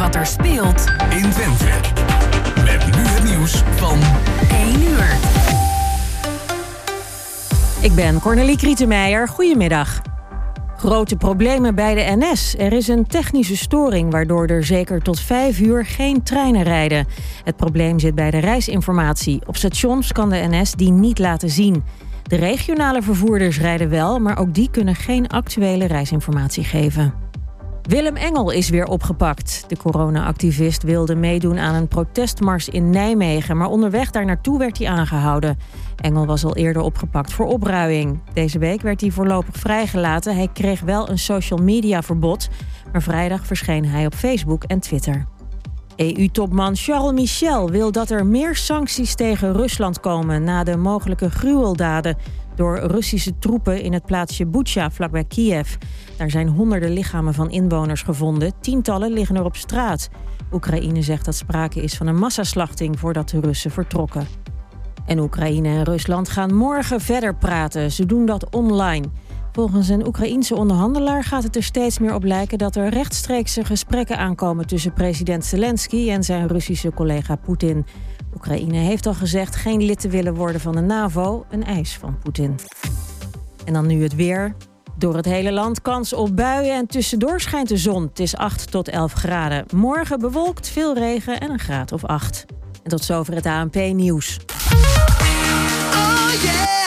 wat 0.00 0.14
er 0.14 0.26
speelt 0.26 0.84
in 1.10 1.30
Twente. 1.30 1.64
Met 2.64 2.96
nu 2.96 3.02
het 3.02 3.24
nieuws 3.24 3.62
van 3.76 3.98
1 4.50 4.82
uur. 4.82 5.18
Ik 7.80 7.94
ben 7.94 8.20
Cornelie 8.20 8.56
Krietenmeijer. 8.56 9.28
Goedemiddag. 9.28 10.02
Grote 10.76 11.16
problemen 11.16 11.74
bij 11.74 11.94
de 11.94 12.16
NS. 12.16 12.54
Er 12.58 12.72
is 12.72 12.88
een 12.88 13.06
technische 13.06 13.56
storing 13.56 14.12
waardoor 14.12 14.46
er 14.46 14.64
zeker 14.64 15.02
tot 15.02 15.20
vijf 15.20 15.60
uur 15.60 15.84
geen 15.84 16.22
treinen 16.22 16.62
rijden. 16.62 17.06
Het 17.44 17.56
probleem 17.56 17.98
zit 17.98 18.14
bij 18.14 18.30
de 18.30 18.38
reisinformatie. 18.38 19.40
Op 19.46 19.56
stations 19.56 20.12
kan 20.12 20.30
de 20.30 20.46
NS 20.50 20.72
die 20.72 20.90
niet 20.90 21.18
laten 21.18 21.50
zien. 21.50 21.84
De 22.22 22.36
regionale 22.36 23.02
vervoerders 23.02 23.60
rijden 23.60 23.90
wel, 23.90 24.18
maar 24.18 24.38
ook 24.38 24.54
die 24.54 24.70
kunnen 24.70 24.94
geen 24.94 25.28
actuele 25.28 25.86
reisinformatie 25.86 26.64
geven. 26.64 27.29
Willem 27.82 28.16
Engel 28.16 28.50
is 28.50 28.68
weer 28.68 28.86
opgepakt. 28.86 29.64
De 29.68 29.76
corona-activist 29.76 30.82
wilde 30.82 31.14
meedoen 31.14 31.58
aan 31.58 31.74
een 31.74 31.88
protestmars 31.88 32.68
in 32.68 32.90
Nijmegen, 32.90 33.56
maar 33.56 33.68
onderweg 33.68 34.10
daar 34.10 34.24
naartoe 34.24 34.58
werd 34.58 34.78
hij 34.78 34.88
aangehouden. 34.88 35.58
Engel 35.96 36.26
was 36.26 36.44
al 36.44 36.56
eerder 36.56 36.82
opgepakt 36.82 37.32
voor 37.32 37.46
opruiing. 37.46 38.20
Deze 38.32 38.58
week 38.58 38.82
werd 38.82 39.00
hij 39.00 39.10
voorlopig 39.10 39.56
vrijgelaten. 39.56 40.36
Hij 40.36 40.48
kreeg 40.52 40.80
wel 40.80 41.08
een 41.08 41.18
social 41.18 41.58
media 41.62 42.02
verbod, 42.02 42.48
maar 42.92 43.02
vrijdag 43.02 43.46
verscheen 43.46 43.84
hij 43.84 44.06
op 44.06 44.14
Facebook 44.14 44.64
en 44.64 44.80
Twitter. 44.80 45.26
EU-topman 45.96 46.76
Charles 46.76 47.12
Michel 47.12 47.70
wil 47.70 47.92
dat 47.92 48.10
er 48.10 48.26
meer 48.26 48.56
sancties 48.56 49.14
tegen 49.14 49.52
Rusland 49.52 50.00
komen 50.00 50.44
na 50.44 50.64
de 50.64 50.76
mogelijke 50.76 51.30
gruweldaden 51.30 52.16
door 52.54 52.78
Russische 52.78 53.38
troepen 53.38 53.82
in 53.82 53.92
het 53.92 54.06
plaatsje 54.06 54.46
Bucha 54.46 54.90
vlakbij 54.90 55.24
Kiev. 55.24 55.74
Daar 56.16 56.30
zijn 56.30 56.48
honderden 56.48 56.92
lichamen 56.92 57.34
van 57.34 57.50
inwoners 57.50 58.02
gevonden, 58.02 58.52
tientallen 58.60 59.12
liggen 59.12 59.36
er 59.36 59.44
op 59.44 59.56
straat. 59.56 60.08
Oekraïne 60.52 61.02
zegt 61.02 61.24
dat 61.24 61.34
sprake 61.34 61.82
is 61.82 61.96
van 61.96 62.06
een 62.06 62.18
massaslachting 62.18 62.98
voordat 62.98 63.28
de 63.28 63.40
Russen 63.40 63.70
vertrokken. 63.70 64.26
En 65.06 65.18
Oekraïne 65.18 65.68
en 65.68 65.84
Rusland 65.84 66.28
gaan 66.28 66.54
morgen 66.54 67.00
verder 67.00 67.34
praten. 67.34 67.92
Ze 67.92 68.06
doen 68.06 68.26
dat 68.26 68.50
online. 68.50 69.06
Volgens 69.52 69.88
een 69.88 70.06
Oekraïense 70.06 70.54
onderhandelaar 70.54 71.24
gaat 71.24 71.42
het 71.42 71.56
er 71.56 71.62
steeds 71.62 71.98
meer 71.98 72.14
op 72.14 72.24
lijken 72.24 72.58
dat 72.58 72.76
er 72.76 72.88
rechtstreekse 72.88 73.64
gesprekken 73.64 74.18
aankomen 74.18 74.66
tussen 74.66 74.92
president 74.92 75.44
Zelensky 75.44 76.10
en 76.10 76.22
zijn 76.22 76.48
Russische 76.48 76.92
collega 76.92 77.36
Poetin. 77.36 77.86
Oekraïne 78.34 78.78
heeft 78.78 79.06
al 79.06 79.14
gezegd 79.14 79.56
geen 79.56 79.82
lid 79.82 80.00
te 80.00 80.08
willen 80.08 80.34
worden 80.34 80.60
van 80.60 80.74
de 80.74 80.80
NAVO, 80.80 81.44
een 81.50 81.64
eis 81.64 81.96
van 81.96 82.18
Poetin. 82.22 82.54
En 83.64 83.72
dan 83.72 83.86
nu 83.86 84.02
het 84.02 84.14
weer. 84.14 84.54
Door 84.96 85.16
het 85.16 85.24
hele 85.24 85.52
land 85.52 85.82
kans 85.82 86.12
op 86.12 86.36
buien 86.36 86.74
en 86.74 86.86
tussendoor 86.86 87.40
schijnt 87.40 87.68
de 87.68 87.76
zon. 87.76 88.02
Het 88.02 88.18
is 88.18 88.36
8 88.36 88.70
tot 88.70 88.88
11 88.88 89.12
graden. 89.12 89.64
Morgen 89.74 90.18
bewolkt, 90.18 90.68
veel 90.68 90.94
regen 90.94 91.40
en 91.40 91.50
een 91.50 91.58
graad 91.58 91.92
of 91.92 92.04
8. 92.04 92.44
En 92.82 92.90
tot 92.90 93.04
zover 93.04 93.34
het 93.34 93.46
ANP-nieuws. 93.46 94.38
Oh! 95.92 96.79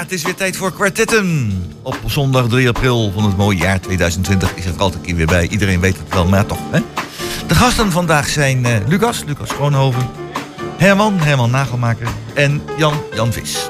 Het 0.00 0.12
is 0.12 0.22
weer 0.22 0.34
tijd 0.34 0.56
voor 0.56 0.72
kwartetten. 0.72 1.52
Op 1.82 1.98
zondag 2.06 2.48
3 2.48 2.68
april 2.68 3.12
van 3.12 3.24
het 3.24 3.36
mooie 3.36 3.58
jaar 3.58 3.80
2020 3.80 4.54
is 4.54 4.64
het 4.64 4.74
er 4.74 4.80
altijd 4.80 5.00
een 5.00 5.06
keer 5.06 5.16
weer 5.16 5.26
bij. 5.26 5.48
Iedereen 5.48 5.80
weet 5.80 5.98
het 5.98 6.14
wel, 6.14 6.26
maar 6.26 6.46
toch. 6.46 6.58
Hè? 6.70 6.80
De 7.46 7.54
gasten 7.54 7.92
vandaag 7.92 8.28
zijn 8.28 8.66
uh, 8.66 8.76
Lucas, 8.86 9.24
Lucas 9.26 9.48
Schoonhoven, 9.48 10.08
Herman, 10.76 11.18
Herman 11.18 11.50
Nagelmaker 11.50 12.08
en 12.34 12.62
Jan, 12.76 12.94
Jan 13.14 13.32
Vis. 13.32 13.68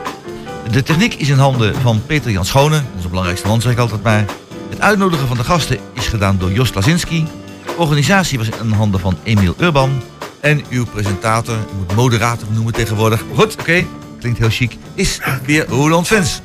De 0.70 0.82
techniek 0.82 1.14
is 1.14 1.28
in 1.28 1.38
handen 1.38 1.74
van 1.74 2.02
Peter 2.06 2.30
Jan 2.30 2.44
Schone, 2.44 2.82
onze 2.96 3.08
belangrijkste 3.08 3.46
man 3.46 3.60
zeg 3.60 3.72
ik 3.72 3.78
altijd 3.78 4.02
maar. 4.02 4.24
Het 4.68 4.80
uitnodigen 4.80 5.26
van 5.26 5.36
de 5.36 5.44
gasten 5.44 5.78
is 5.92 6.06
gedaan 6.06 6.38
door 6.38 6.52
Jos 6.52 6.74
Lazinski. 6.74 7.26
De 7.66 7.76
organisatie 7.76 8.38
was 8.38 8.48
in 8.48 8.70
handen 8.70 9.00
van 9.00 9.16
Emiel 9.22 9.54
Urban. 9.58 10.02
En 10.40 10.64
uw 10.70 10.84
presentator, 10.84 11.56
moet 11.78 11.94
moderator 11.94 12.48
noemen 12.52 12.72
tegenwoordig. 12.72 13.24
Goed, 13.34 13.56
oké 13.60 13.84
klinkt 14.20 14.38
heel 14.38 14.50
chic, 14.50 14.76
is 14.94 15.20
weer 15.44 15.66
Roland 15.66 16.06
Vens. 16.06 16.40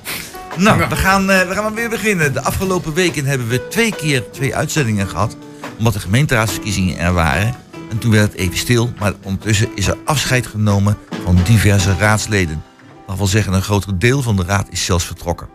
Nou, 0.58 0.86
we 0.90 0.96
gaan, 0.96 1.30
uh, 1.30 1.42
we 1.42 1.54
gaan 1.54 1.74
weer 1.74 1.90
beginnen. 1.90 2.34
De 2.34 2.42
afgelopen 2.42 2.94
weken 2.94 3.26
hebben 3.26 3.48
we 3.48 3.68
twee 3.68 3.96
keer 3.96 4.32
twee 4.32 4.56
uitzendingen 4.56 5.08
gehad. 5.08 5.38
Omdat 5.78 5.94
de 5.94 6.00
gemeenteraadsverkiezingen 6.00 6.98
er 6.98 7.14
waren. 7.14 7.56
En 7.90 7.98
toen 7.98 8.12
werd 8.12 8.32
het 8.32 8.40
even 8.42 8.58
stil. 8.58 8.94
Maar 9.00 9.14
ondertussen 9.24 9.70
is 9.76 9.88
er 9.88 9.98
afscheid 10.06 10.48
genomen 10.48 10.98
van 11.24 11.40
diverse 11.44 11.96
raadsleden. 11.98 12.64
Mag 13.08 13.18
wel 13.18 13.28
zeggen, 13.28 13.54
een 13.54 13.62
groter 13.62 14.00
deel 14.00 14.22
van 14.22 14.36
de 14.36 14.44
raad 14.44 14.68
is 14.70 14.86
zelfs 14.86 15.06
vertrokken. 15.06 15.48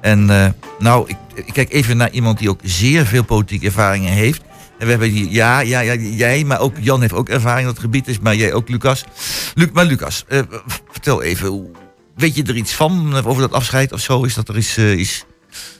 En 0.00 0.28
uh, 0.30 0.46
nou, 0.78 1.08
ik, 1.08 1.16
ik, 1.34 1.52
kijk 1.52 1.72
even 1.72 1.96
naar 1.96 2.10
iemand 2.10 2.38
die 2.38 2.50
ook 2.50 2.60
zeer 2.62 3.06
veel 3.06 3.24
politieke 3.24 3.66
ervaringen 3.66 4.12
heeft. 4.12 4.42
En 4.84 4.90
we 4.90 4.96
hebben 4.96 5.18
hier, 5.18 5.30
ja, 5.30 5.60
ja, 5.60 5.80
ja, 5.80 5.94
jij, 5.94 6.44
maar 6.44 6.60
ook 6.60 6.74
Jan 6.80 7.00
heeft 7.00 7.12
ook 7.12 7.28
ervaring 7.28 7.66
dat 7.66 7.74
het 7.74 7.84
gebied 7.84 8.08
is, 8.08 8.18
maar 8.18 8.34
jij 8.34 8.52
ook, 8.52 8.68
Lucas. 8.68 9.04
Luc, 9.54 9.68
maar 9.72 9.84
Lucas, 9.84 10.24
uh, 10.28 10.40
vertel 10.90 11.22
even, 11.22 11.70
weet 12.14 12.34
je 12.34 12.42
er 12.42 12.56
iets 12.56 12.72
van 12.72 13.14
over 13.24 13.42
dat 13.42 13.52
afscheid 13.52 13.92
of 13.92 14.00
zo? 14.00 14.24
Is 14.24 14.34
dat 14.34 14.48
er 14.48 14.56
iets 14.56 14.78
uh, 14.78 14.92
is? 14.92 15.24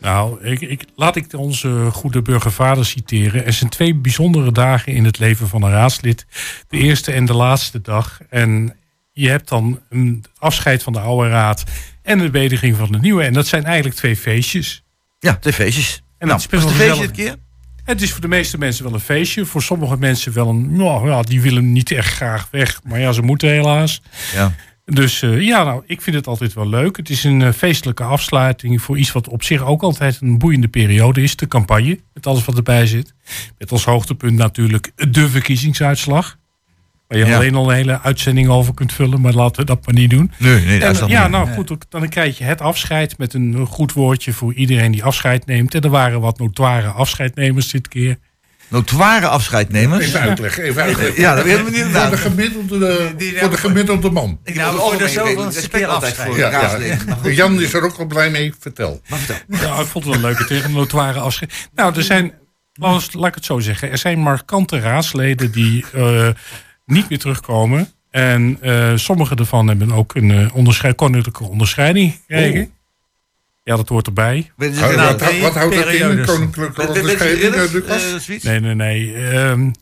Nou, 0.00 0.44
ik, 0.44 0.60
ik, 0.60 0.84
laat 0.96 1.16
ik 1.16 1.26
onze 1.32 1.88
goede 1.92 2.22
burgervader 2.22 2.84
citeren. 2.84 3.46
Er 3.46 3.52
zijn 3.52 3.70
twee 3.70 3.94
bijzondere 3.94 4.52
dagen 4.52 4.92
in 4.92 5.04
het 5.04 5.18
leven 5.18 5.48
van 5.48 5.62
een 5.62 5.70
raadslid. 5.70 6.26
De 6.68 6.78
eerste 6.78 7.12
en 7.12 7.24
de 7.24 7.34
laatste 7.34 7.80
dag. 7.80 8.20
En 8.28 8.76
je 9.12 9.28
hebt 9.28 9.48
dan 9.48 9.80
een 9.88 10.24
afscheid 10.38 10.82
van 10.82 10.92
de 10.92 11.00
oude 11.00 11.28
raad 11.28 11.64
en 12.02 12.18
de 12.18 12.30
bediging 12.30 12.76
van 12.76 12.92
de 12.92 12.98
nieuwe. 12.98 13.22
En 13.22 13.32
dat 13.32 13.46
zijn 13.46 13.64
eigenlijk 13.64 13.96
twee 13.96 14.16
feestjes. 14.16 14.84
Ja, 15.18 15.36
twee 15.36 15.52
feestjes. 15.52 16.02
En 16.18 16.26
nou, 16.26 16.30
dat 16.30 16.40
is 16.40 16.46
best 16.46 16.64
wel 16.64 16.86
feestje 16.86 17.06
dit 17.06 17.16
keer? 17.16 17.36
Het 17.84 18.02
is 18.02 18.12
voor 18.12 18.20
de 18.20 18.28
meeste 18.28 18.58
mensen 18.58 18.84
wel 18.84 18.94
een 18.94 19.00
feestje. 19.00 19.44
Voor 19.44 19.62
sommige 19.62 19.96
mensen 19.96 20.32
wel 20.32 20.48
een. 20.48 20.76
Nou, 20.76 21.08
ja, 21.08 21.22
die 21.22 21.40
willen 21.40 21.72
niet 21.72 21.90
echt 21.90 22.14
graag 22.14 22.48
weg. 22.50 22.80
Maar 22.84 23.00
ja, 23.00 23.12
ze 23.12 23.22
moeten 23.22 23.48
helaas. 23.48 24.02
Ja. 24.34 24.52
Dus 24.84 25.22
uh, 25.22 25.40
ja, 25.40 25.64
nou, 25.64 25.82
ik 25.86 26.00
vind 26.00 26.16
het 26.16 26.26
altijd 26.26 26.54
wel 26.54 26.68
leuk. 26.68 26.96
Het 26.96 27.10
is 27.10 27.24
een 27.24 27.40
uh, 27.40 27.52
feestelijke 27.52 28.02
afsluiting 28.02 28.82
voor 28.82 28.98
iets 28.98 29.12
wat 29.12 29.28
op 29.28 29.42
zich 29.42 29.64
ook 29.64 29.82
altijd 29.82 30.18
een 30.20 30.38
boeiende 30.38 30.68
periode 30.68 31.22
is. 31.22 31.36
De 31.36 31.48
campagne, 31.48 31.98
met 32.12 32.26
alles 32.26 32.44
wat 32.44 32.56
erbij 32.56 32.86
zit. 32.86 33.14
Met 33.58 33.70
als 33.70 33.84
hoogtepunt 33.84 34.36
natuurlijk 34.36 34.92
de 35.10 35.28
verkiezingsuitslag. 35.28 36.38
Waar 37.20 37.30
je 37.30 37.36
alleen 37.36 37.54
al 37.54 37.70
een 37.70 37.76
hele 37.76 38.00
uitzending 38.00 38.48
over 38.48 38.74
kunt 38.74 38.92
vullen, 38.92 39.20
maar 39.20 39.32
laten 39.32 39.60
we 39.60 39.66
dat 39.66 39.86
maar 39.86 39.94
niet 39.94 40.10
doen. 40.10 40.32
Nee, 40.38 40.64
nee, 40.64 40.80
en, 40.80 40.94
dat 40.94 41.08
Ja, 41.08 41.22
niet. 41.22 41.30
nou 41.30 41.48
goed, 41.48 41.72
dan 41.88 42.08
krijg 42.08 42.38
je 42.38 42.44
het 42.44 42.60
afscheid 42.60 43.18
met 43.18 43.34
een 43.34 43.66
goed 43.66 43.92
woordje 43.92 44.32
voor 44.32 44.54
iedereen 44.54 44.90
die 44.90 45.04
afscheid 45.04 45.46
neemt. 45.46 45.74
En 45.74 45.80
er 45.80 45.90
waren 45.90 46.20
wat 46.20 46.38
notoire 46.38 46.88
afscheidnemers 46.88 47.70
dit 47.70 47.88
keer. 47.88 48.18
Notoire 48.68 49.26
afscheidnemers? 49.26 50.06
Even 50.06 50.20
uitleggen, 50.20 50.62
even 50.62 50.82
uitleggen. 50.82 51.20
Ja, 51.20 51.34
dat 51.34 51.44
hebben 51.44 51.72
we 51.72 51.78
niet 51.78 51.84
Voor 51.84 52.10
de 52.10 52.16
gemiddelde, 52.16 53.14
voor 53.36 53.50
de 53.50 53.56
gemiddelde 53.56 54.10
man. 54.10 54.38
Ik 54.44 54.54
nou, 54.54 54.78
voor 54.78 54.98
de 54.98 55.08
zoveelste 55.08 55.86
altijd 55.86 56.14
voor 56.14 56.38
ja, 56.38 56.78
ja. 56.78 57.30
Jan 57.30 57.62
is 57.62 57.74
er 57.74 57.82
ook 57.82 57.96
wel 57.96 58.06
blij 58.06 58.30
mee, 58.30 58.54
vertel. 58.58 59.00
Maar 59.08 59.18
vertel. 59.18 59.68
Ja, 59.68 59.80
ik 59.80 59.86
vond 59.86 60.04
het 60.04 60.14
een 60.14 60.20
leuke 60.20 60.44
tegen 60.44 60.72
notoire 60.72 61.18
afscheid. 61.20 61.68
Nou, 61.74 61.96
er 61.96 62.02
zijn, 62.02 62.32
laat 62.72 63.28
ik 63.28 63.34
het 63.34 63.44
zo 63.44 63.58
zeggen, 63.58 63.90
er 63.90 63.98
zijn 63.98 64.18
markante 64.18 64.78
raadsleden 64.78 65.52
die... 65.52 65.84
Uh, 65.94 66.28
niet 66.86 67.08
meer 67.08 67.18
terugkomen. 67.18 67.88
En 68.10 68.58
uh, 68.62 68.92
sommige 68.96 69.34
ervan 69.34 69.68
hebben 69.68 69.92
ook 69.92 70.14
een 70.14 70.28
uh, 70.30 70.54
onderscheid, 70.54 70.96
koninklijke 70.96 71.44
onderscheiding 71.44 72.12
gekregen. 72.12 72.62
Oh. 72.62 72.70
Ja, 73.62 73.76
dat 73.76 73.88
hoort 73.88 74.06
erbij. 74.06 74.50
Nou, 74.56 74.96
wat, 74.96 75.38
wat 75.40 75.54
houdt 75.54 75.74
dat 75.74 75.86
in, 75.86 76.24
koninklijke 76.24 76.88
onderscheiding? 76.88 77.54
Uh, 77.54 78.42
nee, 78.42 78.60
nee, 78.60 78.74
nee. 78.74 79.34
Um, 79.34 79.72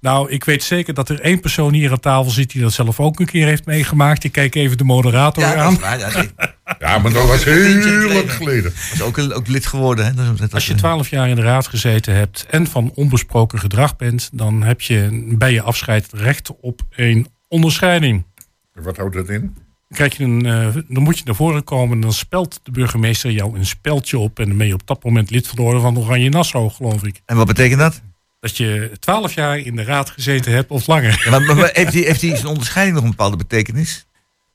nou, 0.00 0.30
ik 0.30 0.44
weet 0.44 0.62
zeker 0.62 0.94
dat 0.94 1.08
er 1.08 1.20
één 1.20 1.40
persoon 1.40 1.72
hier 1.72 1.90
aan 1.90 2.00
tafel 2.00 2.30
zit 2.30 2.50
die 2.50 2.62
dat 2.62 2.72
zelf 2.72 3.00
ook 3.00 3.20
een 3.20 3.26
keer 3.26 3.46
heeft 3.46 3.66
meegemaakt. 3.66 4.24
Ik 4.24 4.32
kijk 4.32 4.54
even 4.54 4.78
de 4.78 4.84
moderator 4.84 5.42
ja, 5.42 5.54
aan. 5.54 5.78
Waar, 5.78 5.98
ja, 5.98 6.08
nee. 6.14 6.30
Ja, 6.78 6.98
maar 6.98 7.12
dat 7.12 7.26
was 7.26 7.44
heel 7.44 8.12
lang 8.12 8.32
geleden. 8.32 8.62
Dat 8.62 8.92
is 8.92 9.02
ook, 9.02 9.18
ook 9.18 9.48
lid 9.48 9.66
geworden. 9.66 10.04
Hè? 10.04 10.14
Dat, 10.14 10.38
dat 10.38 10.54
Als 10.54 10.66
je 10.66 10.74
twaalf 10.74 11.08
jaar 11.08 11.28
in 11.28 11.36
de 11.36 11.42
raad 11.42 11.66
gezeten 11.66 12.14
hebt 12.14 12.46
en 12.50 12.66
van 12.66 12.92
onbesproken 12.94 13.58
gedrag 13.58 13.96
bent, 13.96 14.30
dan 14.32 14.62
heb 14.62 14.80
je 14.80 15.26
bij 15.38 15.52
je 15.52 15.62
afscheid 15.62 16.08
recht 16.12 16.50
op 16.60 16.82
een 16.90 17.26
onderscheiding. 17.48 18.24
Wat 18.72 18.96
houdt 18.96 19.14
dat 19.14 19.28
in? 19.28 19.40
Dan, 19.40 19.98
krijg 19.98 20.16
je 20.16 20.24
een, 20.24 20.46
uh, 20.46 20.74
dan 20.88 21.02
moet 21.02 21.18
je 21.18 21.24
naar 21.24 21.34
voren 21.34 21.64
komen 21.64 21.94
en 21.94 22.00
dan 22.00 22.12
spelt 22.12 22.60
de 22.62 22.70
burgemeester 22.70 23.30
jou 23.30 23.58
een 23.58 23.66
speldje 23.66 24.18
op. 24.18 24.38
En 24.38 24.48
dan 24.48 24.56
ben 24.56 24.66
je 24.66 24.74
op 24.74 24.86
dat 24.86 25.04
moment 25.04 25.30
lid 25.30 25.46
van 25.46 25.56
de 25.56 25.62
Orde 25.62 25.80
van 25.80 25.98
Oranje 25.98 26.28
Nassau, 26.28 26.70
geloof 26.70 27.04
ik. 27.04 27.20
En 27.26 27.36
wat 27.36 27.46
betekent 27.46 27.80
dat? 27.80 28.02
dat 28.42 28.56
je 28.56 28.90
twaalf 28.98 29.32
jaar 29.32 29.58
in 29.58 29.76
de 29.76 29.84
raad 29.84 30.10
gezeten 30.10 30.52
hebt 30.52 30.70
of 30.70 30.86
langer. 30.86 31.22
Ja, 31.24 31.30
maar, 31.30 31.56
maar 31.56 31.70
heeft, 31.72 31.92
die, 31.92 32.04
heeft 32.04 32.20
die 32.20 32.36
zijn 32.36 32.46
onderscheiding 32.46 32.94
nog 32.94 33.04
een 33.04 33.10
bepaalde 33.10 33.36
betekenis? 33.36 34.06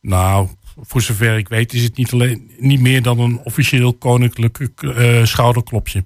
Nou, 0.02 0.50
voor 0.82 1.02
zover 1.02 1.38
ik 1.38 1.48
weet 1.48 1.74
is 1.74 1.84
het 1.84 1.98
niet, 1.98 2.14
alleen, 2.14 2.52
niet 2.58 2.80
meer 2.80 3.02
dan 3.02 3.20
een 3.20 3.40
officieel 3.44 3.94
koninklijk 3.94 4.58
uh, 4.82 5.26
schouderklopje. 5.26 6.04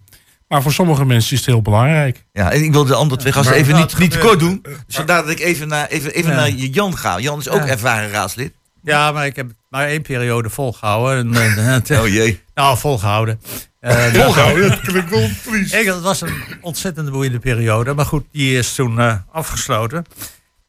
Maar 0.48 0.62
voor 0.62 0.74
sommige 0.74 1.06
mensen 1.06 1.32
is 1.32 1.40
het 1.40 1.48
heel 1.48 1.62
belangrijk. 1.62 2.26
Ja, 2.34 2.52
en 2.52 2.64
ik 2.64 2.72
wil 2.72 2.86
de 2.86 2.96
andere 2.96 3.20
twee 3.20 3.34
gasten 3.34 3.56
even 3.56 3.76
niet, 3.76 3.98
niet 3.98 4.12
te 4.12 4.18
kort 4.18 4.40
doen. 4.40 4.62
Dus 4.62 4.96
vandaar 4.96 5.22
dat 5.22 5.32
ik 5.32 5.40
even 5.40 5.68
naar, 5.68 5.88
even, 5.88 6.14
even 6.14 6.36
naar 6.36 6.50
Jan 6.50 6.98
ga. 6.98 7.20
Jan 7.20 7.40
is 7.40 7.50
ook 7.50 7.62
ervaren 7.62 8.10
raadslid. 8.10 8.54
Ja, 8.84 9.12
maar 9.12 9.26
ik 9.26 9.36
heb 9.36 9.52
maar 9.70 9.88
één 9.88 10.02
periode 10.02 10.50
volgehouden. 10.50 11.36
oh 12.02 12.08
jee. 12.08 12.42
Nou, 12.54 12.78
volgehouden. 12.78 13.40
Uh, 13.82 14.04
volgehouden, 14.04 14.70
dat 14.70 14.80
klinkt 14.80 15.10
wel 15.10 15.30
triest. 15.46 15.86
Dat 15.86 16.02
was 16.02 16.22
een 16.22 16.34
ontzettend 16.62 17.12
boeiende 17.12 17.40
periode. 17.40 17.94
Maar 17.94 18.06
goed, 18.06 18.26
die 18.32 18.58
is 18.58 18.76
toen 18.76 18.98
uh, 18.98 19.16
afgesloten. 19.32 20.06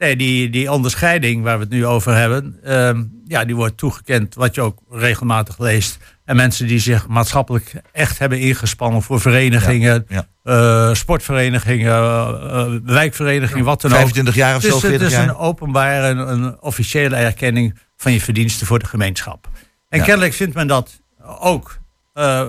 Nee, 0.03 0.17
die, 0.17 0.51
die 0.51 0.73
onderscheiding 0.73 1.43
waar 1.43 1.57
we 1.57 1.63
het 1.63 1.73
nu 1.73 1.87
over 1.87 2.15
hebben, 2.15 2.61
uh, 2.65 2.91
ja, 3.25 3.45
die 3.45 3.57
wordt 3.57 3.77
toegekend, 3.77 4.35
wat 4.35 4.55
je 4.55 4.61
ook 4.61 4.79
regelmatig 4.91 5.59
leest. 5.59 5.99
En 6.25 6.37
mensen 6.37 6.67
die 6.67 6.79
zich 6.79 7.07
maatschappelijk 7.07 7.73
echt 7.93 8.19
hebben 8.19 8.39
ingespannen 8.39 9.03
voor 9.03 9.21
verenigingen, 9.21 10.05
ja, 10.09 10.27
ja. 10.45 10.89
Uh, 10.89 10.95
sportverenigingen, 10.95 11.93
uh, 11.93 12.75
wijkverenigingen, 12.85 13.65
wat 13.65 13.81
dan 13.81 13.91
25 13.91 14.35
jaar 14.35 14.57
of 14.57 14.63
dus, 14.63 14.71
zo, 14.71 14.79
40 14.79 15.01
Het 15.01 15.11
is 15.11 15.19
een 15.19 15.37
openbare, 15.37 16.07
een, 16.07 16.33
een, 16.33 16.61
officiële 16.61 17.17
erkenning 17.17 17.79
van 17.97 18.13
je 18.13 18.21
verdiensten 18.21 18.67
voor 18.67 18.79
de 18.79 18.87
gemeenschap. 18.87 19.49
En 19.89 19.99
ja. 19.99 20.05
kennelijk 20.05 20.35
vindt 20.35 20.55
men 20.55 20.67
dat 20.67 21.01
ook 21.41 21.79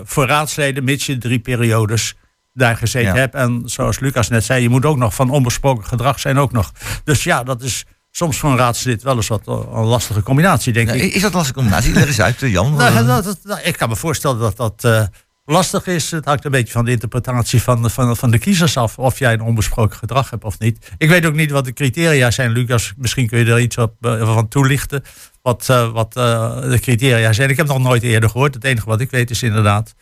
voor 0.03 0.27
raadsleden, 0.27 0.83
mits 0.83 1.05
je 1.05 1.17
drie 1.17 1.39
periodes 1.39 2.15
daar 2.53 2.77
gezeten 2.77 3.15
hebt. 3.15 3.35
En 3.35 3.61
zoals 3.65 3.99
Lucas 3.99 4.29
net 4.29 4.43
zei, 4.43 4.61
je 4.61 4.69
moet 4.69 4.85
ook 4.85 4.97
nog 4.97 5.15
van 5.15 5.29
onbesproken 5.29 5.85
gedrag 5.85 6.19
zijn 6.19 6.37
ook 6.37 6.51
nog. 6.51 6.71
Dus 7.03 7.23
ja, 7.23 7.43
dat 7.43 7.61
is 7.61 7.85
soms 8.11 8.37
voor 8.37 8.51
een 8.51 8.57
raadslid 8.57 9.03
wel 9.03 9.15
eens 9.15 9.27
wat 9.27 9.47
een 9.47 9.83
lastige 9.83 10.23
combinatie, 10.23 10.73
denk 10.73 10.89
ik. 10.89 11.13
Is 11.13 11.21
dat 11.21 11.31
een 11.31 11.37
lastige 11.37 11.59
combinatie? 11.59 11.93
Leg 11.93 12.07
eens 12.07 12.21
uit, 12.21 12.39
Jan. 12.39 12.75
nou, 12.75 13.05
dat, 13.05 13.23
dat, 13.23 13.39
dat, 13.43 13.59
ik 13.63 13.77
kan 13.77 13.89
me 13.89 13.95
voorstellen 13.95 14.39
dat 14.39 14.57
dat 14.57 14.83
uh, 14.85 15.03
lastig 15.45 15.87
is. 15.87 16.11
Het 16.11 16.25
hangt 16.25 16.45
een 16.45 16.51
beetje 16.51 16.73
van 16.73 16.85
de 16.85 16.91
interpretatie 16.91 17.61
van, 17.61 17.89
van, 17.89 18.17
van 18.17 18.31
de 18.31 18.37
kiezers 18.37 18.77
af. 18.77 18.97
Of 18.97 19.19
jij 19.19 19.33
een 19.33 19.41
onbesproken 19.41 19.97
gedrag 19.97 20.29
hebt 20.29 20.43
of 20.43 20.59
niet. 20.59 20.91
Ik 20.97 21.09
weet 21.09 21.25
ook 21.25 21.35
niet 21.35 21.51
wat 21.51 21.65
de 21.65 21.73
criteria 21.73 22.31
zijn, 22.31 22.51
Lucas. 22.51 22.93
Misschien 22.97 23.27
kun 23.27 23.39
je 23.39 23.51
er 23.51 23.59
iets 23.59 23.77
op, 23.77 23.93
uh, 24.01 24.33
van 24.33 24.47
toelichten. 24.47 25.03
Wat, 25.41 25.67
uh, 25.71 25.91
wat 25.91 26.13
de 26.13 26.77
criteria 26.81 27.33
zijn. 27.33 27.49
Ik 27.49 27.57
heb 27.57 27.67
nog 27.67 27.79
nooit 27.79 28.03
eerder 28.03 28.29
gehoord. 28.29 28.53
Het 28.53 28.63
enige 28.63 28.85
wat 28.85 29.01
ik 29.01 29.11
weet 29.11 29.29
is 29.29 29.43
inderdaad 29.43 29.93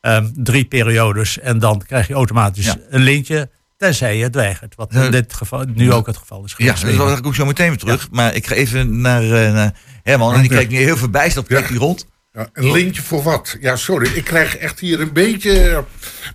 um, 0.00 0.32
drie 0.34 0.64
periodes. 0.64 1.38
En 1.38 1.58
dan 1.58 1.82
krijg 1.86 2.08
je 2.08 2.14
automatisch 2.14 2.64
ja. 2.64 2.76
een 2.88 3.02
lintje. 3.02 3.50
Tenzij 3.76 4.16
je 4.16 4.22
het 4.22 4.34
weigert. 4.34 4.74
Wat 4.74 4.94
in 4.94 5.10
dit 5.10 5.32
geval 5.32 5.64
nu 5.74 5.92
ook 5.92 6.06
het 6.06 6.16
geval 6.16 6.44
is 6.44 6.52
geweest. 6.52 6.80
Ja, 6.80 6.86
dus 6.86 6.96
daar 6.96 7.20
kom 7.20 7.30
ik 7.30 7.36
zo 7.36 7.46
meteen 7.46 7.68
weer 7.68 7.78
terug. 7.78 8.00
Ja. 8.02 8.08
Maar 8.10 8.34
ik 8.34 8.46
ga 8.46 8.54
even 8.54 9.00
naar, 9.00 9.22
uh, 9.22 9.30
naar 9.30 9.74
Herman. 10.02 10.34
En 10.34 10.40
die 10.40 10.50
kijkt 10.50 10.70
nu 10.70 10.76
heel 10.76 10.96
verbijsterd 10.96 11.44
op 11.44 11.50
ja. 11.50 11.76
rond. 11.76 12.06
Ja, 12.32 12.48
een 12.52 12.72
lintje 12.72 13.02
voor 13.02 13.22
wat? 13.22 13.56
Ja, 13.60 13.76
sorry. 13.76 14.10
Ik 14.14 14.24
krijg 14.24 14.56
echt 14.56 14.80
hier 14.80 15.00
een 15.00 15.12
beetje 15.12 15.84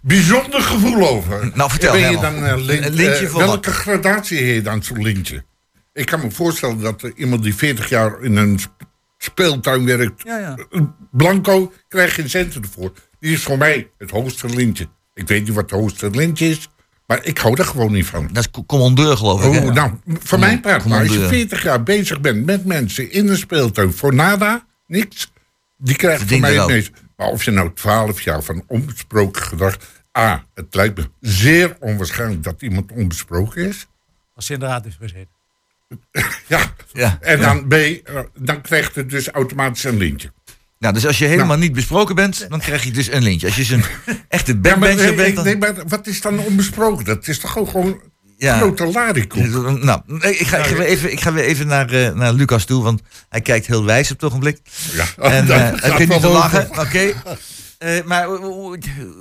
bijzonder 0.02 0.62
gevoel 0.62 1.08
over. 1.08 1.52
Nou, 1.54 1.70
vertel 1.70 1.92
ben 1.92 2.00
je 2.00 2.06
Herman. 2.06 2.42
dan 2.42 2.44
een, 2.44 2.62
lint, 2.62 2.86
een 2.86 2.94
lintje 2.94 3.28
voor 3.28 3.40
Welke 3.40 3.70
wat? 3.70 3.76
gradatie 3.80 4.38
heet 4.38 4.66
dan 4.66 4.84
zo'n 4.84 5.02
lintje? 5.02 5.44
Ik 5.94 6.06
kan 6.06 6.20
me 6.20 6.32
voorstellen 6.32 6.80
dat 6.80 7.02
er 7.02 7.12
iemand 7.16 7.44
die 7.44 7.56
40 7.56 7.90
jaar 7.90 8.22
in 8.22 8.36
een 8.36 8.60
speeltuin 9.18 9.86
werkt... 9.86 10.24
Ja, 10.24 10.38
ja. 10.38 10.58
Blanco, 11.12 11.74
krijgt 11.88 12.14
geen 12.14 12.30
centen 12.30 12.62
ervoor. 12.62 12.92
Die 13.20 13.34
is 13.34 13.44
voor 13.44 13.58
mij 13.58 13.90
het 13.98 14.12
hoogste 14.12 14.50
lintje. 14.50 14.88
Ik 15.14 15.28
weet 15.28 15.44
niet 15.44 15.54
wat 15.54 15.70
het 15.70 15.80
hoogste 15.80 16.10
lintje 16.10 16.50
is, 16.50 16.70
maar 17.08 17.26
ik 17.26 17.38
hou 17.38 17.58
er 17.58 17.66
gewoon 17.66 17.92
niet 17.92 18.06
van. 18.06 18.30
Dat 18.32 18.48
is 18.54 18.64
commandeur, 18.66 19.18
geloof 19.18 19.44
ik. 19.44 19.64
Oh, 19.64 19.74
nou, 19.74 19.92
voor 20.06 20.40
mijn 20.40 20.62
part, 20.62 20.86
maar 20.86 21.00
als 21.00 21.14
je 21.14 21.28
40 21.28 21.64
jaar 21.64 21.84
bezig 21.84 22.22
bent 22.22 22.46
met 22.46 22.66
mensen 22.66 23.12
in 23.12 23.28
een 23.28 23.38
speeltuin 23.38 23.94
voor 23.94 24.14
nada, 24.14 24.66
niks, 24.88 25.32
die 25.78 25.96
krijgt 25.96 26.24
van 26.24 26.40
mij 26.40 26.56
het 26.56 26.68
meest. 26.68 26.92
Maar 27.16 27.28
of 27.28 27.44
je 27.44 27.52
nou 27.52 27.74
12 27.74 28.22
jaar 28.22 28.44
van 28.44 28.64
onbesproken 28.68 29.42
gedrag. 29.42 29.78
A, 30.18 30.46
het 30.54 30.76
lijkt 30.76 30.98
me 30.98 31.10
zeer 31.22 31.78
onwaarschijnlijk 31.80 32.44
dat 32.44 32.62
iemand 32.62 32.92
onbesproken 32.92 33.68
is. 33.68 33.88
Als 34.36 34.48
je 34.48 34.54
inderdaad 34.54 34.86
is 34.86 34.98
gezeten. 35.00 35.34
ja. 36.48 36.74
ja. 36.94 37.18
En 37.22 37.40
dan 37.40 37.68
B, 37.68 37.74
uh, 37.74 38.20
dan 38.34 38.62
krijgt 38.62 38.96
het 38.96 39.10
dus 39.10 39.30
automatisch 39.30 39.84
een 39.84 39.98
lintje. 39.98 40.32
Nou, 40.86 40.98
dus 40.98 41.06
als 41.06 41.18
je 41.18 41.26
helemaal 41.26 41.48
nou. 41.48 41.60
niet 41.60 41.74
besproken 41.74 42.16
bent, 42.16 42.46
dan 42.50 42.60
krijg 42.60 42.84
je 42.84 42.92
dus 42.92 43.12
een 43.12 43.24
lintje. 43.24 43.48
Als 43.48 43.56
je 43.56 43.64
zo'n 43.64 43.84
echte 44.28 44.58
backbencher 44.58 45.02
ja, 45.02 45.08
maar, 45.08 45.16
bent... 45.16 45.36
Dan... 45.36 45.46
Nee, 45.46 45.58
maar 45.58 45.74
wat 45.88 46.08
is 46.08 46.22
dan 46.22 46.40
onbesproken? 46.40 47.06
Dat 47.06 47.28
is 47.28 47.40
toch 47.40 47.52
gewoon 47.52 48.02
ja. 48.38 48.58
grote 48.58 48.86
larikoek? 48.86 49.48
Nou, 49.84 50.02
ik 50.06 50.48
ga, 50.48 50.58
ik 50.58 50.66
ga, 50.66 50.76
weer, 50.76 50.86
even, 50.86 51.12
ik 51.12 51.22
ga 51.22 51.34
weer 51.34 51.44
even 51.44 51.68
naar, 51.68 51.94
uh, 51.94 52.14
naar 52.14 52.34
Lucas 52.34 52.66
toe, 52.66 52.84
want 52.84 53.02
hij 53.30 53.42
kijkt 53.42 53.66
heel 53.66 53.86
wijs 53.86 54.12
op 54.12 54.20
het 54.20 54.30
ogenblik. 54.30 54.60
Ja, 54.94 55.06
en 55.18 55.46
uh, 55.52 55.72
hij 55.76 55.96
kunt 55.96 56.10
niet 56.10 56.24
lachen, 56.24 56.70
oké. 56.70 56.80
Okay. 56.80 57.14
Uh, 57.80 58.04
maar 58.04 58.26
hoe, 58.26 58.78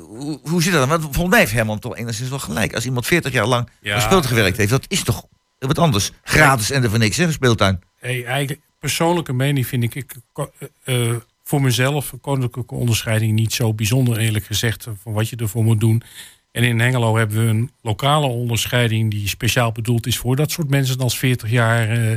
hoe, 0.08 0.40
hoe 0.42 0.62
zit 0.62 0.72
dat 0.72 0.80
dan? 0.80 1.00
Want 1.00 1.02
volgens 1.02 1.28
mij 1.28 1.38
heeft 1.38 1.52
Herman 1.52 1.78
toch 1.78 1.96
enigszins 1.96 2.28
wel 2.28 2.38
gelijk. 2.38 2.74
Als 2.74 2.84
iemand 2.84 3.06
40 3.06 3.32
jaar 3.32 3.46
lang 3.46 3.68
ja. 3.80 3.94
gespeeld 3.94 4.26
gewerkt 4.26 4.56
heeft, 4.56 4.70
dat 4.70 4.84
is 4.88 5.02
toch 5.02 5.26
wat 5.58 5.78
anders. 5.78 6.10
Gratis 6.22 6.70
en 6.70 6.82
er 6.82 6.90
voor 6.90 6.98
niks, 6.98 7.16
hè, 7.16 7.24
een 7.24 7.32
speeltuin. 7.32 7.80
Hey, 8.00 8.24
eigenlijk, 8.24 8.60
persoonlijke 8.78 9.32
mening 9.32 9.66
vind 9.66 9.82
ik... 9.82 9.94
ik 9.94 10.14
uh, 10.84 11.14
voor 11.54 11.62
mezelf 11.62 12.12
een 12.12 12.20
koninklijke 12.20 12.74
onderscheiding 12.74 13.32
niet 13.32 13.52
zo 13.52 13.74
bijzonder, 13.74 14.18
eerlijk 14.18 14.44
gezegd, 14.44 14.86
van 15.02 15.12
wat 15.12 15.28
je 15.28 15.36
ervoor 15.36 15.64
moet 15.64 15.80
doen. 15.80 16.02
En 16.52 16.62
in 16.62 16.80
Hengelo 16.80 17.16
hebben 17.16 17.44
we 17.44 17.50
een 17.50 17.70
lokale 17.82 18.26
onderscheiding 18.26 19.10
die 19.10 19.28
speciaal 19.28 19.72
bedoeld 19.72 20.06
is 20.06 20.18
voor 20.18 20.36
dat 20.36 20.50
soort 20.50 20.70
mensen 20.70 20.98
als 20.98 21.18
40 21.18 21.50
jaar 21.50 21.98
uh, 21.98 22.10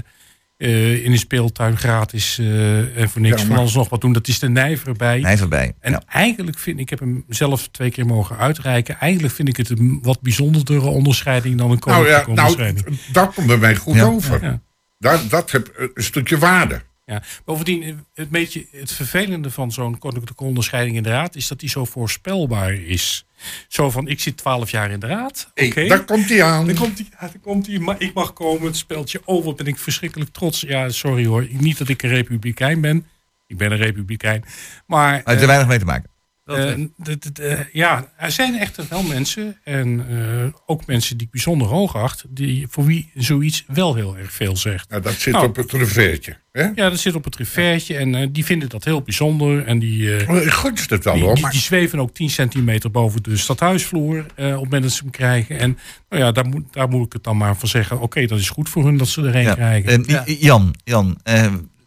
uh, 0.57 1.05
in 1.05 1.11
een 1.11 1.17
speeltuin 1.17 1.77
gratis 1.77 2.39
uh, 2.39 2.97
en 2.97 3.09
voor 3.09 3.21
niks 3.21 3.41
ja, 3.41 3.47
van 3.47 3.57
alles 3.57 3.73
nog 3.73 3.89
wat 3.89 4.01
doen. 4.01 4.13
Dat 4.13 4.27
is 4.27 4.39
de 4.39 4.49
Nijver 4.49 4.93
bij. 4.93 5.19
Nijver 5.19 5.47
bij. 5.47 5.73
En 5.79 5.91
ja. 5.91 6.01
eigenlijk 6.07 6.57
vind 6.57 6.79
ik, 6.79 6.89
heb 6.89 6.99
hem 6.99 7.25
zelf 7.27 7.67
twee 7.67 7.91
keer 7.91 8.05
mogen 8.05 8.37
uitreiken. 8.37 8.99
Eigenlijk 8.99 9.33
vind 9.33 9.47
ik 9.47 9.57
het 9.57 9.69
een 9.69 9.99
wat 10.01 10.21
bijzonderdere 10.21 10.87
onderscheiding 10.87 11.57
dan 11.57 11.71
een 11.71 11.79
koninklijke 11.79 12.33
nou, 12.33 12.37
ja, 12.37 12.43
onderscheiding. 12.43 12.85
Nou, 12.85 12.97
dat 13.11 13.33
komt 13.33 13.47
bij 13.47 13.57
mij 13.57 13.75
goed 13.75 14.01
over. 14.01 14.59
Dat, 14.99 15.29
dat 15.29 15.51
heeft 15.51 15.71
een 15.93 16.03
stukje 16.03 16.37
waarde. 16.37 16.81
Ja, 17.09 17.23
bovendien, 17.45 18.05
het, 18.13 18.29
beetje, 18.29 18.65
het 18.71 18.91
vervelende 18.91 19.51
van 19.51 19.71
zo'n 19.71 19.97
koninklijke 19.97 20.43
onderscheiding 20.43 20.95
in 20.95 21.03
de 21.03 21.09
raad 21.09 21.35
is 21.35 21.47
dat 21.47 21.59
die 21.59 21.69
zo 21.69 21.85
voorspelbaar 21.85 22.73
is. 22.73 23.25
Zo 23.67 23.89
van, 23.89 24.07
ik 24.07 24.19
zit 24.19 24.37
twaalf 24.37 24.71
jaar 24.71 24.91
in 24.91 24.99
de 24.99 25.07
raad. 25.07 25.47
Oké. 25.49 25.65
Okay. 25.65 25.87
Daar 25.87 26.03
komt 26.03 26.29
hij 26.29 26.43
aan. 26.43 26.65
Dan 26.65 26.75
komt 26.75 26.97
hij, 26.97 27.07
dan 27.19 27.41
komt 27.41 27.67
hij, 27.67 27.79
maar 27.79 28.01
ik 28.01 28.13
mag 28.13 28.33
komen, 28.33 28.65
het 28.65 28.77
speeltje. 28.77 29.21
Oh, 29.25 29.45
wat 29.45 29.55
ben 29.55 29.65
ik 29.65 29.77
verschrikkelijk 29.77 30.31
trots. 30.31 30.61
Ja, 30.61 30.89
sorry 30.89 31.25
hoor. 31.25 31.47
Niet 31.49 31.77
dat 31.77 31.89
ik 31.89 32.03
een 32.03 32.09
republikein 32.09 32.81
ben. 32.81 33.07
Ik 33.47 33.57
ben 33.57 33.71
een 33.71 33.77
republikein. 33.77 34.43
Maar... 34.85 35.21
Heeft 35.23 35.41
er 35.41 35.47
weinig 35.47 35.67
mee 35.67 35.79
te 35.79 35.85
maken. 35.85 36.09
Uh, 36.47 36.85
de, 36.95 37.17
de, 37.33 37.65
ja, 37.71 38.11
er 38.17 38.31
zijn 38.31 38.59
echter 38.59 38.85
wel 38.89 39.03
mensen, 39.03 39.57
en 39.63 40.05
uh, 40.09 40.43
ook 40.65 40.85
mensen 40.85 41.17
die 41.17 41.25
ik 41.25 41.31
bijzonder 41.31 41.67
hoog 41.67 41.95
acht, 41.95 42.25
die, 42.29 42.67
voor 42.69 42.85
wie 42.85 43.11
zoiets 43.15 43.63
wel 43.67 43.95
heel 43.95 44.17
erg 44.17 44.31
veel 44.31 44.57
zegt. 44.57 44.89
Nou, 44.89 45.01
dat 45.01 45.13
zit 45.13 45.33
nou, 45.33 45.47
op 45.47 45.55
het 45.55 45.71
riveertje. 45.71 46.37
Hè? 46.51 46.63
Ja, 46.75 46.89
dat 46.89 46.99
zit 46.99 47.15
op 47.15 47.23
het 47.23 47.35
riveertje 47.35 47.97
en 47.97 48.13
uh, 48.13 48.27
die 48.31 48.45
vinden 48.45 48.69
dat 48.69 48.83
heel 48.83 49.01
bijzonder. 49.01 49.65
En 49.65 49.79
die, 49.79 50.27
oh, 50.27 50.41
gunst 50.41 50.89
het 50.89 51.03
wel 51.03 51.13
die, 51.13 51.23
hoor. 51.23 51.33
Die, 51.33 51.43
maar... 51.43 51.51
die, 51.51 51.61
zweven 51.61 51.99
ook 51.99 52.13
10 52.13 52.29
centimeter 52.29 52.91
boven 52.91 53.23
de 53.23 53.37
stadhuisvloer 53.37 54.19
op 54.19 54.35
het 54.35 54.63
moment 54.63 54.83
dat 54.83 54.91
ze 54.91 55.01
hem 55.01 55.11
krijgen. 55.11 55.59
En 55.59 55.77
nou 56.09 56.23
ja, 56.23 56.31
daar 56.31 56.47
moet, 56.47 56.73
daar 56.73 56.89
moet 56.89 57.05
ik 57.05 57.13
het 57.13 57.23
dan 57.23 57.37
maar 57.37 57.57
van 57.57 57.67
zeggen. 57.67 57.95
Oké, 57.95 58.05
okay, 58.05 58.27
dat 58.27 58.39
is 58.39 58.49
goed 58.49 58.69
voor 58.69 58.85
hun 58.85 58.97
dat 58.97 59.07
ze 59.07 59.21
erheen 59.21 59.43
ja. 59.43 59.53
krijgen. 59.53 60.03
Ja. 60.07 60.23
Jan, 60.25 60.75
Jan 60.83 61.17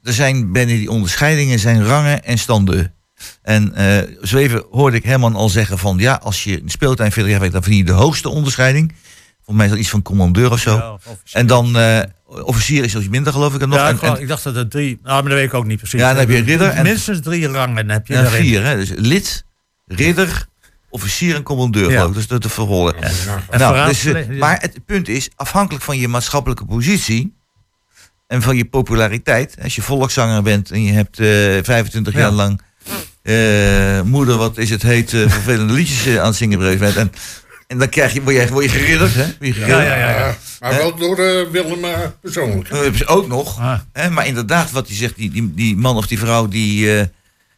er 0.03 0.13
zijn 0.13 0.53
binnen 0.53 0.77
die 0.77 0.91
onderscheidingen 0.91 1.59
zijn 1.59 1.85
rangen 1.85 2.25
en 2.25 2.39
standen. 2.39 2.95
En 3.43 3.73
uh, 3.79 3.99
zo 4.23 4.37
even 4.37 4.65
hoorde 4.71 4.97
ik 4.97 5.05
Herman 5.05 5.35
al 5.35 5.49
zeggen 5.49 5.79
van 5.79 5.99
ja, 5.99 6.21
als 6.23 6.45
je 6.45 6.63
een 6.63 6.71
speeltuin 6.71 7.13
40 7.13 7.31
jaar 7.31 7.41
werkt, 7.41 7.55
dan 7.55 7.63
verdien 7.63 7.81
je 7.81 7.93
de 7.93 7.99
hoogste 7.99 8.29
onderscheiding. 8.29 8.95
Volgens 9.51 9.57
mij 9.57 9.67
is 9.67 9.71
dat 9.71 9.81
iets 9.81 9.91
van 9.91 10.03
commandeur 10.03 10.51
of 10.51 10.61
zo. 10.61 10.77
Ja, 10.77 10.93
of 10.93 11.19
en 11.33 11.47
dan 11.47 11.77
uh, 11.77 12.01
officier 12.27 12.85
is 12.85 12.95
iets 12.95 13.09
minder, 13.09 13.33
geloof 13.33 13.55
ik. 13.55 13.61
Er 13.61 13.69
nog. 13.69 13.79
Ja, 13.79 13.89
en, 13.89 14.21
ik, 14.21 14.29
dacht 14.29 14.45
dat 14.45 14.57
er 14.57 14.69
drie. 14.69 14.99
Nou, 15.03 15.21
maar 15.21 15.31
dat 15.31 15.33
weet 15.33 15.49
ik 15.49 15.55
ook 15.55 15.65
niet 15.65 15.79
precies. 15.79 16.01
Ja, 16.01 16.09
dan 16.09 16.19
heb 16.19 16.29
je 16.29 16.43
ridder. 16.43 16.69
En, 16.69 16.83
minstens 16.83 17.21
drie 17.21 17.49
rangen 17.49 17.91
heb 17.91 18.07
je. 18.07 18.15
Ja, 18.15 18.27
vier, 18.27 18.65
hè? 18.65 18.77
Dus 18.77 18.91
lid, 18.95 19.45
ridder, 19.87 20.47
officier 20.89 21.35
en 21.35 21.43
commandeur, 21.43 21.91
ja. 21.91 21.97
geloof 21.97 22.09
ik. 22.09 22.15
Dus 22.15 22.27
dat 22.27 22.43
te 22.43 22.49
verrollen. 22.49 22.95
Ja. 23.01 23.59
Nou, 23.59 23.89
dus, 23.89 24.05
uh, 24.05 24.39
maar 24.39 24.61
het 24.61 24.85
punt 24.87 25.09
is, 25.09 25.29
afhankelijk 25.37 25.85
van 25.85 25.99
je 25.99 26.09
maatschappelijke 26.09 26.65
positie 26.65 27.35
en 28.27 28.43
van 28.43 28.57
je 28.57 28.65
populariteit. 28.65 29.57
Als 29.63 29.75
je 29.75 29.83
volkszanger 29.83 30.43
bent 30.43 30.71
en 30.71 30.83
je 30.83 30.93
hebt 30.93 31.17
25 31.67 32.15
jaar 32.15 32.31
lang 32.31 32.61
uh, 33.23 34.01
moeder, 34.03 34.37
wat 34.37 34.59
is 34.59 34.71
het 34.71 34.83
heet, 34.83 35.13
uh, 35.13 35.31
vervelende 35.31 35.73
liedjes 35.73 36.07
uh, 36.07 36.19
aan 36.21 36.27
het 36.27 36.37
zingen 36.37 36.81
en, 36.81 37.13
en 37.67 37.79
dan 37.79 37.89
krijg 37.89 38.13
je, 38.13 38.23
word, 38.23 38.37
je, 38.37 38.49
word 38.49 38.65
je 38.65 38.71
geridderd, 38.71 39.15
hè? 39.15 39.23
Je 39.41 39.53
geridderd. 39.53 39.69
Ja, 39.69 39.83
ja, 39.83 39.97
ja, 39.97 40.19
ja. 40.19 40.37
Maar 40.61 40.77
wel 40.77 40.97
door 40.97 41.17
Willem 41.51 42.13
persoonlijk. 42.21 42.69
ook 43.07 43.29
nog. 43.29 43.59
Ah. 43.59 43.79
Hè? 43.93 44.11
Maar 44.11 44.27
inderdaad, 44.27 44.71
wat 44.71 44.87
hij 44.87 44.97
zegt, 44.97 45.17
die, 45.17 45.31
die, 45.31 45.55
die 45.55 45.77
man 45.77 45.97
of 45.97 46.07
die 46.07 46.19
vrouw 46.19 46.49
die 46.49 47.09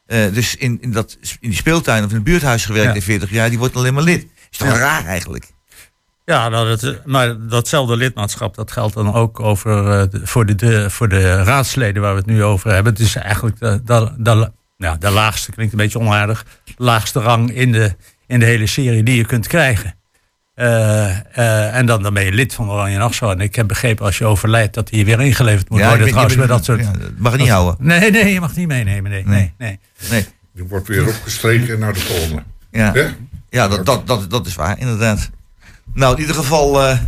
dus 0.07 0.57
in, 0.57 0.78
in, 0.81 0.92
dat, 0.92 1.19
in 1.40 1.49
die 1.49 1.59
speeltuin 1.59 2.04
of 2.04 2.09
in 2.09 2.14
het 2.14 2.25
buurthuis 2.25 2.64
gewerkt 2.64 2.88
ja. 2.88 2.95
in 2.95 3.02
40 3.02 3.31
jaar, 3.31 3.49
die 3.49 3.59
wordt 3.59 3.76
alleen 3.76 3.95
maar 3.95 4.02
lid. 4.02 4.26
Is 4.50 4.59
toch 4.59 4.69
ja. 4.69 4.78
raar 4.78 5.04
eigenlijk? 5.04 5.50
Ja, 6.25 6.49
nou, 6.49 6.76
dat, 6.76 6.97
maar 7.04 7.47
datzelfde 7.49 7.97
lidmaatschap 7.97 8.54
dat 8.54 8.73
geldt 8.73 8.95
dan 8.95 9.14
ook 9.14 9.40
over, 9.40 10.00
uh, 10.12 10.21
voor, 10.23 10.47
de, 10.47 10.54
de, 10.54 10.90
voor 10.90 11.09
de 11.09 11.42
raadsleden 11.42 12.02
waar 12.02 12.12
we 12.12 12.19
het 12.19 12.26
nu 12.26 12.45
over 12.45 12.73
hebben. 12.73 12.92
Het 12.92 13.02
is 13.02 13.14
eigenlijk 13.14 13.59
de, 13.59 14.50
ja, 14.82 14.96
de 14.96 15.10
laagste, 15.10 15.52
klinkt 15.52 15.72
een 15.72 15.78
beetje 15.78 15.98
onaardig, 15.98 16.46
laagste 16.76 17.20
rang 17.20 17.54
in 17.54 17.72
de, 17.72 17.94
in 18.26 18.38
de 18.38 18.44
hele 18.46 18.66
serie 18.66 19.02
die 19.02 19.16
je 19.16 19.24
kunt 19.24 19.46
krijgen. 19.46 19.94
Uh, 20.56 20.66
uh, 21.38 21.76
en 21.76 21.86
dan, 21.86 22.02
dan 22.02 22.14
ben 22.14 22.24
je 22.24 22.32
lid 22.32 22.54
van 22.54 22.70
Oranje 22.70 22.98
Nassau. 22.98 23.32
En 23.32 23.40
ik 23.40 23.54
heb 23.54 23.68
begrepen 23.68 24.04
als 24.04 24.18
je 24.18 24.24
overlijdt 24.24 24.74
dat 24.74 24.90
hij 24.90 25.04
weer 25.04 25.20
ingeleverd 25.20 25.68
moet 25.68 25.78
Ja, 25.78 25.84
worden. 25.84 26.02
weet- 26.04 26.12
Trouwens, 26.12 26.38
bij 26.38 26.46
dat 26.46 26.64
soort. 26.64 26.80
ja, 26.80 26.92
mag 27.16 27.32
je 27.32 27.38
niet 27.38 27.48
houden. 27.48 27.86
Nee, 27.86 28.10
nee, 28.10 28.32
je 28.32 28.40
mag 28.40 28.48
het 28.48 28.58
niet 28.58 28.66
meenemen. 28.68 29.10
Nee, 29.10 29.24
nee, 29.26 29.52
nee. 29.58 29.78
Nee. 30.10 30.26
Die 30.54 30.64
wordt 30.64 30.88
weer 30.88 31.08
opgestreken 31.08 31.78
naar 31.78 31.92
de 31.92 32.00
volgende. 32.00 32.42
Ja, 32.70 32.94
ja 33.50 33.68
dat, 33.68 33.86
dat, 33.86 34.06
dat, 34.06 34.30
dat 34.30 34.46
is 34.46 34.54
waar, 34.54 34.78
inderdaad. 34.78 35.30
Nou, 35.94 36.14
in 36.14 36.20
ieder 36.20 36.34
geval, 36.36 36.82
eh, 36.82 36.98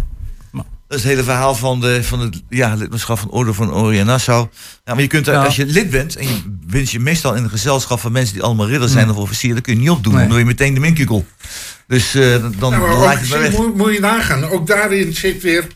dat 0.94 1.02
is 1.04 1.08
het 1.10 1.18
hele 1.18 1.32
verhaal 1.32 1.54
van, 1.54 1.80
de, 1.80 2.04
van 2.04 2.20
het 2.20 2.42
ja, 2.48 2.74
lidmaatschap 2.74 3.18
van 3.18 3.30
Orde 3.30 3.52
van 3.52 3.72
Oranje 3.74 4.04
Nassau. 4.04 4.48
Ja, 4.84 4.92
maar 4.92 5.02
je 5.02 5.08
kunt, 5.08 5.26
er- 5.26 5.32
Ja. 5.34 5.44
als 5.44 5.56
je 5.56 5.66
lid 5.66 5.90
bent 5.90 6.16
en 6.16 6.26
je 6.28 6.56
wint 6.66 6.90
je 6.90 7.00
meestal 7.00 7.34
in 7.34 7.44
een 7.44 7.50
gezelschap 7.50 8.00
van 8.00 8.12
mensen 8.12 8.34
die 8.34 8.42
allemaal 8.42 8.68
ridder 8.68 8.88
zijn 8.88 9.10
of 9.10 9.16
officier, 9.16 9.52
dan 9.52 9.62
kun 9.62 9.74
je 9.74 9.80
niet 9.80 9.90
opdoen. 9.90 10.12
Nee. 10.12 10.20
Dan 10.22 10.30
doe 10.30 10.38
je 10.38 10.44
meteen 10.44 10.74
de 10.74 10.80
minkukel. 10.80 11.26
Dus 11.86 12.14
eh, 12.14 12.30
dan 12.58 12.70
Nou, 12.70 12.98
laat 12.98 13.16
ook 13.18 13.24
je 13.24 13.36
het 13.36 13.56
moet, 13.56 13.76
moet 13.76 13.92
je 13.94 14.00
nagaan, 14.00 14.44
ook 14.44 14.66
daarin 14.66 15.14
zit 15.14 15.42
weer 15.42 15.66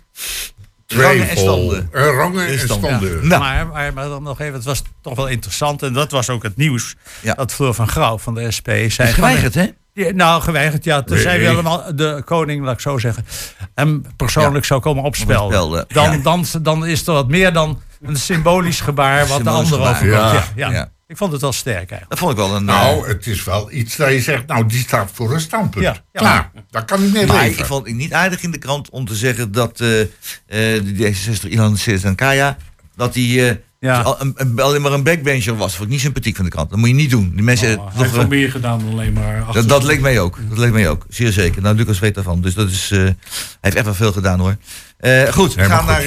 Rangen 0.86 1.28
en 1.28 1.36
standen. 1.36 1.88
Eh, 1.92 2.02
rangen 2.02 2.46
en 2.46 2.58
standen. 2.58 2.90
standen. 2.90 3.26
Nou. 3.28 3.40
Maar, 3.42 3.66
maar, 3.66 3.92
maar 3.92 4.08
dan 4.08 4.22
nog 4.22 4.40
even, 4.40 4.54
het 4.54 4.64
was 4.64 4.82
toch 5.02 5.16
wel 5.16 5.26
interessant. 5.28 5.82
En 5.82 5.92
dat 5.92 6.10
was 6.10 6.30
ook 6.30 6.42
het 6.42 6.56
nieuws. 6.56 6.94
Ja. 7.20 7.34
Dat 7.34 7.52
Fleur 7.52 7.74
van 7.74 7.88
Grauw 7.88 8.18
van 8.18 8.34
de 8.34 8.50
SP 8.56 8.68
zei. 8.68 9.08
is 9.08 9.14
geweigerd, 9.14 9.54
hè? 9.54 9.66
Ja, 10.06 10.12
nou, 10.12 10.42
geweigerd, 10.42 10.84
ja. 10.84 11.02
Toen 11.02 11.14
Nee. 11.14 11.24
zei 11.24 11.38
Willem, 11.40 11.96
de 11.96 12.22
koning, 12.24 12.64
laat 12.64 12.74
ik 12.74 12.80
zo 12.80 12.98
zeggen, 12.98 13.26
hem 13.74 14.04
persoonlijk 14.16 14.64
zou 14.64 14.80
komen 14.80 15.04
opspelden. 15.04 15.84
Dan, 15.88 16.12
ja. 16.12 16.18
dan, 16.22 16.44
dan 16.62 16.86
is 16.86 17.06
er 17.06 17.12
wat 17.12 17.28
meer 17.28 17.52
dan 17.52 17.80
een 18.02 18.16
symbolisch 18.16 18.80
gebaar 18.80 19.18
wat 19.26 19.28
de 19.28 19.34
Symbolisch 19.44 19.68
gebaar, 19.68 19.90
overkomt. 19.90 20.10
ja. 20.12 20.32
Ja. 20.32 20.44
Ja, 20.68 20.70
Ja. 20.72 20.90
Ik 21.06 21.16
vond 21.16 21.32
het 21.32 21.40
wel 21.40 21.52
sterk 21.52 21.76
eigenlijk. 21.90 22.08
Dat 22.10 22.18
vond 22.18 22.30
ik 22.32 22.36
wel 22.38 22.56
een... 22.56 22.68
eh, 22.68 22.74
Nou, 22.74 23.08
het 23.08 23.26
is 23.26 23.44
wel 23.44 23.72
iets 23.72 23.96
dat 23.96 24.10
je 24.12 24.20
zegt, 24.20 24.46
nou, 24.46 24.66
die 24.66 24.78
staat 24.78 25.10
voor 25.12 25.32
een 25.34 25.40
standpunt. 25.40 25.84
Ja, 25.84 25.92
ja. 25.92 26.20
Klaar, 26.20 26.50
daar 26.70 26.84
kan 26.84 27.02
ik 27.04 27.12
mee 27.12 27.26
Maar 27.26 27.42
leven. 27.42 27.58
ik 27.58 27.64
vond 27.64 27.86
het 27.86 27.96
niet 27.96 28.12
aardig 28.12 28.42
in 28.42 28.50
de 28.50 28.58
krant 28.58 28.90
om 28.90 29.04
te 29.06 29.14
zeggen 29.14 29.52
dat 29.52 29.80
eh 29.80 30.00
eh 30.00 30.08
de 30.46 31.14
D66 31.14 31.48
Ilan 31.48 32.14
Kaya 32.14 32.56
dat 32.96 33.14
hij 33.14 33.60
Ja. 33.80 34.00
al- 34.00 34.20
een- 34.20 34.32
een- 34.36 34.60
alleen 34.60 34.82
maar 34.82 34.92
een 34.92 35.02
backbencher 35.02 35.56
was. 35.56 35.72
Vond 35.74 35.84
ik 35.86 35.92
niet 35.92 36.00
sympathiek 36.00 36.36
van 36.36 36.44
de 36.44 36.50
krant. 36.50 36.70
Dat 36.70 36.78
moet 36.78 36.88
je 36.88 36.94
niet 36.94 37.10
doen. 37.10 37.30
Die 37.34 37.42
mensen, 37.42 37.78
Oh, 37.78 37.96
heeft 37.96 38.12
wel 38.12 38.22
eh, 38.22 38.28
meer 38.28 38.50
gedaan 38.50 38.78
dan 38.78 38.90
alleen 38.90 39.12
maar 39.12 39.40
achter. 39.40 39.54
dat, 39.54 39.68
dat 39.68 39.82
leek 39.82 40.00
mij 40.00 40.20
ook. 40.20 40.38
Dat 40.48 40.58
leek 40.58 40.72
mij 40.72 40.88
ook. 40.88 41.06
Zeer 41.08 41.32
zeker. 41.32 41.62
Nou, 41.62 41.76
Lucas 41.76 41.98
weet 41.98 42.14
daarvan. 42.14 42.40
Dus 42.40 42.54
dat 42.54 42.70
is, 42.70 42.90
eh, 42.90 42.98
hij 42.98 43.14
heeft 43.60 43.76
echt 43.76 43.84
wel 43.84 43.94
veel 43.94 44.12
gedaan 44.12 44.38
hoor. 44.38 44.56
Eh, 44.98 45.22
goed, 45.32 45.54
we 45.54 45.64
gaan. 45.64 45.86
Naar, 45.86 46.02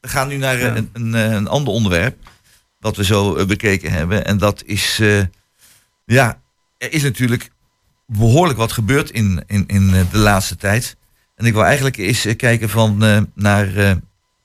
we 0.00 0.08
gaan 0.08 0.28
nu 0.28 0.36
naar 0.36 0.60
een, 0.60 0.90
een, 0.92 1.12
een 1.12 1.48
ander 1.48 1.72
onderwerp. 1.72 2.16
Wat 2.78 2.96
we 2.96 3.04
zo 3.04 3.46
bekeken 3.46 3.92
hebben. 3.92 4.24
En 4.24 4.38
dat 4.38 4.62
is, 4.66 5.00
ja, 6.04 6.40
er 6.78 6.92
is 6.92 7.02
natuurlijk 7.02 7.50
behoorlijk 8.06 8.58
wat 8.58 8.72
gebeurd 8.72 9.10
in, 9.10 9.44
in, 9.46 9.64
in 9.66 9.90
de 10.10 10.18
laatste 10.18 10.56
tijd. 10.56 10.96
En 11.36 11.46
ik 11.46 11.52
wil 11.52 11.64
eigenlijk 11.64 11.96
eens 11.96 12.26
kijken 12.36 12.68
van, 12.68 12.98
naar 13.34 13.66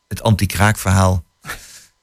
het 0.08 0.22
anti-kraakverhaal. 0.22 1.24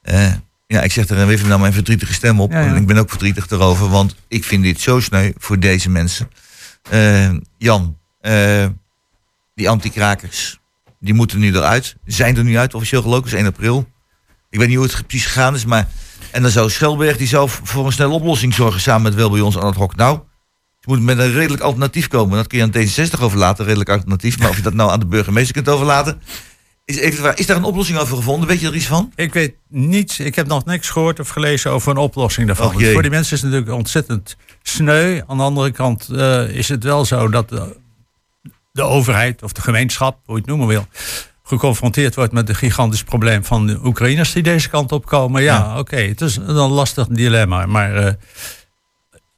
Eh, 0.02 0.32
ja, 0.66 0.80
ik 0.80 0.92
zeg 0.92 1.08
er 1.08 1.28
even 1.28 1.48
nou 1.48 1.60
mijn 1.60 1.72
verdrietige 1.72 2.12
stem 2.12 2.40
op. 2.40 2.52
Ja, 2.52 2.60
ja. 2.60 2.66
En 2.66 2.76
ik 2.76 2.86
ben 2.86 2.96
ook 2.96 3.10
verdrietig 3.10 3.50
erover, 3.50 3.88
want 3.88 4.14
ik 4.28 4.44
vind 4.44 4.62
dit 4.62 4.80
zo 4.80 5.00
sneu 5.00 5.32
voor 5.36 5.58
deze 5.58 5.90
mensen. 5.90 6.30
Eh, 6.90 7.30
Jan, 7.58 7.98
eh, 8.20 8.66
die 9.54 9.68
anti-krakers, 9.68 10.60
die 11.00 11.14
moeten 11.14 11.38
nu 11.38 11.54
eruit. 11.54 11.96
Zijn 12.04 12.36
er 12.36 12.44
nu 12.44 12.58
uit, 12.58 12.74
officieel 12.74 13.02
gelopen, 13.02 13.30
is 13.30 13.38
1 13.38 13.46
april. 13.46 13.88
Ik 14.50 14.58
weet 14.58 14.68
niet 14.68 14.76
hoe 14.76 14.86
het 14.86 15.06
precies 15.06 15.26
gegaan 15.26 15.54
is, 15.54 15.64
maar... 15.64 15.88
En 16.30 16.42
dan 16.42 16.50
zou 16.50 16.70
Schelberg, 16.70 17.16
die 17.16 17.26
zou 17.26 17.48
voor 17.62 17.86
een 17.86 17.92
snelle 17.92 18.12
oplossing 18.12 18.54
zorgen 18.54 18.80
samen 18.80 19.02
met 19.02 19.14
wel 19.14 19.30
bij 19.30 19.40
ons 19.40 19.58
aan 19.58 19.66
het 19.66 19.76
hok. 19.76 19.96
Nou, 19.96 20.20
je 20.80 20.86
moet 20.86 21.02
met 21.02 21.18
een 21.18 21.32
redelijk 21.32 21.62
alternatief 21.62 22.08
komen. 22.08 22.36
Dat 22.36 22.46
kun 22.46 22.58
je 22.58 22.64
aan 22.64 22.72
D66 22.72 23.20
overlaten, 23.20 23.64
redelijk 23.64 23.90
alternatief. 23.90 24.38
Maar 24.38 24.48
of 24.48 24.56
je 24.56 24.62
dat 24.62 24.74
nou 24.74 24.90
aan 24.90 25.00
de 25.00 25.06
burgemeester 25.06 25.54
kunt 25.54 25.68
overlaten... 25.68 26.20
Is, 26.92 26.98
even 26.98 27.36
is 27.36 27.46
daar 27.46 27.56
een 27.56 27.64
oplossing 27.64 27.98
over 27.98 28.16
gevonden? 28.16 28.48
Weet 28.48 28.60
je 28.60 28.66
er 28.66 28.74
iets 28.74 28.86
van? 28.86 29.12
Ik 29.14 29.32
weet 29.32 29.54
niets, 29.68 30.20
ik 30.20 30.34
heb 30.34 30.46
nog 30.46 30.64
niks 30.64 30.90
gehoord 30.90 31.20
of 31.20 31.28
gelezen 31.28 31.70
over 31.70 31.90
een 31.90 31.96
oplossing 31.96 32.46
daarvan. 32.46 32.72
Voor 32.92 33.02
die 33.02 33.10
mensen 33.10 33.36
is 33.36 33.42
het 33.42 33.50
natuurlijk 33.50 33.78
ontzettend 33.78 34.36
sneu. 34.62 35.20
Aan 35.26 35.36
de 35.36 35.42
andere 35.42 35.70
kant 35.70 36.08
eh, 36.08 36.48
is 36.48 36.68
het 36.68 36.84
wel 36.84 37.04
zo 37.04 37.28
dat 37.28 37.48
de, 37.48 37.76
de 38.72 38.82
overheid 38.82 39.42
of 39.42 39.52
de 39.52 39.60
gemeenschap, 39.60 40.18
hoe 40.24 40.34
je 40.34 40.40
het 40.40 40.50
noemen 40.50 40.66
wil, 40.66 40.86
geconfronteerd 41.44 42.14
wordt 42.14 42.32
met 42.32 42.48
het 42.48 42.56
gigantisch 42.56 43.02
probleem 43.02 43.44
van 43.44 43.66
de 43.66 43.78
Oekraïners 43.84 44.32
die 44.32 44.42
deze 44.42 44.68
kant 44.68 44.92
op 44.92 45.06
komen. 45.06 45.42
Ja, 45.42 45.56
Ja. 45.56 45.78
oké, 45.78 45.96
het 45.96 46.20
is 46.20 46.36
een 46.36 46.52
lastig 46.54 47.06
dilemma. 47.06 47.66
Maar 47.66 47.94
eh, 47.94 48.12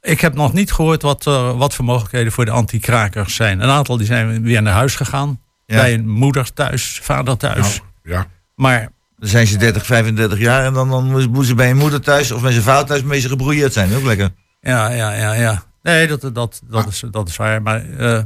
ik 0.01 0.21
heb 0.21 0.33
nog 0.33 0.53
niet 0.53 0.71
gehoord 0.71 1.01
wat, 1.01 1.25
er 1.25 1.57
wat 1.57 1.73
voor 1.73 1.85
mogelijkheden 1.85 2.31
voor 2.31 2.45
de 2.45 2.51
anti-krakers 2.51 3.35
zijn. 3.35 3.61
Een 3.61 3.69
aantal 3.69 3.97
die 3.97 4.05
zijn 4.05 4.41
weer 4.41 4.61
naar 4.61 4.73
huis 4.73 4.95
gegaan. 4.95 5.39
Ja. 5.65 5.75
Bij 5.75 5.93
een 5.93 6.09
moeder 6.09 6.53
thuis, 6.53 6.99
vader 7.03 7.37
thuis. 7.37 7.57
Nou, 7.77 7.89
ja. 8.03 8.27
Maar 8.55 8.89
Dan 9.17 9.29
zijn 9.29 9.47
ze 9.47 9.57
30, 9.57 9.85
35 9.85 10.39
jaar 10.39 10.65
en 10.65 10.73
dan, 10.73 10.89
dan 10.89 11.05
moeten 11.11 11.45
ze 11.45 11.55
bij 11.55 11.67
hun 11.67 11.77
moeder 11.77 12.01
thuis 12.01 12.31
of 12.31 12.41
bij 12.41 12.51
zijn 12.51 12.63
vader 12.63 12.85
thuis 12.85 13.03
mee 13.03 13.19
ze 13.19 13.29
gebroeieerd 13.29 13.73
zijn. 13.73 13.95
Ook 13.95 14.03
lekker. 14.03 14.29
Ja, 14.61 14.89
ja, 14.89 15.11
ja, 15.13 15.33
ja. 15.33 15.63
Nee, 15.81 16.07
dat, 16.07 16.21
dat, 16.21 16.61
dat, 16.69 16.87
is, 16.87 17.03
dat 17.11 17.27
is 17.29 17.35
waar. 17.35 17.61
Maar 17.61 17.89
eh, 17.97 18.21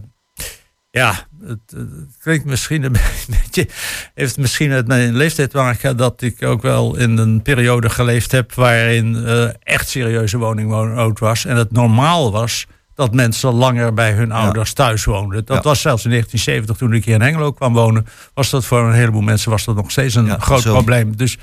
ja, 0.91 1.13
het, 1.43 1.59
het 1.75 2.17
klinkt 2.21 2.45
misschien 2.45 2.83
een 2.83 2.95
beetje. 3.41 3.67
Heeft 4.13 4.37
misschien 4.37 4.69
met 4.69 4.87
mijn 4.87 5.15
leeftijd 5.15 5.49
te 5.49 5.57
maken 5.57 5.97
dat 5.97 6.21
ik 6.21 6.43
ook 6.43 6.61
wel 6.61 6.95
in 6.95 7.17
een 7.17 7.41
periode 7.41 7.89
geleefd 7.89 8.31
heb. 8.31 8.53
waarin 8.53 9.25
eh, 9.25 9.49
echt 9.63 9.89
serieuze 9.89 10.37
woningnood 10.37 11.19
was. 11.19 11.45
En 11.45 11.55
het 11.55 11.71
normaal 11.71 12.31
was 12.31 12.67
dat 12.99 13.13
mensen 13.13 13.53
langer 13.53 13.93
bij 13.93 14.11
hun 14.11 14.31
ouders 14.31 14.73
thuis 14.73 15.03
woonden. 15.03 15.45
Dat 15.45 15.55
Ja. 15.57 15.61
was 15.69 15.81
zelfs 15.81 16.03
in 16.03 16.09
1970 16.09 16.77
toen 16.77 16.93
ik 16.97 17.05
hier 17.05 17.13
in 17.15 17.21
Hengelo 17.21 17.51
kwam 17.51 17.73
wonen. 17.73 18.05
was 18.33 18.49
dat 18.49 18.65
voor 18.65 18.79
een 18.87 18.93
heleboel 18.93 19.21
mensen 19.21 19.51
was 19.51 19.65
dat 19.65 19.75
nog 19.75 19.91
steeds 19.91 20.15
een 20.15 20.25
Ja, 20.25 20.37
groot 20.39 20.61
zo. 20.61 20.73
probleem. 20.73 21.15
Dus 21.17 21.37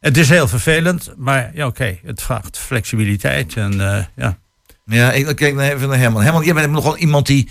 het 0.00 0.16
is 0.16 0.28
heel 0.28 0.48
vervelend. 0.48 1.12
Maar 1.16 1.50
ja, 1.54 1.66
oké, 1.66 1.98
het 2.04 2.22
vraagt 2.22 2.58
flexibiliteit. 2.58 3.54
En 3.56 3.94
eh, 3.94 4.04
ja. 4.16 4.38
Ja, 4.84 5.12
ik 5.12 5.36
kijk 5.36 5.58
even 5.60 5.88
naar 5.88 5.98
Herman. 5.98 6.22
Herman, 6.22 6.44
jij 6.44 6.54
bent 6.54 6.70
nogal 6.70 6.96
iemand 6.96 7.26
die... 7.26 7.50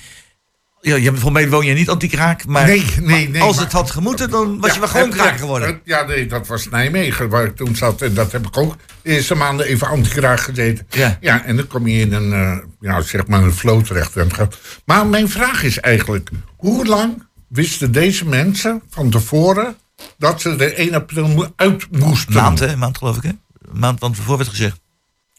Ja, 0.86 0.96
je, 0.96 1.16
voor 1.16 1.32
mij 1.32 1.50
woon 1.50 1.66
je 1.66 1.74
niet 1.74 1.90
anti-kraak, 1.90 2.46
maar 2.46 2.66
Nee, 2.66 2.86
nee, 3.02 3.30
nee. 3.30 3.42
als 3.42 3.56
maar- 3.56 3.64
het 3.64 3.74
had 3.74 3.92
gemoeten, 3.92 4.30
dan 4.30 4.60
was 4.60 4.74
je 4.74 4.80
wel 4.80 4.88
gewoon 4.90 5.10
kraak 5.10 5.38
geworden. 5.38 5.82
Ja, 5.84 6.04
nee, 6.06 6.26
dat 6.26 6.48
was 6.48 6.70
Nijmegen 6.70 7.30
waar 7.30 7.46
ik 7.46 7.56
toen 7.56 7.76
zat. 7.76 8.02
En 8.02 8.14
dat 8.14 8.32
heb 8.32 8.48
ik 8.48 8.58
ook 8.58 8.76
de 9.02 9.10
eerste 9.10 9.36
maanden 9.36 9.66
even 9.66 9.88
anti-kraak 9.88 10.40
gezeten. 10.40 10.88
Ja. 10.90 11.18
ja, 11.22 11.46
en 11.46 11.56
dan 11.56 11.68
kom 11.68 11.88
je 11.88 12.00
in 12.00 12.14
een, 12.14 12.34
eh, 12.34 12.58
ja, 12.80 13.02
zeg 13.02 13.28
maar 13.28 13.44
een 13.44 13.54
flow 13.54 13.84
terecht. 13.86 14.16
En 14.16 14.24
het 14.24 14.34
gaat- 14.34 14.58
Maar 14.86 15.08
mijn 15.08 15.30
vraag 15.30 15.64
is 15.64 15.80
eigenlijk, 15.80 16.30
hoe 16.58 16.86
lang 16.86 17.24
wisten 17.48 17.92
deze 17.92 18.26
mensen 18.26 18.82
van 18.90 19.10
tevoren 19.10 19.76
dat 20.18 20.42
ze 20.42 20.50
er 20.56 20.80
1 20.80 20.94
april 20.94 21.54
uit 21.56 21.88
moesten? 21.92 22.36
Een 22.36 22.42
maand, 22.42 22.60
hè? 22.60 22.68
Een 22.68 22.80
maand 22.80 22.98
geloof 22.98 23.18
ik, 23.18 23.24
hè? 23.24 23.30
Een 23.30 23.80
maand, 23.80 24.00
want 24.00 24.18
ervoor 24.18 24.38
werd 24.38 24.50
gezegd. 24.50 24.80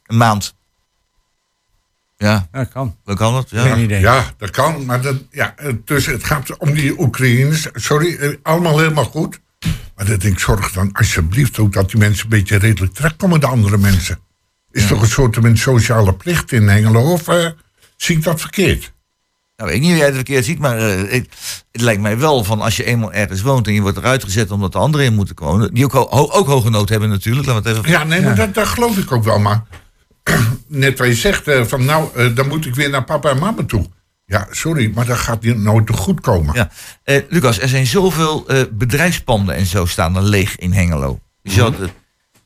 Een 0.07 0.17
maand. 0.17 0.55
Ja, 2.17 2.49
Ja, 2.53 2.65
kan. 2.65 2.97
hoe 3.05 3.15
kan 3.15 3.33
dat? 3.33 3.51
Ja. 3.51 3.63
Geen 3.63 3.83
idee. 3.85 4.01
Ja, 4.01 4.25
dat 4.39 4.51
kan. 4.51 4.85
Maar 4.85 5.01
dat, 5.01 5.17
ja, 5.31 5.55
dus 5.85 6.07
het 6.07 6.25
gaat 6.25 6.57
om 6.59 6.75
die 6.75 7.01
Oekraïners. 7.01 7.67
Sorry, 7.73 8.17
eh, 8.17 8.31
allemaal 8.43 8.79
helemaal 8.79 9.05
goed. 9.05 9.41
Maar 9.97 10.07
dat 10.07 10.23
ik 10.23 10.39
zorg 10.39 10.73
dan 10.73 10.93
alsjeblieft 10.93 11.59
ook 11.59 11.73
dat 11.73 11.91
die 11.91 11.99
mensen 12.01 12.25
een 12.25 12.31
beetje 12.31 12.57
redelijk 12.57 12.95
terechtkomen, 12.95 13.41
de 13.41 13.47
andere 13.47 13.79
mensen. 13.79 14.19
Is 14.71 14.87
toch 14.87 15.03
een 15.03 15.09
soort 15.09 15.35
van 15.41 15.57
sociale 15.57 16.15
plicht 16.15 16.53
in 16.53 16.69
Hengelo? 16.69 17.13
Of 17.13 17.29
eh, 17.29 17.47
zie 17.97 18.17
ik 18.17 18.23
dat 18.25 18.41
verkeerd? 18.41 18.93
Nou, 19.57 19.69
weet 19.71 19.79
ik 19.79 19.81
niet 19.81 19.91
hoe 19.91 19.99
jij 19.99 20.07
het 20.07 20.15
verkeerd 20.17 20.45
ziet, 20.45 20.59
maar 20.59 20.79
eh, 20.79 21.13
ik- 21.15 21.31
het 21.73 21.81
lijkt 21.81 22.01
mij 22.03 22.19
wel 22.19 22.45
van 22.45 22.61
als 22.61 22.77
je 22.77 22.85
eenmaal 22.85 23.13
ergens 23.13 23.43
woont 23.43 23.67
en 23.67 23.73
je 23.75 23.81
wordt 23.81 23.99
eruit 23.99 24.25
gezet 24.25 24.51
omdat 24.51 24.73
de 24.73 24.79
anderen 24.79 25.07
in 25.07 25.15
moeten 25.15 25.35
wonen, 25.39 25.75
die 25.75 25.85
ook, 25.85 25.93
ho- 25.93 26.09
ho- 26.11 26.31
ook 26.33 26.47
hoge 26.47 26.71
nood 26.71 26.89
hebben 26.89 27.09
natuurlijk. 27.09 27.47
Laten 27.47 27.63
we 27.63 27.69
het 27.69 27.79
even... 27.79 27.91
Ja, 27.91 28.05
nee, 28.05 28.21
maar 28.23 28.35
dat, 28.37 28.55
dat 28.55 28.67
geloof 28.67 28.99
ik 28.99 29.13
ook 29.13 29.25
wel. 29.25 29.39
Maar 29.39 29.63
net 30.69 30.99
wat 30.99 31.07
je 31.09 31.15
zegt, 31.15 31.49
eh, 31.49 31.65
van 31.65 31.85
nou, 31.85 32.09
eh, 32.15 32.35
dan 32.35 32.49
moet 32.49 32.67
ik 32.67 32.75
weer 32.75 32.91
naar 32.91 33.05
papa 33.05 33.31
en 33.31 33.39
mama 33.39 33.65
toe. 33.65 33.87
Ja, 34.27 34.47
sorry, 34.51 34.91
maar 34.95 35.07
dat 35.07 35.19
gaat 35.19 35.43
niet- 35.43 35.57
nooit 35.59 35.87
te 35.87 35.93
goed 35.93 36.21
komen. 36.21 36.55
Ja. 36.55 36.71
Eh, 37.03 37.23
Lucas, 37.29 37.61
er 37.61 37.69
zijn 37.69 37.87
zoveel 37.87 38.49
eh, 38.49 38.61
bedrijfspanden 38.73 39.55
en 39.55 39.67
zo 39.67 39.85
staan 39.87 40.17
er 40.17 40.23
leeg 40.23 40.57
in 40.57 40.73
Hengelo. 40.73 41.19
Je 41.43 41.51
Mhm. 41.51 41.59
zult, 41.59 41.77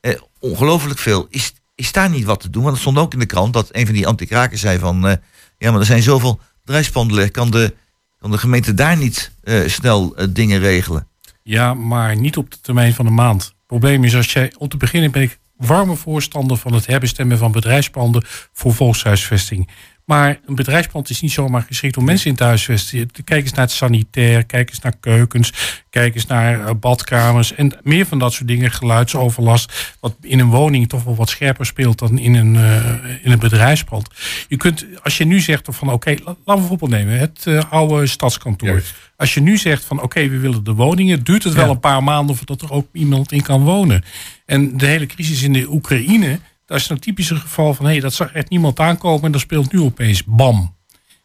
eh, 0.01 0.15
ongelooflijk 0.39 0.99
veel. 0.99 1.27
Is, 1.31 1.53
is 1.75 1.93
daar 1.93 2.11
niet 2.11 2.25
wat 2.25 2.41
te 2.41 2.51
doen? 2.51 2.63
Want 2.63 2.73
het 2.75 2.83
stond 2.83 2.99
ook 2.99 3.13
in 3.13 3.19
de 3.19 3.27
krant 3.27 3.53
dat 3.53 3.69
een 3.73 3.87
van 3.87 3.95
die 3.95 4.07
anti-krakers 4.07 4.61
zei 4.61 4.79
van... 4.79 5.07
eh, 5.09 5.15
ja, 5.59 5.71
maar 5.71 5.81
er 5.81 5.87
zijn 5.87 6.03
zoveel 6.03 6.41
bedrijfspanden 6.65 7.17
leeg. 7.17 7.31
Kan 7.31 7.51
de, 7.51 7.75
kan 8.19 8.31
de 8.31 8.39
gemeente 8.39 8.75
daar 8.75 8.97
niet 8.97 9.31
eh, 9.43 9.69
snel 9.69 10.15
dingen 10.31 10.59
regelen? 10.61 11.07
Ja, 11.43 11.75
maar 11.75 12.17
niet 12.17 12.37
op 12.37 12.51
de 12.51 12.61
termijn 12.61 12.95
van 12.95 13.07
een 13.07 13.15
maand. 13.15 13.43
Het 13.45 13.55
probleem 13.67 14.05
is, 14.05 14.15
als 14.15 14.33
jij 14.33 14.53
om 14.59 14.69
te 14.69 14.77
beginnen 14.77 15.11
ben 15.11 15.23
ik 15.23 15.39
warme 15.67 15.97
voorstander 15.97 16.57
van 16.57 16.73
het 16.73 16.87
herbestemmen 16.87 17.39
van 17.39 17.53
bedrijfspanden 17.53 18.25
voor 18.53 18.75
volkshuisvesting. 18.75 19.69
Maar 20.11 20.41
een 20.47 20.55
bedrijfspand 20.55 21.11
is 21.11 21.21
niet 21.21 21.33
zomaar 21.33 21.63
geschikt 21.63 21.97
om 21.97 22.05
mensen 22.05 22.31
in 22.31 22.37
te 22.37 22.45
huisvesten. 22.45 23.11
Kijk 23.25 23.43
eens 23.43 23.53
naar 23.53 23.65
het 23.65 23.75
sanitair, 23.75 24.45
kijk 24.45 24.69
eens 24.69 24.81
naar 24.81 24.97
keukens, 25.01 25.53
kijk 25.91 26.15
eens 26.15 26.27
naar 26.27 26.67
eh, 26.67 26.75
badkamers 26.81 27.55
en 27.55 27.73
meer 27.83 28.07
van 28.07 28.19
dat 28.19 28.33
soort 28.33 28.49
dingen. 28.49 28.71
Geluidsoverlast, 28.71 29.97
wat 30.01 30.17
in 30.21 30.39
een 30.39 30.49
woning 30.49 30.89
toch 30.89 31.05
wel 31.05 31.15
wat 31.15 31.29
scherper 31.29 31.67
speelt 31.67 31.99
dan 31.99 32.19
in 32.19 32.35
een, 32.35 32.55
uh, 32.55 33.25
in 33.25 33.33
een 33.33 33.39
bedrijfspand. 33.39 34.09
Je 34.49 34.57
kunt, 34.57 34.87
als 35.03 35.19
je 35.19 35.25
nu 35.25 35.41
zegt 35.41 35.69
van 35.71 35.93
oké, 35.93 36.11
laten 36.11 36.37
we 36.45 36.55
bijvoorbeeld 36.55 36.91
nemen 36.91 37.19
het 37.19 37.45
uh, 37.49 37.63
oude 37.71 38.07
stadskantoor. 38.07 38.83
Als 39.17 39.35
je 39.35 39.41
nu 39.41 39.57
zegt 39.57 39.85
van 39.85 40.03
oké, 40.03 40.29
we 40.29 40.39
willen 40.39 40.65
de 40.65 40.75
woningen, 40.75 41.25
duurt 41.25 41.45
het 41.45 41.55
wel 41.55 41.71
een 41.71 41.81
paar 41.81 42.03
maanden 42.03 42.37
voordat 42.37 42.63
er 42.63 42.73
ook 42.73 42.87
iemand 42.93 43.33
in 43.33 43.43
kan 43.43 43.65
wonen. 43.65 44.05
En 44.47 44.77
de 44.77 44.87
hele 44.87 45.07
crisis 45.07 45.43
in 45.43 45.53
de 45.53 45.73
Oekraïne 45.73 46.39
dat 46.71 46.79
is 46.79 46.89
een 46.89 46.99
typische 46.99 47.37
geval 47.37 47.75
van 47.75 47.85
hé, 47.85 47.91
hey, 47.91 48.01
dat 48.01 48.13
zag 48.13 48.33
echt 48.33 48.49
niemand 48.49 48.81
aankomen 48.81 49.25
en 49.25 49.33
dat 49.33 49.41
speelt 49.41 49.73
nu 49.73 49.81
opeens 49.81 50.25
bam. 50.25 50.77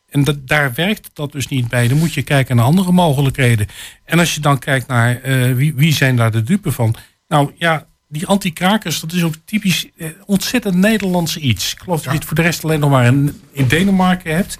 En 0.09 0.23
dat, 0.23 0.47
daar 0.47 0.73
werkt 0.73 1.09
dat 1.13 1.31
dus 1.31 1.47
niet 1.47 1.67
bij. 1.67 1.87
Dan 1.87 1.97
moet 1.97 2.13
je 2.13 2.21
kijken 2.21 2.55
naar 2.55 2.65
andere 2.65 2.91
mogelijkheden. 2.91 3.67
En 4.05 4.19
als 4.19 4.35
je 4.35 4.41
dan 4.41 4.59
kijkt 4.59 4.87
naar 4.87 5.25
uh, 5.25 5.55
wie, 5.55 5.75
wie 5.75 5.93
zijn 5.93 6.15
daar 6.15 6.31
de 6.31 6.43
dupe 6.43 6.71
van. 6.71 6.95
Nou 7.27 7.51
ja, 7.57 7.87
die 8.07 8.25
anti-krakers, 8.25 8.99
dat 8.99 9.13
is 9.13 9.23
ook 9.23 9.33
typisch 9.45 9.89
eh, 9.97 10.09
ontzettend 10.25 10.75
Nederlands 10.75 11.37
iets. 11.37 11.71
Ik 11.71 11.79
geloof 11.79 12.01
dat 12.01 12.11
je 12.11 12.19
het 12.19 12.27
voor 12.27 12.35
de 12.35 12.41
rest 12.41 12.63
alleen 12.63 12.79
nog 12.79 12.89
maar 12.89 13.05
in, 13.05 13.41
in, 13.51 13.67
Denemarken 13.67 14.35
hebt. 14.35 14.57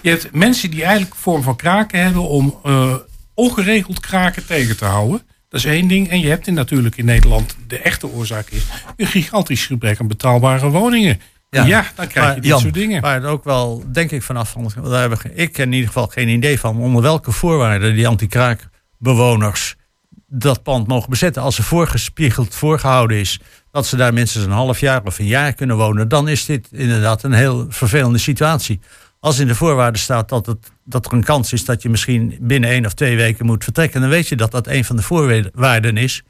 Je 0.00 0.10
hebt 0.10 0.32
mensen 0.32 0.70
die 0.70 0.82
eigenlijk 0.82 1.14
een 1.14 1.20
vorm 1.20 1.42
van 1.42 1.56
kraken 1.56 2.02
hebben 2.02 2.28
om 2.28 2.58
uh, 2.66 2.94
ongeregeld 3.34 4.00
kraken 4.00 4.46
tegen 4.46 4.76
te 4.76 4.84
houden. 4.84 5.22
Dat 5.48 5.60
is 5.60 5.66
één 5.66 5.88
ding. 5.88 6.08
En 6.08 6.20
je 6.20 6.28
hebt 6.28 6.46
in, 6.46 6.54
natuurlijk 6.54 6.96
in 6.96 7.04
Nederland, 7.04 7.56
de 7.66 7.78
echte 7.78 8.08
oorzaak 8.08 8.48
is, 8.50 8.62
een 8.96 9.06
gigantisch 9.06 9.66
gebrek 9.66 10.00
aan 10.00 10.08
betaalbare 10.08 10.68
woningen. 10.68 11.20
Ja, 11.50 11.64
ja 11.64 11.86
dan 11.94 12.06
krijg 12.06 12.34
je 12.34 12.40
dit 12.40 12.58
soort 12.58 12.74
dingen. 12.74 13.00
Maar 13.00 13.24
ook 13.24 13.44
wel, 13.44 13.84
denk 13.92 14.10
ik 14.10 14.22
vanaf 14.22 14.50
van, 14.50 14.72
daar 14.82 15.10
heb 15.10 15.22
ik 15.34 15.58
in 15.58 15.72
ieder 15.72 15.86
geval 15.86 16.06
geen 16.06 16.28
idee 16.28 16.58
van, 16.58 16.78
onder 16.78 17.02
welke 17.02 17.32
voorwaarden 17.32 17.94
die 17.94 18.08
anti-kraakbewoners 18.08 19.76
dat 20.26 20.62
pand 20.62 20.86
mogen 20.86 21.10
bezetten. 21.10 21.42
Als 21.42 21.58
er 21.58 21.64
voorgespiegeld 21.64 22.54
voorgehouden 22.54 23.16
is 23.16 23.40
dat 23.70 23.86
ze 23.86 23.96
daar 23.96 24.12
minstens 24.12 24.44
een 24.44 24.50
half 24.50 24.80
jaar 24.80 25.04
of 25.04 25.18
een 25.18 25.26
jaar 25.26 25.52
kunnen 25.52 25.76
wonen, 25.76 26.08
dan 26.08 26.28
is 26.28 26.44
dit 26.44 26.68
inderdaad 26.72 27.22
een 27.22 27.32
heel 27.32 27.66
vervelende 27.68 28.18
situatie. 28.18 28.80
Als 29.20 29.38
in 29.38 29.46
de 29.46 29.54
voorwaarden 29.54 30.00
staat 30.00 30.28
dat, 30.28 30.46
het, 30.46 30.72
dat 30.84 31.06
er 31.06 31.12
een 31.12 31.24
kans 31.24 31.52
is 31.52 31.64
dat 31.64 31.82
je 31.82 31.88
misschien 31.88 32.38
binnen 32.40 32.70
één 32.70 32.86
of 32.86 32.94
twee 32.94 33.16
weken 33.16 33.46
moet 33.46 33.64
vertrekken, 33.64 34.00
dan 34.00 34.10
weet 34.10 34.28
je 34.28 34.36
dat 34.36 34.50
dat 34.50 34.66
een 34.66 34.84
van 34.84 34.96
de 34.96 35.02
voorwaarden 35.02 35.96
is 35.96 36.22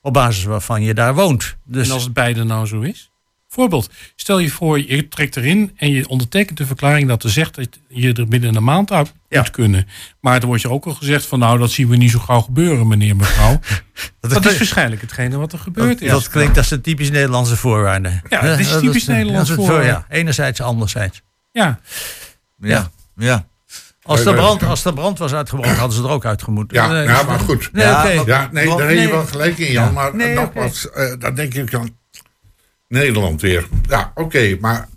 op 0.00 0.12
basis 0.12 0.44
waarvan 0.44 0.82
je 0.82 0.94
daar 0.94 1.14
woont. 1.14 1.56
Dus... 1.64 1.86
En 1.86 1.94
als 1.94 2.04
het 2.04 2.12
beide 2.12 2.44
nou 2.44 2.66
zo 2.66 2.80
is? 2.80 3.10
Voorbeeld, 3.48 3.90
stel 4.16 4.38
je 4.38 4.50
voor, 4.50 4.80
je 4.80 5.08
trekt 5.08 5.36
erin 5.36 5.72
en 5.76 5.90
je 5.90 6.08
ondertekent 6.08 6.58
de 6.58 6.66
verklaring 6.66 7.08
dat 7.08 7.22
er 7.22 7.30
zegt 7.30 7.54
dat 7.54 7.68
je 7.88 8.12
er 8.12 8.28
binnen 8.28 8.54
een 8.54 8.64
maand 8.64 8.92
uit 8.92 9.12
moet 9.28 9.50
kunnen. 9.50 9.88
Maar 10.20 10.40
er 10.40 10.46
wordt 10.46 10.62
je 10.62 10.70
ook 10.70 10.84
al 10.84 10.94
gezegd 10.94 11.26
van 11.26 11.38
nou, 11.38 11.58
dat 11.58 11.70
zien 11.70 11.88
we 11.88 11.96
niet 11.96 12.10
zo 12.10 12.18
gauw 12.18 12.40
gebeuren, 12.40 12.86
meneer 12.86 13.16
mevrouw. 13.16 13.60
dat, 14.20 14.30
dat 14.30 14.46
is 14.46 14.58
waarschijnlijk 14.58 15.00
hetgene 15.00 15.36
wat 15.36 15.52
er 15.52 15.58
gebeurd 15.58 16.00
is. 16.00 16.10
Dat 16.10 16.28
klinkt 16.28 16.56
als 16.56 16.70
een 16.70 16.80
typisch 16.80 17.10
Nederlandse 17.10 17.56
voorwaarde. 17.56 18.20
Ja, 18.28 18.40
het 18.40 18.60
is 18.60 18.78
typisch 18.80 19.06
Nederlandse 19.06 19.54
voorwaarde. 19.54 19.86
Ja, 19.86 20.06
enerzijds, 20.08 20.60
anderzijds. 20.60 21.22
Ja. 21.52 21.80
Ja. 22.58 22.90
ja. 23.16 23.46
Als 24.02 24.24
de, 24.24 24.34
brand, 24.34 24.62
als 24.62 24.82
de 24.82 24.92
brand 24.92 25.18
was 25.18 25.34
uitgebroken, 25.34 25.76
hadden 25.76 25.96
ze 25.96 26.02
er 26.02 26.10
ook 26.10 26.24
uitgemoeten. 26.24 26.76
Ja, 26.76 27.00
ja 27.00 27.22
maar 27.22 27.38
goed. 27.38 27.68
Nee, 27.72 27.84
ja, 27.84 28.08
ja, 28.08 28.48
nee 28.52 28.66
daar 28.76 28.88
heb 28.88 28.98
je 28.98 29.08
wel 29.08 29.26
gelijk 29.26 29.58
in, 29.58 29.72
Jan. 29.72 29.92
Maar 29.92 30.16
nee, 30.16 30.34
nogmaals, 30.34 30.88
okay. 30.88 31.12
uh, 31.12 31.18
dan 31.18 31.34
denk 31.34 31.54
ik 31.54 31.74
aan 31.74 31.96
Nederland 32.88 33.40
weer. 33.40 33.68
Ja, 33.88 34.10
oké, 34.14 34.20
okay, 34.22 34.58
maar... 34.60 34.88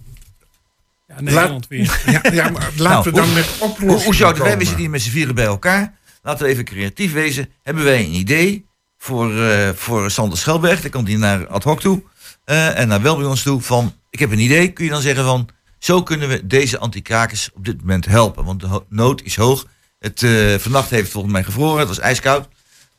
Ja, 1.08 1.22
Nederland 1.22 1.68
weer. 1.68 2.02
Ja, 2.06 2.32
ja 2.32 2.50
maar 2.50 2.72
laten 2.78 2.84
nou, 2.84 3.04
we 3.04 3.12
dan 3.12 3.34
met 3.34 3.50
oplossingen 3.60 4.04
Hoe 4.04 4.16
zouden 4.16 4.44
wij, 4.44 4.58
we 4.58 4.64
zitten 4.64 4.82
hier 4.82 4.90
met 4.90 5.02
z'n 5.02 5.10
vieren 5.10 5.36
bij 5.36 5.46
elkaar. 5.46 5.94
Laten 6.24 6.46
we 6.46 6.52
even 6.52 6.66
creatief 6.66 7.14
wezen. 7.14 7.50
Hebben 7.64 7.84
wij 7.84 8.00
een 8.00 8.14
idee 8.14 8.66
voor, 8.98 9.32
uh, 9.32 9.70
voor 9.70 10.12
Sander 10.12 10.38
Schelberg? 10.38 10.82
Dan 10.82 10.92
komt 10.92 11.08
hij 11.08 11.18
naar 11.18 11.48
ad 11.48 11.64
hoc 11.64 11.80
toe. 11.80 12.04
Uh, 12.46 12.80
en 12.80 12.88
naar 12.88 13.16
ons 13.16 13.44
toe 13.44 13.62
van... 13.62 13.94
Ik 14.10 14.20
heb 14.20 14.32
een 14.32 14.40
idee. 14.40 14.72
Kun 14.72 14.86
je 14.86 14.92
dan 14.92 15.02
zeggen 15.02 15.24
van... 15.24 15.50
Zo 15.80 16.04
kunnen 16.04 16.30
we 16.30 16.48
deze 16.48 16.78
anti-krakers 16.78 17.50
op 17.54 17.66
dit 17.66 17.80
moment 17.80 18.06
helpen. 18.06 18.46
Want 18.46 18.60
de 18.60 18.82
nood 18.90 19.22
is 19.22 19.36
hoog. 19.36 19.66
Het, 20.00 20.22
uh, 20.22 20.56
vannacht 20.56 20.90
heeft 20.90 21.04
het 21.04 21.12
volgens 21.12 21.34
mij 21.34 21.44
gevroren. 21.44 21.80
Het 21.80 21.88
was 21.88 22.00
ijskoud. 22.00 22.48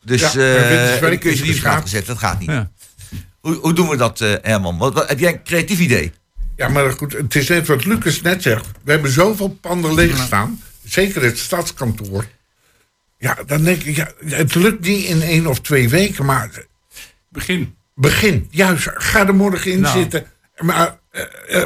Dus 0.04 0.20
ja, 0.20 0.28
uh, 1.00 1.18
kun 1.18 1.30
je 1.30 1.36
ze 1.36 1.44
niet 1.44 1.66
op 1.66 1.82
zetten. 1.84 2.06
Dat 2.06 2.18
gaat 2.18 2.38
niet. 2.38 2.50
Ja. 2.50 2.70
Hoe, 3.40 3.54
hoe, 3.54 3.72
doen 3.72 3.88
we 3.88 3.96
dat, 3.96 4.20
uh, 4.20 4.34
Herman? 4.42 4.78
Wat, 4.78 4.94
wat, 4.94 5.08
heb 5.08 5.18
jij 5.18 5.32
een 5.32 5.42
creatief 5.42 5.78
idee? 5.78 6.12
Ja, 6.56 6.68
maar 6.68 6.92
goed, 6.92 7.12
het 7.12 7.34
is 7.34 7.48
net 7.48 7.66
wat 7.66 7.84
Lucas 7.84 8.20
net 8.20 8.42
zegt. 8.42 8.66
We 8.84 8.90
hebben 8.90 9.10
zoveel 9.10 9.48
panden 9.48 9.94
leeg 9.94 10.16
staan. 10.16 10.62
Zeker 10.84 11.22
het 11.22 11.38
stadskantoor. 11.38 12.26
Ja, 13.18 13.38
dan 13.46 13.62
denk 13.62 13.82
ik, 13.82 13.96
ja, 13.96 14.10
het 14.24 14.54
lukt 14.54 14.80
niet 14.80 15.04
in 15.04 15.22
één 15.22 15.46
of 15.46 15.60
twee 15.60 15.88
weken, 15.88 16.24
maar... 16.24 16.64
Begin. 17.28 17.76
Begin, 17.94 18.48
juist. 18.50 18.88
Ga 18.94 19.26
er 19.26 19.34
morgen 19.34 19.72
in 19.72 19.80
nou. 19.80 19.98
zitten. 19.98 20.26
Maar 20.58 20.99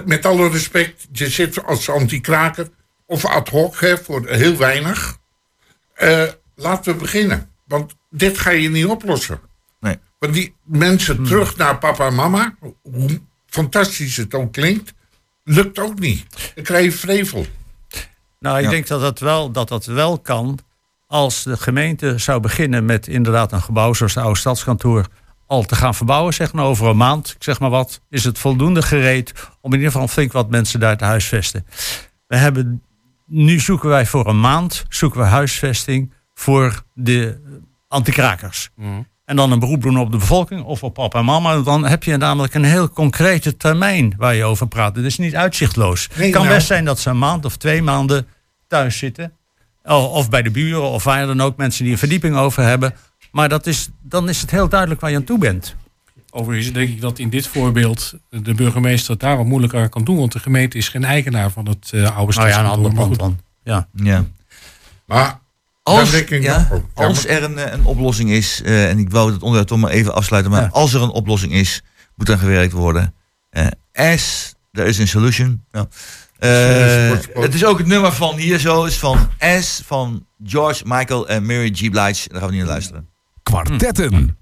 met 0.04 0.26
alle 0.26 0.48
respect, 0.48 1.06
je 1.12 1.28
zit 1.28 1.64
als 1.64 1.90
anti-kraker 1.90 2.68
of 3.06 3.24
ad 3.24 3.48
hoc 3.48 3.80
hè, 3.80 3.98
voor 3.98 4.28
heel 4.28 4.56
weinig. 4.56 5.18
Uh, 5.96 6.22
laten 6.54 6.92
we 6.92 6.98
beginnen. 6.98 7.50
Want 7.66 7.94
dit 8.10 8.38
ga 8.38 8.50
je 8.50 8.68
niet 8.68 8.86
oplossen. 8.86 9.40
Nee. 9.80 9.98
Want 10.18 10.34
die 10.34 10.54
mensen 10.64 11.16
hmm. 11.16 11.26
terug 11.26 11.56
naar 11.56 11.78
papa 11.78 12.06
en 12.06 12.14
mama, 12.14 12.54
hoe 12.82 13.20
fantastisch 13.46 14.16
het 14.16 14.34
ook 14.34 14.52
klinkt, 14.52 14.92
lukt 15.44 15.78
ook 15.78 15.98
niet. 15.98 16.26
Dan 16.54 16.64
krijg 16.64 16.84
je 16.84 16.92
vrevel. 16.92 17.46
Nou, 18.38 18.62
ik 18.62 18.70
denk 18.70 18.86
dat 18.86 19.00
dat, 19.00 19.18
wel, 19.18 19.50
dat 19.50 19.68
dat 19.68 19.84
wel 19.84 20.18
kan 20.18 20.58
als 21.06 21.42
de 21.42 21.56
gemeente 21.56 22.18
zou 22.18 22.40
beginnen 22.40 22.84
met 22.84 23.06
inderdaad 23.06 23.52
een 23.52 23.62
gebouw 23.62 23.92
zoals 23.92 24.14
het 24.14 24.24
oude 24.24 24.38
stadskantoor 24.38 25.06
al 25.46 25.62
te 25.62 25.74
gaan 25.74 25.94
verbouwen, 25.94 26.34
zeg 26.34 26.52
maar 26.52 26.64
over 26.64 26.86
een 26.86 26.96
maand, 26.96 27.28
ik 27.36 27.42
zeg 27.42 27.60
maar 27.60 27.70
wat, 27.70 28.00
is 28.10 28.24
het 28.24 28.38
voldoende 28.38 28.82
gereed 28.82 29.32
om 29.60 29.72
in 29.72 29.78
ieder 29.78 29.92
geval 29.92 30.08
flink 30.08 30.32
wat 30.32 30.50
mensen 30.50 30.80
daar 30.80 30.96
te 30.96 31.04
huisvesten. 31.04 31.66
We 32.26 32.36
hebben, 32.36 32.82
nu 33.26 33.60
zoeken 33.60 33.88
wij 33.88 34.06
voor 34.06 34.26
een 34.26 34.40
maand, 34.40 34.84
zoeken 34.88 35.20
we 35.20 35.26
huisvesting 35.26 36.12
voor 36.34 36.82
de 36.94 37.40
antikrakers. 37.88 38.70
Mm. 38.76 39.06
En 39.24 39.36
dan 39.36 39.52
een 39.52 39.58
beroep 39.58 39.82
doen 39.82 39.98
op 39.98 40.10
de 40.10 40.16
bevolking 40.16 40.64
of 40.64 40.82
op 40.82 40.94
papa 40.94 41.18
en 41.18 41.24
mama. 41.24 41.60
Dan 41.60 41.86
heb 41.86 42.04
je 42.04 42.16
namelijk 42.16 42.54
een 42.54 42.64
heel 42.64 42.88
concrete 42.88 43.56
termijn 43.56 44.14
waar 44.16 44.34
je 44.34 44.44
over 44.44 44.68
praat. 44.68 44.96
Het 44.96 45.04
is 45.04 45.18
niet 45.18 45.36
uitzichtloos. 45.36 46.08
het 46.12 46.30
kan 46.30 46.42
nou- 46.42 46.54
best 46.54 46.66
zijn 46.66 46.84
dat 46.84 46.98
ze 46.98 47.10
een 47.10 47.18
maand 47.18 47.44
of 47.44 47.56
twee 47.56 47.82
maanden 47.82 48.26
thuis 48.68 48.98
zitten. 48.98 49.32
Of 49.84 50.30
bij 50.30 50.42
de 50.42 50.50
buren 50.50 50.82
of 50.82 51.04
waar 51.04 51.26
dan 51.26 51.40
ook 51.40 51.56
mensen 51.56 51.82
die 51.82 51.92
een 51.92 51.98
verdieping 51.98 52.36
over 52.36 52.62
hebben. 52.62 52.94
Maar 53.34 53.48
dat 53.48 53.66
is, 53.66 53.88
dan 54.02 54.28
is 54.28 54.40
het 54.40 54.50
heel 54.50 54.68
duidelijk 54.68 55.00
waar 55.00 55.10
je 55.10 55.16
aan 55.16 55.24
toe 55.24 55.38
bent. 55.38 55.74
Overigens 56.30 56.72
denk 56.72 56.88
ik 56.88 57.00
dat 57.00 57.18
in 57.18 57.30
dit 57.30 57.46
voorbeeld 57.46 58.14
de 58.28 58.54
burgemeester 58.54 59.10
het 59.10 59.20
daar 59.20 59.36
wat 59.36 59.46
moeilijker 59.46 59.80
aan 59.80 59.88
kan 59.88 60.04
doen. 60.04 60.16
Want 60.16 60.32
de 60.32 60.38
gemeente 60.38 60.78
is 60.78 60.88
geen 60.88 61.04
eigenaar 61.04 61.50
van 61.50 61.68
het 61.68 61.90
uh, 61.94 62.16
oude 62.16 62.34
nou 62.34 62.48
ja, 62.48 62.60
een 62.60 62.66
ander 62.66 62.92
pand 62.92 63.18
dan. 63.18 63.38
Ja. 63.64 63.88
ja. 63.94 64.24
Maar 65.06 65.40
als, 65.82 66.22
ja, 66.28 66.82
als 66.94 67.26
er 67.26 67.42
een, 67.42 67.72
een 67.72 67.84
oplossing 67.84 68.30
is, 68.30 68.60
uh, 68.64 68.90
en 68.90 68.98
ik 68.98 69.10
wou 69.10 69.32
het 69.32 69.42
onderwerp 69.42 69.68
toch 69.68 69.78
maar 69.78 69.90
even 69.90 70.14
afsluiten, 70.14 70.52
maar 70.52 70.70
als 70.70 70.94
er 70.94 71.02
een 71.02 71.10
oplossing 71.10 71.52
is, 71.52 71.82
moet 72.14 72.28
er 72.28 72.38
gewerkt 72.38 72.72
worden. 72.72 73.14
Uh, 73.52 73.66
as 73.92 74.54
there 74.72 74.88
is 74.88 75.00
a 75.00 75.06
solution. 75.06 75.64
Ja. 75.72 75.88
Uh, 76.40 77.18
het 77.42 77.54
is 77.54 77.64
ook 77.64 77.78
het 77.78 77.86
nummer 77.86 78.12
van 78.12 78.36
hier 78.36 78.58
zo, 78.58 78.84
is 78.84 78.96
van 78.96 79.30
S 79.60 79.82
van 79.86 80.26
George 80.44 80.82
Michael 80.86 81.28
en 81.28 81.46
Mary 81.46 81.70
G. 81.74 81.90
Blige. 81.90 82.28
Daar 82.28 82.40
gaan 82.40 82.48
we 82.48 82.54
niet 82.54 82.64
naar 82.64 82.72
luisteren. 82.72 83.12
Kwartetten. 83.44 84.36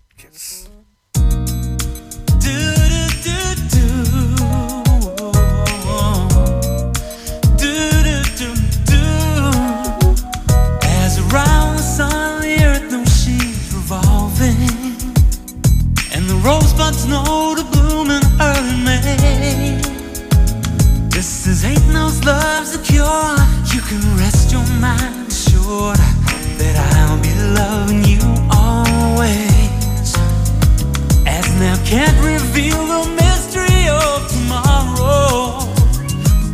Can't 31.92 32.24
reveal 32.24 32.86
the 32.86 33.04
mystery 33.20 33.86
of 33.90 34.26
tomorrow, 34.26 35.60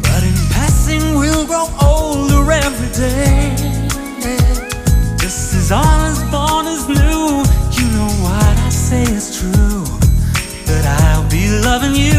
but 0.03 0.21
in 0.25 0.35
passing 0.51 1.15
we'll 1.15 1.47
grow 1.47 1.69
older 1.81 2.51
every 2.51 2.89
day. 2.89 3.55
This 5.23 5.55
is 5.55 5.71
all 5.71 6.01
as 6.11 6.19
born 6.33 6.67
as 6.67 6.89
new. 6.89 7.45
You 7.79 7.87
know 7.95 8.11
what 8.27 8.55
I 8.67 8.69
say 8.71 9.05
is 9.05 9.39
true, 9.39 9.85
that 10.67 10.85
I'll 11.03 11.31
be 11.31 11.47
loving 11.63 11.95
you 11.95 12.19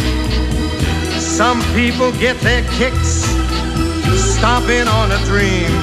some 1.41 1.63
people 1.73 2.11
get 2.19 2.39
their 2.41 2.61
kicks 2.77 3.25
stomping 4.13 4.87
on 4.87 5.09
a 5.09 5.17
dream. 5.25 5.73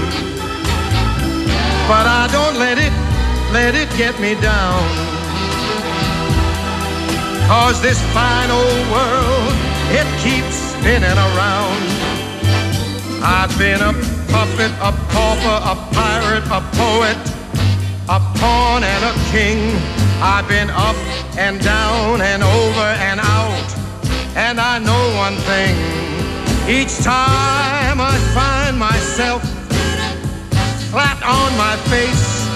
But 1.91 2.07
I 2.07 2.29
don't 2.31 2.57
let 2.63 2.79
it, 2.79 2.95
let 3.51 3.75
it 3.75 3.91
get 3.99 4.15
me 4.21 4.39
down. 4.39 4.79
Cause 7.51 7.83
this 7.83 7.99
fine 8.15 8.51
old 8.53 8.85
world, 8.95 9.55
it 9.99 10.07
keeps 10.23 10.55
spinning 10.79 11.19
around. 11.27 11.83
I've 13.21 13.51
been 13.59 13.83
a 13.83 13.93
puppet, 14.31 14.73
a 14.79 14.93
pauper, 15.11 15.59
a 15.73 15.77
pirate, 15.99 16.47
a 16.55 16.63
poet, 16.79 17.21
a 18.07 18.21
pawn 18.39 18.85
and 18.85 19.03
a 19.11 19.15
king. 19.35 19.59
I've 20.23 20.47
been 20.47 20.71
up 20.71 20.99
and 21.37 21.61
down 21.61 22.21
and 22.21 22.45
over 22.45 22.89
and 23.11 23.19
out. 23.19 23.68
And 24.39 24.61
I 24.61 24.79
know 24.79 25.05
one 25.17 25.35
thing. 25.51 25.75
Each 26.71 26.95
time 27.03 27.99
I 28.01 28.17
find 28.39 28.79
myself 28.79 29.43
flat 30.93 31.19
on 31.27 31.51
my 31.59 31.75
face, 31.91 32.47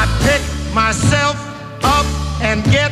I 0.00 0.08
pick 0.24 0.42
myself 0.74 1.36
up 1.84 2.06
and 2.40 2.64
get 2.72 2.90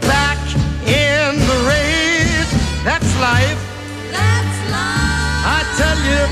back 0.00 0.40
in 0.86 1.38
the 1.50 1.58
race. 1.70 2.50
That's 2.82 3.10
life. 3.20 3.60
That's 4.10 4.58
life. 4.74 5.46
I 5.56 5.60
tell 5.78 5.98
you, 6.10 6.22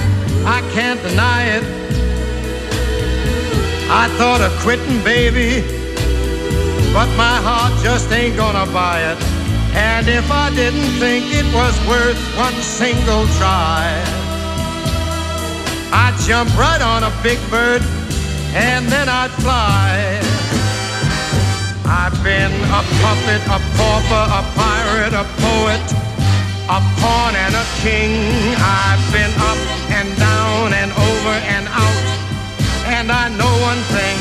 I 0.44 0.60
can't 0.74 1.00
deny 1.00 1.42
it. 1.56 1.64
I 3.88 4.08
thought 4.18 4.40
of 4.40 4.52
quitting, 4.62 5.02
baby 5.04 5.62
but 6.94 7.08
my 7.16 7.36
heart 7.42 7.72
just 7.82 8.12
ain't 8.12 8.36
gonna 8.36 8.72
buy 8.72 9.00
it. 9.02 9.33
And 9.74 10.08
if 10.08 10.30
I 10.30 10.54
didn't 10.54 10.90
think 11.02 11.26
it 11.34 11.46
was 11.52 11.74
worth 11.86 12.18
one 12.38 12.54
single 12.62 13.26
try, 13.38 13.90
I'd 15.90 16.16
jump 16.26 16.50
right 16.56 16.80
on 16.80 17.02
a 17.02 17.12
big 17.22 17.38
bird 17.50 17.82
and 18.54 18.86
then 18.86 19.08
I'd 19.08 19.34
fly. 19.42 20.20
I've 21.86 22.14
been 22.22 22.54
a 22.70 22.82
puppet, 23.02 23.42
a 23.50 23.58
pauper, 23.76 24.24
a 24.30 24.42
pirate, 24.54 25.14
a 25.14 25.26
poet, 25.42 25.84
a 26.70 26.78
pawn 27.02 27.34
and 27.34 27.54
a 27.54 27.66
king. 27.82 28.54
I've 28.56 29.04
been 29.12 29.34
up 29.42 29.58
and 29.90 30.08
down 30.16 30.72
and 30.72 30.90
over 30.92 31.34
and 31.50 31.66
out. 31.68 32.04
And 32.86 33.10
I 33.10 33.28
know 33.28 33.52
one 33.62 33.82
thing. 33.90 34.18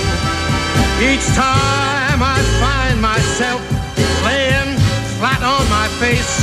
Each 1.02 1.26
time 1.36 2.20
I 2.22 2.42
find 2.60 3.02
myself 3.02 3.73
flat 5.24 5.40
on 5.40 5.64
my 5.72 5.88
face, 6.04 6.36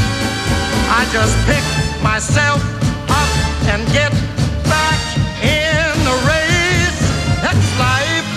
I 0.89 1.05
just 1.13 1.37
pick 1.45 1.61
myself 2.01 2.65
up 3.13 3.31
and 3.69 3.85
get 3.93 4.09
back 4.65 5.01
in 5.45 5.93
the 6.09 6.17
race. 6.25 7.01
That's 7.45 7.69
life. 7.77 8.29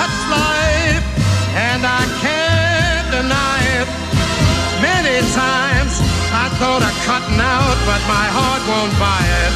That's 0.00 0.20
life. 0.32 1.04
And 1.68 1.84
I 1.84 2.08
can't 2.24 3.06
deny 3.12 3.60
it. 3.76 3.88
Many 4.80 5.20
times 5.36 6.00
I 6.32 6.48
thought 6.56 6.80
of 6.80 6.94
cutting 7.04 7.36
out, 7.36 7.76
but 7.84 8.00
my 8.08 8.26
heart 8.32 8.64
won't 8.64 8.96
buy 8.96 9.24
it. 9.44 9.52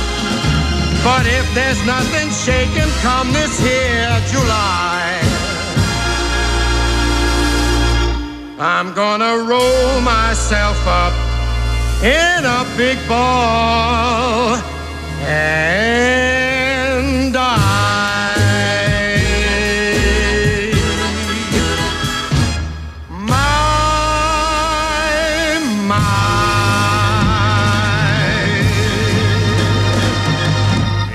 But 1.01 1.25
if 1.25 1.49
there's 1.57 1.81
nothing 1.89 2.29
shaking 2.29 2.93
come 3.01 3.33
this 3.33 3.57
here 3.57 4.13
July, 4.29 5.30
I'm 8.63 8.93
gonna 8.93 9.39
roll 9.39 10.03
myself 10.03 10.87
up 10.87 11.15
in 12.03 12.45
a 12.45 12.67
big 12.77 12.99
ball 13.09 14.59
and 15.27 17.33
die. 17.33 17.49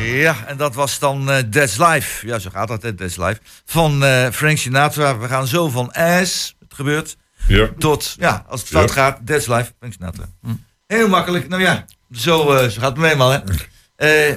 Ja, 0.02 0.36
en 0.48 0.58
dat 0.58 0.76
was 0.76 1.00
dan 1.00 1.30
uh, 1.30 1.38
That's 1.38 1.78
Life. 1.78 2.28
Ja, 2.28 2.40
zo 2.40 2.50
gaat 2.54 2.68
dat, 2.68 2.98
That's 2.98 3.18
Life. 3.18 3.40
Van 3.66 4.04
uh, 4.04 4.28
Frank 4.32 4.58
Sinatra. 4.58 5.18
We 5.18 5.28
gaan 5.28 5.48
zo 5.48 5.70
van 5.70 5.92
ass, 5.92 6.56
het 6.60 6.74
gebeurt, 6.74 7.16
ja. 7.48 7.70
tot, 7.78 8.16
ja, 8.20 8.46
als 8.48 8.60
het 8.60 8.70
fout 8.70 8.92
gaat, 8.92 9.20
That's 9.26 9.48
Life, 9.48 9.72
Frank 9.80 9.94
Sinatra. 9.94 10.26
Hm. 10.42 10.50
Heel 10.88 11.08
makkelijk. 11.08 11.48
Nou 11.48 11.62
ja, 11.62 11.86
zo, 12.12 12.54
uh, 12.54 12.68
zo 12.68 12.82
gaat 12.82 12.98
het 12.98 13.06
eenmaal, 13.06 13.30
hè. 13.32 13.40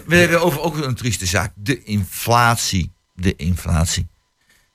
we 0.07 0.17
hebben 0.17 0.43
over 0.43 0.61
ook 0.61 0.77
een 0.77 0.95
trieste 0.95 1.27
zaak. 1.27 1.53
De 1.55 1.83
inflatie. 1.83 2.93
De 3.15 3.37
inflatie. 3.37 4.09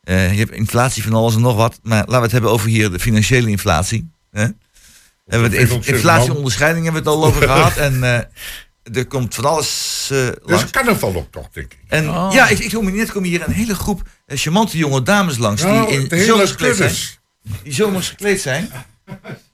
je 0.04 0.12
hebt 0.14 0.52
inflatie 0.52 1.04
van 1.04 1.14
alles 1.14 1.36
en 1.36 1.42
nog 1.42 1.56
wat. 1.56 1.80
Maar 1.84 1.98
laten 1.98 2.16
we 2.16 2.22
het 2.22 2.32
hebben 2.32 2.52
over 2.52 2.70
hier 2.70 2.92
de 2.92 3.00
financiële 3.00 3.50
inflatie. 3.50 4.10
Hè? 4.32 4.48
Hebben 5.26 5.50
we 5.50 5.56
de 5.56 5.92
inflatieonderscheiding 5.92 6.84
hebben 6.84 7.04
we 7.04 7.10
het 7.10 7.20
al 7.20 7.26
over 7.26 7.42
gehad. 7.42 7.78
En 7.78 8.04
er 8.84 9.08
komt 9.08 9.36
van 9.36 9.46
alles 9.46 10.10
uh, 10.12 10.20
langs. 10.42 10.62
Dus 10.62 10.72
carnaval 10.72 11.16
ook 11.16 11.32
toch, 11.32 11.50
denk 11.50 11.74
ik. 11.74 11.80
En 11.88 12.10
oh. 12.10 12.30
ja, 12.34 12.48
ik, 12.48 12.60
ik 12.60 12.72
hoor 12.72 12.84
me 12.84 12.92
net 12.92 13.12
komen 13.12 13.30
hier 13.30 13.48
een 13.48 13.54
hele 13.54 13.76
groep 13.76 14.02
uh, 14.28 14.38
charmante 14.38 14.78
jonge 14.78 15.04
dames 15.04 15.38
langs 15.38 15.62
die 15.62 15.88
in 15.88 16.08
zijn. 16.76 16.94
Die 17.64 17.74
zomers 17.74 18.10
gekleed 18.10 18.42
zijn. 18.42 18.70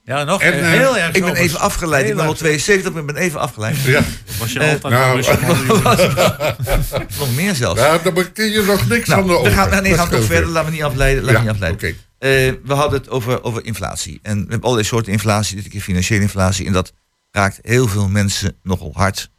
Ja, 0.04 0.24
nog 0.24 0.42
en, 0.42 0.58
uh, 0.58 0.68
heel 0.68 0.98
erg. 0.98 1.14
Ik 1.14 1.24
ben 1.24 1.34
even 1.34 1.60
afgeleid. 1.60 2.08
ik 2.08 2.16
ben 2.16 2.26
al 2.26 2.34
72, 2.34 2.92
maar 2.92 3.00
ik 3.00 3.06
ben 3.06 3.16
even 3.16 3.40
afgeleid. 3.40 3.80
Ja. 3.80 4.02
Was 4.38 4.52
je 4.52 4.60
altijd 4.60 4.82
nou, 4.82 5.22
Nog 7.18 7.34
meer 7.34 7.54
zelfs. 7.54 7.80
Ja, 7.80 7.98
dan 7.98 8.32
kun 8.32 8.50
je 8.50 8.62
nog 8.62 8.88
niks 8.88 9.08
nou, 9.08 9.28
van 9.28 9.44
de 9.44 9.50
gaan, 9.50 9.82
Nee, 9.82 9.94
gaan 9.94 10.10
nog 10.10 10.24
verder. 10.24 10.48
Laten 10.48 10.70
we 10.70 10.76
niet 10.76 10.84
afleiden. 10.84 11.24
Laten 11.24 11.36
ja, 11.36 11.40
niet 11.40 11.50
afleiden. 11.50 11.94
Okay. 12.18 12.60
we 12.64 12.74
hadden 12.74 12.98
het 12.98 13.10
over, 13.10 13.42
over 13.42 13.64
inflatie. 13.64 14.18
En 14.22 14.34
we 14.34 14.40
hebben 14.40 14.62
allerlei 14.62 14.86
soorten 14.86 15.12
inflatie. 15.12 15.56
Dit 15.56 15.68
keer 15.68 15.80
financiële 15.80 16.22
inflatie. 16.22 16.66
En 16.66 16.72
dat 16.72 16.92
raakt 17.30 17.58
heel 17.62 17.88
veel 17.88 18.08
mensen 18.08 18.56
nogal 18.62 18.92
hard. 18.94 19.30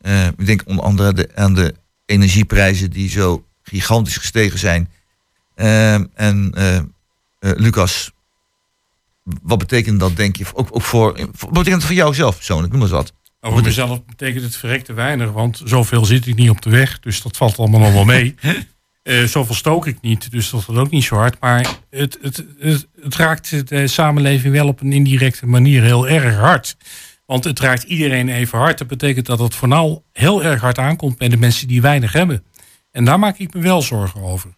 Uh, 0.00 0.26
ik 0.26 0.46
denk 0.46 0.62
onder 0.66 0.84
andere 0.84 1.28
aan 1.34 1.54
de 1.54 1.74
energieprijzen 2.06 2.90
die 2.90 3.10
zo 3.10 3.44
gigantisch 3.62 4.16
gestegen 4.16 4.58
zijn. 4.58 4.90
Uh, 5.56 5.94
en 5.94 6.52
uh, 6.58 6.78
Lucas, 7.56 8.10
wat 9.42 9.58
betekent 9.58 10.00
dat 10.00 10.16
denk 10.16 10.36
je? 10.36 10.44
Ook, 10.54 10.68
ook 10.70 10.82
voor, 10.82 11.12
wat 11.12 11.50
betekent 11.50 11.74
het 11.74 11.84
voor 11.84 11.94
jou 11.94 12.14
zelf 12.14 12.36
persoonlijk? 12.36 12.72
Noem 12.72 12.82
eens 12.82 12.90
wat. 12.90 13.12
Voor 13.40 13.62
mezelf 13.62 14.04
betekent 14.04 14.44
het 14.44 14.56
verrekte 14.56 14.92
weinig, 14.92 15.32
want 15.32 15.62
zoveel 15.64 16.04
zit 16.04 16.26
ik 16.26 16.34
niet 16.34 16.50
op 16.50 16.62
de 16.62 16.70
weg. 16.70 17.00
Dus 17.00 17.22
dat 17.22 17.36
valt 17.36 17.58
allemaal 17.58 17.80
nog 17.80 17.92
wel 17.92 18.04
mee. 18.04 18.34
Uh, 19.02 19.24
zoveel 19.34 19.54
stook 19.54 19.86
ik 19.86 20.00
niet, 20.00 20.30
dus 20.30 20.50
dat 20.50 20.62
gaat 20.64 20.76
ook 20.76 20.90
niet 20.90 21.04
zo 21.04 21.16
hard. 21.16 21.40
Maar 21.40 21.66
het, 21.90 22.18
het, 22.20 22.44
het, 22.58 22.86
het, 23.00 23.14
raakt 23.14 23.68
de 23.68 23.86
samenleving 23.86 24.54
wel 24.54 24.66
op 24.66 24.80
een 24.80 24.92
indirecte 24.92 25.46
manier 25.46 25.82
heel 25.82 26.08
erg 26.08 26.36
hard. 26.36 26.76
Want 27.26 27.44
het 27.44 27.60
raakt 27.60 27.82
iedereen 27.82 28.28
even 28.28 28.58
hard. 28.58 28.78
Dat 28.78 28.86
betekent 28.86 29.26
dat 29.26 29.38
het 29.38 29.54
vooral 29.54 30.04
heel 30.12 30.44
erg 30.44 30.60
hard 30.60 30.78
aankomt 30.78 31.18
bij 31.18 31.28
de 31.28 31.36
mensen 31.36 31.68
die 31.68 31.80
weinig 31.80 32.12
hebben. 32.12 32.44
En 32.90 33.04
daar 33.04 33.18
maak 33.18 33.38
ik 33.38 33.54
me 33.54 33.60
wel 33.60 33.82
zorgen 33.82 34.22
over. 34.22 34.56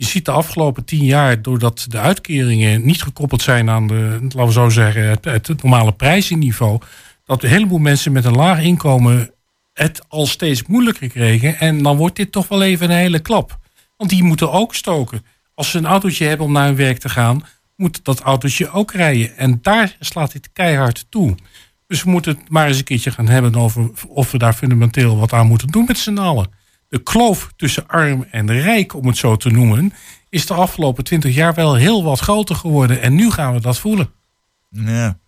Je 0.00 0.06
ziet 0.06 0.24
de 0.24 0.30
afgelopen 0.30 0.84
tien 0.84 1.04
jaar, 1.04 1.42
doordat 1.42 1.86
de 1.88 1.98
uitkeringen 1.98 2.84
niet 2.84 3.02
gekoppeld 3.02 3.42
zijn 3.42 3.70
aan 3.70 3.86
de, 3.86 4.18
laten 4.20 4.46
we 4.46 4.52
zo 4.52 4.68
zeggen, 4.68 5.18
het, 5.22 5.62
normale 5.62 5.92
prijzenniveau, 5.92 6.80
dat 7.24 7.42
een 7.42 7.48
heleboel 7.48 7.78
mensen 7.78 8.12
met 8.12 8.24
een 8.24 8.36
laag 8.36 8.62
inkomen 8.62 9.34
het 9.72 10.04
al 10.08 10.26
steeds 10.26 10.66
moeilijker 10.66 11.08
kregen. 11.08 11.58
En 11.58 11.82
dan 11.82 11.96
wordt 11.96 12.16
dit 12.16 12.32
toch 12.32 12.48
wel 12.48 12.62
even 12.62 12.90
een 12.90 12.96
hele 12.96 13.18
klap. 13.18 13.58
Want 13.96 14.10
die 14.10 14.22
moeten 14.22 14.52
ook 14.52 14.74
stoken. 14.74 15.24
Als 15.54 15.70
ze 15.70 15.78
een 15.78 15.86
autootje 15.86 16.26
hebben 16.26 16.46
om 16.46 16.52
naar 16.52 16.66
hun 16.66 16.76
werk 16.76 16.98
te 16.98 17.08
gaan, 17.08 17.44
moet 17.76 18.04
dat 18.04 18.20
autootje 18.20 18.70
ook 18.70 18.92
rijden. 18.92 19.36
En 19.36 19.58
daar 19.62 19.96
slaat 19.98 20.32
dit 20.32 20.52
keihard 20.52 21.06
toe. 21.08 21.34
Dus 21.86 22.02
we 22.02 22.10
moeten 22.10 22.36
het 22.36 22.48
maar 22.48 22.66
eens 22.66 22.78
een 22.78 22.84
keertje 22.84 23.10
gaan 23.10 23.28
hebben 23.28 23.54
over 23.54 23.90
of 24.08 24.30
we 24.30 24.38
daar 24.38 24.54
fundamenteel 24.54 25.16
wat 25.16 25.32
aan 25.32 25.46
moeten 25.46 25.68
doen 25.68 25.84
met 25.86 25.98
z'n 25.98 26.18
allen. 26.18 26.58
De 26.90 27.02
kloof 27.02 27.52
tussen 27.56 27.86
arm 27.86 28.26
en 28.30 28.60
rijk, 28.60 28.94
om 28.94 29.06
het 29.06 29.16
zo 29.16 29.36
te 29.36 29.50
noemen, 29.50 29.92
is 30.28 30.46
de 30.46 30.54
afgelopen 30.54 31.04
twintig 31.04 31.34
jaar 31.34 31.54
wel 31.54 31.74
heel 31.74 32.04
wat 32.04 32.20
groter 32.20 32.56
geworden. 32.56 33.00
En 33.00 33.14
nu 33.14 33.30
gaan 33.30 33.52
we 33.54 33.60
dat 33.60 33.78
voelen. 33.78 34.10
Ja. 34.70 35.18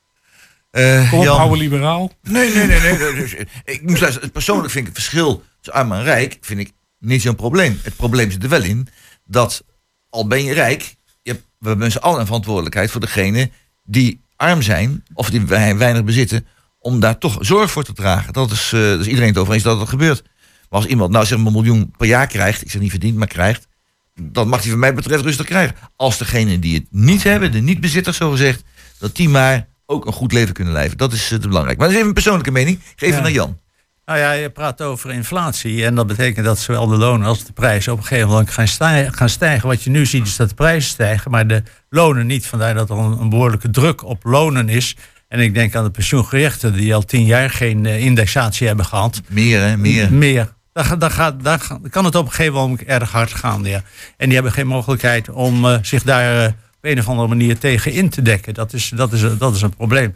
Uh, 0.72 1.10
Kom 1.10 1.18
op, 1.18 1.26
oude 1.26 1.56
liberaal. 1.56 2.12
Nee, 2.22 2.54
nee, 2.54 2.66
nee. 2.66 2.80
nee. 2.80 2.98
Dus, 3.14 3.34
ik 3.64 3.82
moet 3.82 4.00
luisteren, 4.00 4.30
persoonlijk 4.30 4.70
vind 4.70 4.88
ik 4.88 4.94
het 4.94 5.02
verschil 5.02 5.42
tussen 5.56 5.80
arm 5.80 5.92
en 5.92 6.02
rijk 6.02 6.38
vind 6.40 6.60
ik 6.60 6.72
niet 6.98 7.22
zo'n 7.22 7.34
probleem. 7.34 7.80
Het 7.82 7.96
probleem 7.96 8.30
zit 8.30 8.42
er 8.42 8.48
wel 8.48 8.62
in 8.62 8.88
dat 9.24 9.64
al 10.08 10.26
ben 10.26 10.44
je 10.44 10.52
rijk, 10.52 10.96
je 11.22 11.30
hebt, 11.32 11.44
we 11.58 11.68
hebben 11.68 11.90
z'n 11.90 11.98
allen 11.98 12.20
een 12.20 12.26
verantwoordelijkheid 12.26 12.90
voor 12.90 13.00
degene 13.00 13.50
die 13.84 14.20
arm 14.36 14.62
zijn 14.62 15.04
of 15.14 15.30
die 15.30 15.46
weinig 15.46 16.04
bezitten, 16.04 16.46
om 16.78 17.00
daar 17.00 17.18
toch 17.18 17.36
zorg 17.40 17.70
voor 17.70 17.84
te 17.84 17.92
dragen. 17.92 18.32
Dat 18.32 18.50
is, 18.50 18.72
uh, 18.72 18.80
dus 18.80 19.06
iedereen 19.06 19.28
het 19.28 19.38
over 19.38 19.54
eens 19.54 19.62
dat 19.62 19.78
dat 19.78 19.88
gebeurt. 19.88 20.22
Maar 20.72 20.80
als 20.80 20.90
iemand 20.90 21.10
nou 21.12 21.26
zeg 21.26 21.38
maar 21.38 21.46
een 21.46 21.52
miljoen 21.52 21.92
per 21.96 22.06
jaar 22.06 22.26
krijgt, 22.26 22.62
ik 22.62 22.70
zeg 22.70 22.80
niet 22.80 22.90
verdient, 22.90 23.16
maar 23.16 23.26
krijgt, 23.26 23.68
dan 24.14 24.48
mag 24.48 24.60
hij 24.60 24.70
van 24.70 24.78
mij 24.78 24.94
betreft 24.94 25.24
rustig 25.24 25.46
krijgen. 25.46 25.76
Als 25.96 26.18
degene 26.18 26.58
die 26.58 26.74
het 26.74 26.86
niet 26.90 27.22
hebben, 27.22 27.52
de 27.52 27.60
niet-bezitters 27.60 28.16
zo 28.16 28.30
gezegd, 28.30 28.62
dat 28.98 29.16
die 29.16 29.28
maar 29.28 29.68
ook 29.86 30.06
een 30.06 30.12
goed 30.12 30.32
leven 30.32 30.54
kunnen 30.54 30.72
leven. 30.72 30.96
Dat 30.96 31.12
is 31.12 31.32
uh, 31.32 31.38
belangrijk. 31.38 31.78
Maar 31.78 31.86
dat 31.86 31.90
is 31.90 31.94
even 31.94 32.08
een 32.08 32.14
persoonlijke 32.14 32.50
mening. 32.50 32.80
Geef 32.96 33.14
ja. 33.14 33.20
naar 33.20 33.30
Jan. 33.30 33.60
Nou 34.04 34.18
ja, 34.18 34.32
je 34.32 34.50
praat 34.50 34.82
over 34.82 35.12
inflatie. 35.12 35.84
En 35.84 35.94
dat 35.94 36.06
betekent 36.06 36.46
dat 36.46 36.58
zowel 36.58 36.86
de 36.86 36.96
lonen 36.96 37.26
als 37.26 37.44
de 37.44 37.52
prijzen 37.52 37.92
op 37.92 37.98
een 37.98 38.04
gegeven 38.04 38.28
moment 38.28 38.50
gaan 38.50 38.68
stijgen. 38.68 39.14
Gaan 39.14 39.28
stijgen. 39.28 39.68
Wat 39.68 39.82
je 39.82 39.90
nu 39.90 40.06
ziet 40.06 40.26
is 40.26 40.36
dat 40.36 40.48
de 40.48 40.54
prijzen 40.54 40.90
stijgen, 40.90 41.30
maar 41.30 41.46
de 41.46 41.62
lonen 41.88 42.26
niet. 42.26 42.46
Vandaar 42.46 42.74
dat 42.74 42.90
er 42.90 42.96
een, 42.96 43.20
een 43.20 43.28
behoorlijke 43.28 43.70
druk 43.70 44.04
op 44.04 44.24
lonen 44.24 44.68
is. 44.68 44.96
En 45.28 45.40
ik 45.40 45.54
denk 45.54 45.74
aan 45.74 45.84
de 45.84 45.90
pensioengerechten 45.90 46.72
die 46.72 46.94
al 46.94 47.04
tien 47.04 47.24
jaar 47.24 47.50
geen 47.50 47.84
uh, 47.84 48.04
indexatie 48.04 48.66
hebben 48.66 48.84
gehad. 48.84 49.20
Meer, 49.28 49.60
hè? 49.60 49.76
Meer. 49.76 50.12
Meer. 50.12 50.52
Daar, 50.72 50.98
daar, 50.98 51.10
gaat, 51.10 51.42
daar 51.42 51.78
kan 51.90 52.04
het 52.04 52.14
op 52.14 52.24
een 52.24 52.32
gegeven 52.32 52.54
moment 52.54 52.82
erg 52.82 53.10
hard 53.10 53.34
gaan. 53.34 53.64
Ja. 53.64 53.82
En 54.16 54.24
die 54.26 54.34
hebben 54.34 54.52
geen 54.52 54.66
mogelijkheid 54.66 55.30
om 55.30 55.64
uh, 55.64 55.78
zich 55.82 56.02
daar 56.02 56.44
uh, 56.44 56.46
op 56.46 56.54
een 56.80 56.98
of 56.98 57.08
andere 57.08 57.28
manier 57.28 57.58
tegen 57.58 57.92
in 57.92 58.08
te 58.08 58.22
dekken. 58.22 58.54
Dat 58.54 58.72
is, 58.72 58.88
dat 58.94 59.12
is, 59.12 59.38
dat 59.38 59.54
is 59.54 59.62
een 59.62 59.76
probleem. 59.76 60.14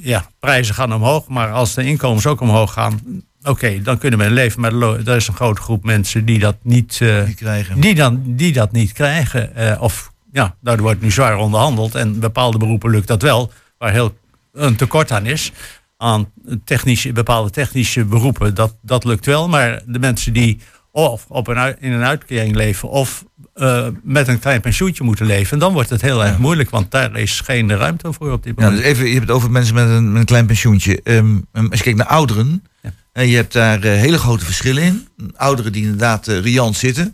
ja, 0.00 0.26
prijzen 0.40 0.74
gaan 0.74 0.94
omhoog, 0.94 1.28
maar 1.28 1.52
als 1.52 1.74
de 1.74 1.84
inkomens 1.84 2.26
ook 2.26 2.40
omhoog 2.40 2.72
gaan, 2.72 3.00
oké, 3.40 3.50
okay, 3.50 3.82
dan 3.82 3.98
kunnen 3.98 4.18
we 4.18 4.30
leven. 4.30 4.60
Maar 4.60 4.72
er 4.72 5.16
is 5.16 5.28
een 5.28 5.34
grote 5.34 5.60
groep 5.60 5.84
mensen 5.84 6.24
die 6.24 6.38
dat 6.38 6.56
niet, 6.62 7.00
niet 7.26 7.36
krijgen. 7.36 7.80
Die, 7.80 7.94
dan, 7.94 8.22
die 8.26 8.52
dat 8.52 8.72
niet 8.72 8.92
krijgen. 8.92 9.80
of 9.80 10.12
ja, 10.32 10.54
daar 10.60 10.78
wordt 10.78 11.00
nu 11.00 11.10
zwaar 11.10 11.36
onderhandeld. 11.36 11.94
En 11.94 12.20
bepaalde 12.20 12.58
beroepen 12.58 12.90
lukt 12.90 13.08
dat 13.08 13.22
wel, 13.22 13.52
waar 13.78 13.92
heel 13.92 14.16
een 14.52 14.76
tekort 14.76 15.12
aan 15.12 15.26
is. 15.26 15.52
Aan 16.00 16.32
technische, 16.64 17.12
bepaalde 17.12 17.50
technische 17.50 18.04
beroepen, 18.04 18.54
dat, 18.54 18.76
dat 18.82 19.04
lukt 19.04 19.26
wel. 19.26 19.48
Maar 19.48 19.82
de 19.86 19.98
mensen 19.98 20.32
die 20.32 20.60
of 20.90 21.24
op 21.28 21.48
een, 21.48 21.80
in 21.80 21.92
een 21.92 22.04
uitkering 22.04 22.54
leven 22.54 22.88
of 22.88 23.24
uh, 23.54 23.86
met 24.02 24.28
een 24.28 24.38
klein 24.38 24.60
pensioentje 24.60 25.04
moeten 25.04 25.26
leven, 25.26 25.58
dan 25.58 25.72
wordt 25.72 25.90
het 25.90 26.00
heel 26.00 26.24
erg 26.24 26.38
moeilijk, 26.38 26.70
want 26.70 26.90
daar 26.90 27.16
is 27.16 27.40
geen 27.40 27.76
ruimte 27.76 28.12
voor 28.12 28.32
op 28.32 28.42
dit 28.42 28.56
moment. 28.56 28.76
Ja, 28.76 28.82
dus 28.82 28.90
even, 28.90 29.06
je 29.06 29.12
hebt 29.12 29.26
het 29.26 29.36
over 29.36 29.50
mensen 29.50 29.74
met 29.74 29.88
een, 29.88 30.12
met 30.12 30.20
een 30.20 30.26
klein 30.26 30.46
pensioentje. 30.46 31.00
Um, 31.04 31.46
als 31.52 31.78
je 31.78 31.84
kijkt 31.84 31.98
naar 31.98 32.06
ouderen, 32.06 32.64
ja. 32.82 32.92
en 33.12 33.28
je 33.28 33.36
hebt 33.36 33.52
daar 33.52 33.84
uh, 33.84 33.92
hele 33.92 34.18
grote 34.18 34.44
verschillen 34.44 34.82
in. 34.82 35.08
Ouderen 35.36 35.72
die 35.72 35.82
inderdaad 35.82 36.28
uh, 36.28 36.40
riant 36.40 36.76
zitten, 36.76 37.04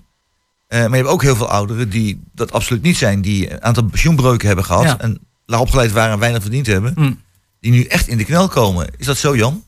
uh, 0.69 0.81
maar 0.81 0.91
je 0.91 0.97
hebt 0.97 1.09
ook 1.09 1.23
heel 1.23 1.37
veel 1.37 1.49
ouderen 1.49 1.89
die 1.89 2.21
dat 2.35 2.53
absoluut 2.53 2.83
niet 2.83 2.97
zijn. 2.97 3.23
Die 3.23 3.53
een 3.53 3.63
aantal 3.63 3.85
pensioenbreuken 3.85 4.47
hebben 4.47 4.65
gehad. 4.65 4.85
Ja. 4.85 5.01
En 5.01 5.19
laag 5.47 5.61
opgeleid 5.61 5.93
waren 5.93 6.13
en 6.13 6.19
weinig 6.19 6.43
verdiend 6.43 6.67
hebben. 6.67 6.93
Mm. 6.97 7.23
Die 7.65 7.73
nu 7.73 7.85
echt 7.85 8.09
in 8.09 8.19
de 8.19 8.25
knel 8.25 8.49
komen. 8.49 8.87
Is 8.97 9.07
dat 9.07 9.17
zo, 9.17 9.37
Jan? 9.37 9.65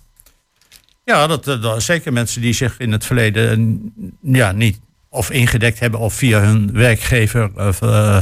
Ja, 1.04 1.26
dat, 1.26 1.44
dat 1.44 1.82
zeker 1.82 2.12
mensen 2.12 2.40
die 2.40 2.52
zich 2.52 2.78
in 2.78 2.92
het 2.92 3.04
verleden 3.04 3.92
ja, 4.22 4.52
niet 4.52 4.78
of 5.08 5.30
ingedekt 5.30 5.78
hebben 5.78 6.00
of 6.00 6.14
via 6.14 6.40
hun 6.40 6.72
werkgever 6.72 7.50
of, 7.54 7.82
uh, 7.82 8.20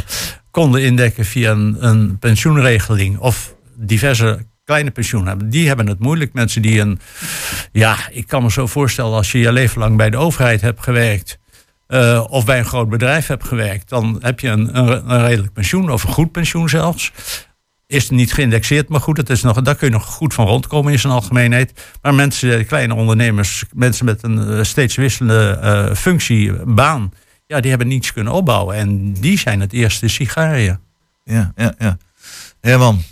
konden 0.50 0.82
indekken 0.82 1.24
via 1.24 1.50
een, 1.50 1.76
een 1.78 2.18
pensioenregeling 2.18 3.18
of 3.18 3.54
diverse 3.74 4.46
kleine 4.64 4.90
pensioen 4.90 5.26
hebben. 5.26 5.50
Die 5.50 5.66
hebben 5.66 5.88
het 5.88 5.98
moeilijk. 5.98 6.32
Mensen 6.32 6.62
die 6.62 6.80
een, 6.80 7.00
ja, 7.72 7.96
ik 8.10 8.26
kan 8.26 8.42
me 8.42 8.50
zo 8.50 8.66
voorstellen 8.66 9.12
als 9.12 9.32
je 9.32 9.38
je 9.38 9.52
leven 9.52 9.78
lang 9.78 9.96
bij 9.96 10.10
de 10.10 10.16
overheid 10.16 10.60
hebt 10.60 10.82
gewerkt 10.82 11.38
uh, 11.88 12.24
of 12.28 12.44
bij 12.44 12.58
een 12.58 12.64
groot 12.64 12.88
bedrijf 12.88 13.26
hebt 13.26 13.44
gewerkt, 13.44 13.88
dan 13.88 14.18
heb 14.20 14.40
je 14.40 14.48
een, 14.48 14.76
een, 14.78 15.26
redelijk 15.26 15.52
pensioen, 15.52 15.90
of 15.90 16.04
een 16.04 16.12
goed 16.12 16.32
pensioen 16.32 16.68
zelfs. 16.68 17.12
Is 17.94 18.10
niet 18.10 18.32
geïndexeerd, 18.32 18.88
maar 18.88 19.00
goed, 19.00 19.16
het 19.16 19.30
is 19.30 19.42
nog, 19.42 19.62
daar 19.62 19.74
kun 19.74 19.86
je 19.86 19.92
nog 19.92 20.06
goed 20.06 20.34
van 20.34 20.46
rondkomen 20.46 20.92
in 20.92 20.98
zijn 20.98 21.12
algemeenheid. 21.12 21.72
Maar 22.02 22.14
mensen, 22.14 22.66
kleine 22.66 22.94
ondernemers, 22.94 23.64
mensen 23.74 24.04
met 24.04 24.22
een 24.22 24.50
uh, 24.50 24.62
steeds 24.62 24.96
wisselende 24.96 25.60
uh, 25.62 25.96
functie, 25.96 26.52
baan, 26.64 27.12
ja, 27.46 27.60
die 27.60 27.70
hebben 27.70 27.88
niets 27.88 28.12
kunnen 28.12 28.32
opbouwen. 28.32 28.76
En 28.76 29.12
die 29.12 29.38
zijn 29.38 29.60
het 29.60 29.72
eerste 29.72 30.08
sigaren. 30.08 30.80
Ja, 31.24 31.52
ja, 31.56 31.74
ja. 31.78 31.98
Herman. 32.60 33.02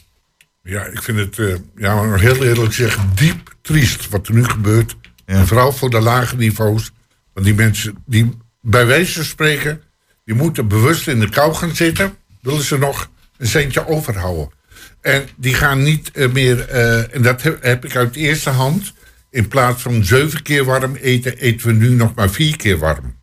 Ja, 0.62 0.84
ik 0.84 1.02
vind 1.02 1.18
het, 1.18 1.38
uh, 1.38 1.56
ja, 1.76 2.14
heel 2.14 2.44
eerlijk 2.44 2.72
zeggen, 2.72 3.10
diep 3.14 3.54
triest 3.60 4.08
wat 4.08 4.28
er 4.28 4.34
nu 4.34 4.44
gebeurt. 4.44 4.96
Ja. 5.26 5.34
En 5.34 5.46
vooral 5.46 5.72
voor 5.72 5.90
de 5.90 6.00
lage 6.00 6.36
niveaus. 6.36 6.90
Want 7.32 7.46
die 7.46 7.54
mensen, 7.54 7.96
die 8.06 8.38
bij 8.60 8.86
wijze 8.86 9.12
van 9.12 9.24
spreken, 9.24 9.82
die 10.24 10.34
moeten 10.34 10.68
bewust 10.68 11.08
in 11.08 11.20
de 11.20 11.28
kou 11.28 11.54
gaan 11.54 11.76
zitten. 11.76 12.14
Willen 12.40 12.62
ze 12.62 12.78
nog 12.78 13.10
een 13.36 13.46
centje 13.46 13.88
overhouden. 13.88 14.60
En 15.02 15.28
die 15.36 15.54
gaan 15.54 15.82
niet 15.82 16.10
uh, 16.14 16.32
meer, 16.32 16.70
uh, 16.70 17.14
en 17.14 17.22
dat 17.22 17.42
heb, 17.42 17.62
heb, 17.62 17.84
ik 17.84 17.96
uit 17.96 18.16
eerste 18.16 18.50
hand. 18.50 18.92
In 19.30 19.48
plaats 19.48 19.82
van 19.82 20.04
zeven 20.04 20.42
keer 20.42 20.64
warm 20.64 20.94
eten, 20.94 21.38
eten 21.38 21.66
we 21.66 21.72
nu 21.72 21.88
nog 21.88 22.14
maar 22.14 22.30
vier 22.30 22.56
keer 22.56 22.78
warm. 22.78 23.20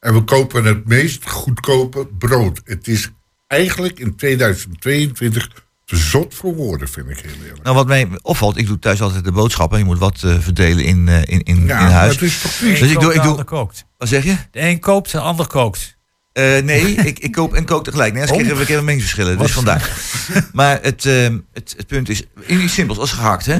En 0.00 0.14
we 0.14 0.24
kopen 0.24 0.64
het 0.64 0.86
meest 0.86 1.28
goedkope 1.28 2.06
brood. 2.06 2.60
Het 2.64 2.88
is 2.88 3.10
eigenlijk 3.46 3.98
in 3.98 4.16
2022 4.16 5.50
te 5.84 5.96
zot 5.96 6.34
voor 6.34 6.54
woorden, 6.54 6.88
vind 6.88 7.10
ik 7.10 7.18
heel 7.18 7.44
eerlijk. 7.44 7.62
Nou, 7.62 7.76
wat 7.76 7.86
mij 7.86 8.08
opvalt, 8.22 8.56
ik 8.56 8.66
doe 8.66 8.78
thuis 8.78 9.02
altijd 9.02 9.24
de 9.24 9.32
boodschappen. 9.32 9.78
Je 9.78 9.84
moet 9.84 9.98
wat 9.98 10.22
uh, 10.24 10.38
verdelen 10.38 10.84
in, 10.84 11.06
uh, 11.06 11.18
in, 11.18 11.42
in, 11.42 11.66
ja, 11.66 11.86
in 11.86 11.92
huis. 11.92 12.14
Dat 12.14 12.22
is 12.22 12.40
toch 12.40 12.52
dus 12.52 12.80
ik 12.80 13.00
doe, 13.00 13.14
ik 13.14 13.22
doe. 13.22 13.44
Kookt. 13.44 13.84
Wat 13.98 14.08
zeg 14.08 14.24
je? 14.24 14.36
De 14.50 14.60
een 14.60 14.80
koopt, 14.80 15.12
de 15.12 15.20
ander 15.20 15.46
kookt. 15.46 15.96
Uh, 16.34 16.62
nee, 16.62 16.94
ik, 17.10 17.18
ik 17.18 17.32
koop 17.32 17.54
en 17.54 17.64
kook 17.64 17.84
tegelijk. 17.84 18.12
Nee, 18.12 18.22
anders 18.22 18.42
krijgen 18.42 18.66
we 18.66 18.74
een 18.74 18.84
meningsverschillen. 18.84 19.38
Dus 19.38 19.52
vandaar. 19.52 19.90
maar 20.52 20.78
het, 20.82 21.04
het, 21.52 21.74
het 21.76 21.86
punt 21.86 22.08
is, 22.08 22.22
iets 22.46 22.74
simpels 22.74 22.98
als 22.98 23.12
gehakt, 23.12 23.46
hè? 23.46 23.58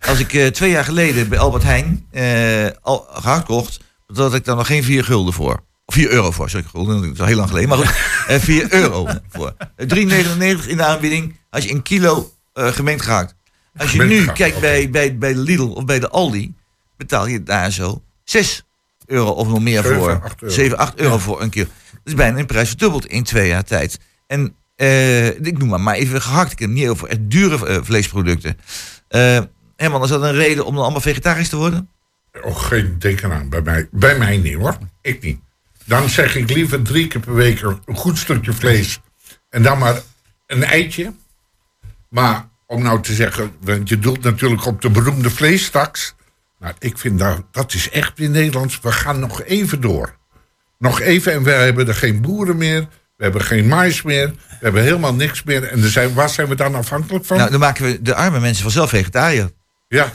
Als 0.00 0.18
ik 0.18 0.54
twee 0.54 0.70
jaar 0.70 0.84
geleden 0.84 1.28
bij 1.28 1.38
Albert 1.38 1.62
Heijn 1.62 2.06
al 2.82 3.06
gehakt 3.10 3.44
kocht, 3.44 3.80
dan 4.06 4.24
had 4.24 4.34
ik 4.34 4.44
daar 4.44 4.56
nog 4.56 4.66
geen 4.66 4.84
vier 4.84 5.04
gulden 5.04 5.34
voor. 5.34 5.62
4 5.92 6.10
euro 6.10 6.30
voor, 6.30 6.50
sorry, 6.50 6.66
gulden, 6.66 7.02
dat 7.02 7.12
is 7.12 7.20
al 7.20 7.26
heel 7.26 7.36
lang 7.36 7.48
geleden. 7.48 7.68
Maar 7.68 7.78
goed, 7.78 7.94
4 8.44 8.72
euro 8.72 9.08
voor. 9.28 9.54
3,99 9.76 9.96
in 10.66 10.76
de 10.76 10.84
aanbieding 10.84 11.36
als 11.50 11.64
je 11.64 11.70
een 11.70 11.82
kilo 11.82 12.32
uh, 12.54 12.66
gemengd 12.66 13.02
gehakt. 13.02 13.34
Als 13.76 13.92
je 13.92 13.98
gemengd 13.98 14.12
nu 14.12 14.18
gehakt, 14.18 14.38
kijkt 14.38 14.56
okay. 14.56 14.70
bij, 14.70 14.90
bij, 14.90 15.18
bij 15.18 15.32
de 15.32 15.38
Lidl 15.38 15.62
of 15.62 15.84
bij 15.84 16.00
de 16.00 16.08
Aldi, 16.08 16.54
betaal 16.96 17.26
je 17.26 17.42
daar 17.42 17.70
zo 17.70 18.02
6 18.24 18.64
euro 19.10 19.30
of 19.30 19.48
nog 19.48 19.60
meer 19.60 19.82
7, 19.82 19.98
voor. 19.98 20.20
8 20.22 20.42
euro. 20.42 20.54
7, 20.54 20.78
8 20.78 21.00
euro 21.00 21.14
ja. 21.14 21.20
voor 21.20 21.42
een 21.42 21.50
kilo. 21.50 21.66
Dat 21.90 22.00
is 22.04 22.14
bijna 22.14 22.38
een 22.38 22.46
prijs 22.46 22.68
verdubbeld 22.68 23.06
in 23.06 23.22
twee 23.22 23.48
jaar 23.48 23.64
tijd. 23.64 23.98
En 24.26 24.54
uh, 24.76 25.26
ik 25.26 25.58
noem 25.58 25.68
maar, 25.68 25.80
maar 25.80 25.94
even 25.94 26.22
gehakt. 26.22 26.52
Ik 26.52 26.58
heb 26.58 26.68
het 26.68 26.78
niet 26.78 26.88
over 26.88 27.08
echt 27.08 27.30
dure 27.30 27.68
uh, 27.68 27.78
vleesproducten. 27.82 28.58
Uh, 29.10 29.40
Herman, 29.76 30.02
is 30.02 30.08
dat 30.08 30.22
een 30.22 30.32
reden 30.32 30.64
om 30.64 30.74
dan 30.74 30.82
allemaal 30.82 31.00
vegetarisch 31.00 31.48
te 31.48 31.56
worden? 31.56 31.88
Oh, 32.42 32.56
geen 32.56 32.98
teken 32.98 33.32
aan. 33.32 33.48
Bij 33.48 33.62
mij, 33.62 33.88
bij 33.90 34.18
mij 34.18 34.36
niet 34.36 34.54
hoor. 34.54 34.78
Ik 35.00 35.22
niet. 35.22 35.40
Dan 35.84 36.08
zeg 36.08 36.36
ik 36.36 36.50
liever 36.50 36.82
drie 36.82 37.06
keer 37.06 37.20
per 37.20 37.34
week 37.34 37.60
een 37.60 37.96
goed 37.96 38.18
stukje 38.18 38.52
vlees. 38.52 39.00
En 39.48 39.62
dan 39.62 39.78
maar 39.78 40.02
een 40.46 40.64
eitje. 40.64 41.12
Maar 42.08 42.48
om 42.66 42.82
nou 42.82 43.02
te 43.02 43.14
zeggen, 43.14 43.52
want 43.60 43.88
je 43.88 43.98
doelt 43.98 44.22
natuurlijk 44.22 44.66
op 44.66 44.82
de 44.82 44.90
beroemde 44.90 45.30
vleestaks. 45.30 46.14
Nou, 46.60 46.74
ik 46.78 46.98
vind 46.98 47.18
dat, 47.18 47.42
dat 47.50 47.74
is 47.74 47.90
echt 47.90 48.18
in 48.18 48.30
Nederlands. 48.30 48.80
We 48.82 48.92
gaan 48.92 49.20
nog 49.20 49.42
even 49.42 49.80
door. 49.80 50.16
Nog 50.78 51.00
even 51.00 51.32
en 51.32 51.42
we 51.42 51.50
hebben 51.50 51.88
er 51.88 51.94
geen 51.94 52.20
boeren 52.20 52.56
meer. 52.56 52.80
We 53.16 53.22
hebben 53.26 53.42
geen 53.42 53.68
mais 53.68 54.02
meer. 54.02 54.26
We 54.28 54.56
hebben 54.60 54.82
helemaal 54.82 55.14
niks 55.14 55.42
meer. 55.42 55.64
En 55.64 55.82
er 55.82 55.90
zijn, 55.90 56.14
waar 56.14 56.28
zijn 56.28 56.48
we 56.48 56.54
dan 56.54 56.74
afhankelijk 56.74 57.24
van? 57.24 57.36
Nou, 57.36 57.50
dan 57.50 57.60
maken 57.60 57.84
we 57.84 58.02
de 58.02 58.14
arme 58.14 58.40
mensen 58.40 58.62
vanzelf 58.62 58.88
vegetariër. 58.88 59.50
Ja. 59.88 60.12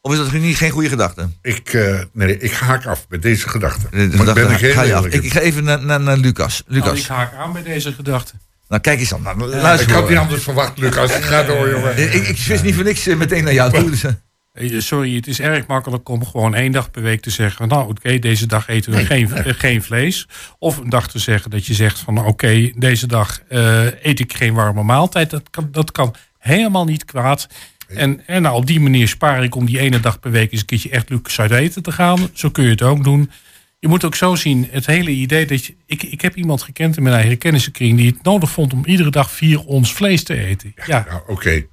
Of 0.00 0.12
is 0.12 0.18
dat 0.18 0.32
niet 0.32 0.56
geen 0.56 0.70
goede 0.70 0.88
gedachte? 0.88 1.28
Ik, 1.42 1.72
uh, 1.72 2.00
nee, 2.12 2.38
ik 2.38 2.52
haak 2.52 2.86
af 2.86 3.06
met 3.08 3.22
deze 3.22 3.48
gedachte. 3.48 3.86
De, 3.90 4.08
de 4.08 4.18
gedachte 4.18 4.46
ben 4.46 4.50
ik, 4.50 4.74
ga 4.74 4.82
je 4.82 4.94
af. 4.94 5.06
Ik, 5.06 5.22
ik, 5.22 5.32
ga 5.32 5.40
even 5.40 5.64
naar, 5.64 5.84
naar, 5.84 6.00
naar 6.00 6.16
Lucas. 6.16 6.62
Lucas. 6.66 6.86
Nou, 6.88 6.98
ik 6.98 7.06
haak 7.06 7.34
aan 7.34 7.52
bij 7.52 7.62
deze 7.62 7.92
gedachte. 7.92 8.32
Nou, 8.68 8.82
kijk 8.82 9.00
eens 9.00 9.08
dan. 9.08 9.22
Nou, 9.22 9.38
luister, 9.46 9.88
ik 9.88 9.94
had 9.94 10.08
niet 10.08 10.18
anders 10.18 10.42
verwacht, 10.42 10.78
Lucas. 10.78 11.12
Ga 11.12 11.42
door, 11.42 11.70
jongen. 11.70 11.98
Ik, 11.98 12.12
ik 12.12 12.38
wist 12.38 12.62
niet 12.62 12.74
voor 12.74 12.84
niks 12.84 13.06
eh, 13.06 13.16
meteen 13.16 13.44
naar 13.44 13.52
jou 13.52 13.72
toe. 13.72 14.16
Eh. 14.56 14.80
Sorry, 14.80 15.14
het 15.14 15.26
is 15.26 15.40
erg 15.40 15.66
makkelijk 15.66 16.08
om 16.08 16.26
gewoon 16.26 16.54
één 16.54 16.72
dag 16.72 16.90
per 16.90 17.02
week 17.02 17.20
te 17.20 17.30
zeggen... 17.30 17.68
nou, 17.68 17.88
oké, 17.88 18.18
deze 18.18 18.46
dag 18.46 18.68
eten 18.68 18.92
we 18.92 19.04
geen, 19.04 19.28
geen 19.54 19.82
vlees. 19.82 20.28
Of 20.58 20.76
een 20.76 20.88
dag 20.88 21.08
te 21.10 21.18
zeggen 21.18 21.50
dat 21.50 21.66
je 21.66 21.74
zegt 21.74 21.98
van... 21.98 22.26
oké, 22.26 22.70
deze 22.74 23.06
dag 23.06 23.40
uh, 23.50 23.84
eet 24.02 24.20
ik 24.20 24.34
geen 24.34 24.54
warme 24.54 24.82
maaltijd. 24.82 25.30
Dat 25.30 25.50
kan, 25.50 25.68
dat 25.70 25.92
kan 25.92 26.14
helemaal 26.38 26.84
niet 26.84 27.04
kwaad. 27.04 27.48
En, 27.88 28.26
en 28.26 28.42
nou, 28.42 28.56
op 28.56 28.66
die 28.66 28.80
manier 28.80 29.08
spaar 29.08 29.44
ik 29.44 29.54
om 29.54 29.66
die 29.66 29.78
ene 29.78 30.00
dag 30.00 30.20
per 30.20 30.30
week 30.30 30.52
eens 30.52 30.60
een 30.60 30.66
keertje 30.66 30.90
echt 30.90 31.10
Lucas 31.10 31.40
uit 31.40 31.50
eten 31.50 31.82
te 31.82 31.92
gaan. 31.92 32.28
Zo 32.32 32.50
kun 32.50 32.64
je 32.64 32.70
het 32.70 32.82
ook 32.82 33.04
doen. 33.04 33.30
Je 33.78 33.88
moet 33.88 34.04
ook 34.04 34.14
zo 34.14 34.34
zien, 34.34 34.68
het 34.70 34.86
hele 34.86 35.10
idee 35.10 35.46
dat 35.46 35.64
je. 35.64 35.76
Ik, 35.86 36.02
ik 36.02 36.20
heb 36.20 36.36
iemand 36.36 36.62
gekend 36.62 36.96
in 36.96 37.02
mijn 37.02 37.14
eigen 37.14 37.38
kennissenkring 37.38 37.96
die 37.96 38.10
het 38.10 38.22
nodig 38.22 38.50
vond 38.50 38.72
om 38.72 38.84
iedere 38.84 39.10
dag 39.10 39.30
vier 39.30 39.64
ons 39.64 39.92
vlees 39.92 40.22
te 40.22 40.38
eten. 40.38 40.72
Ja, 40.86 41.06
ja. 41.08 41.22
oké. 41.26 41.66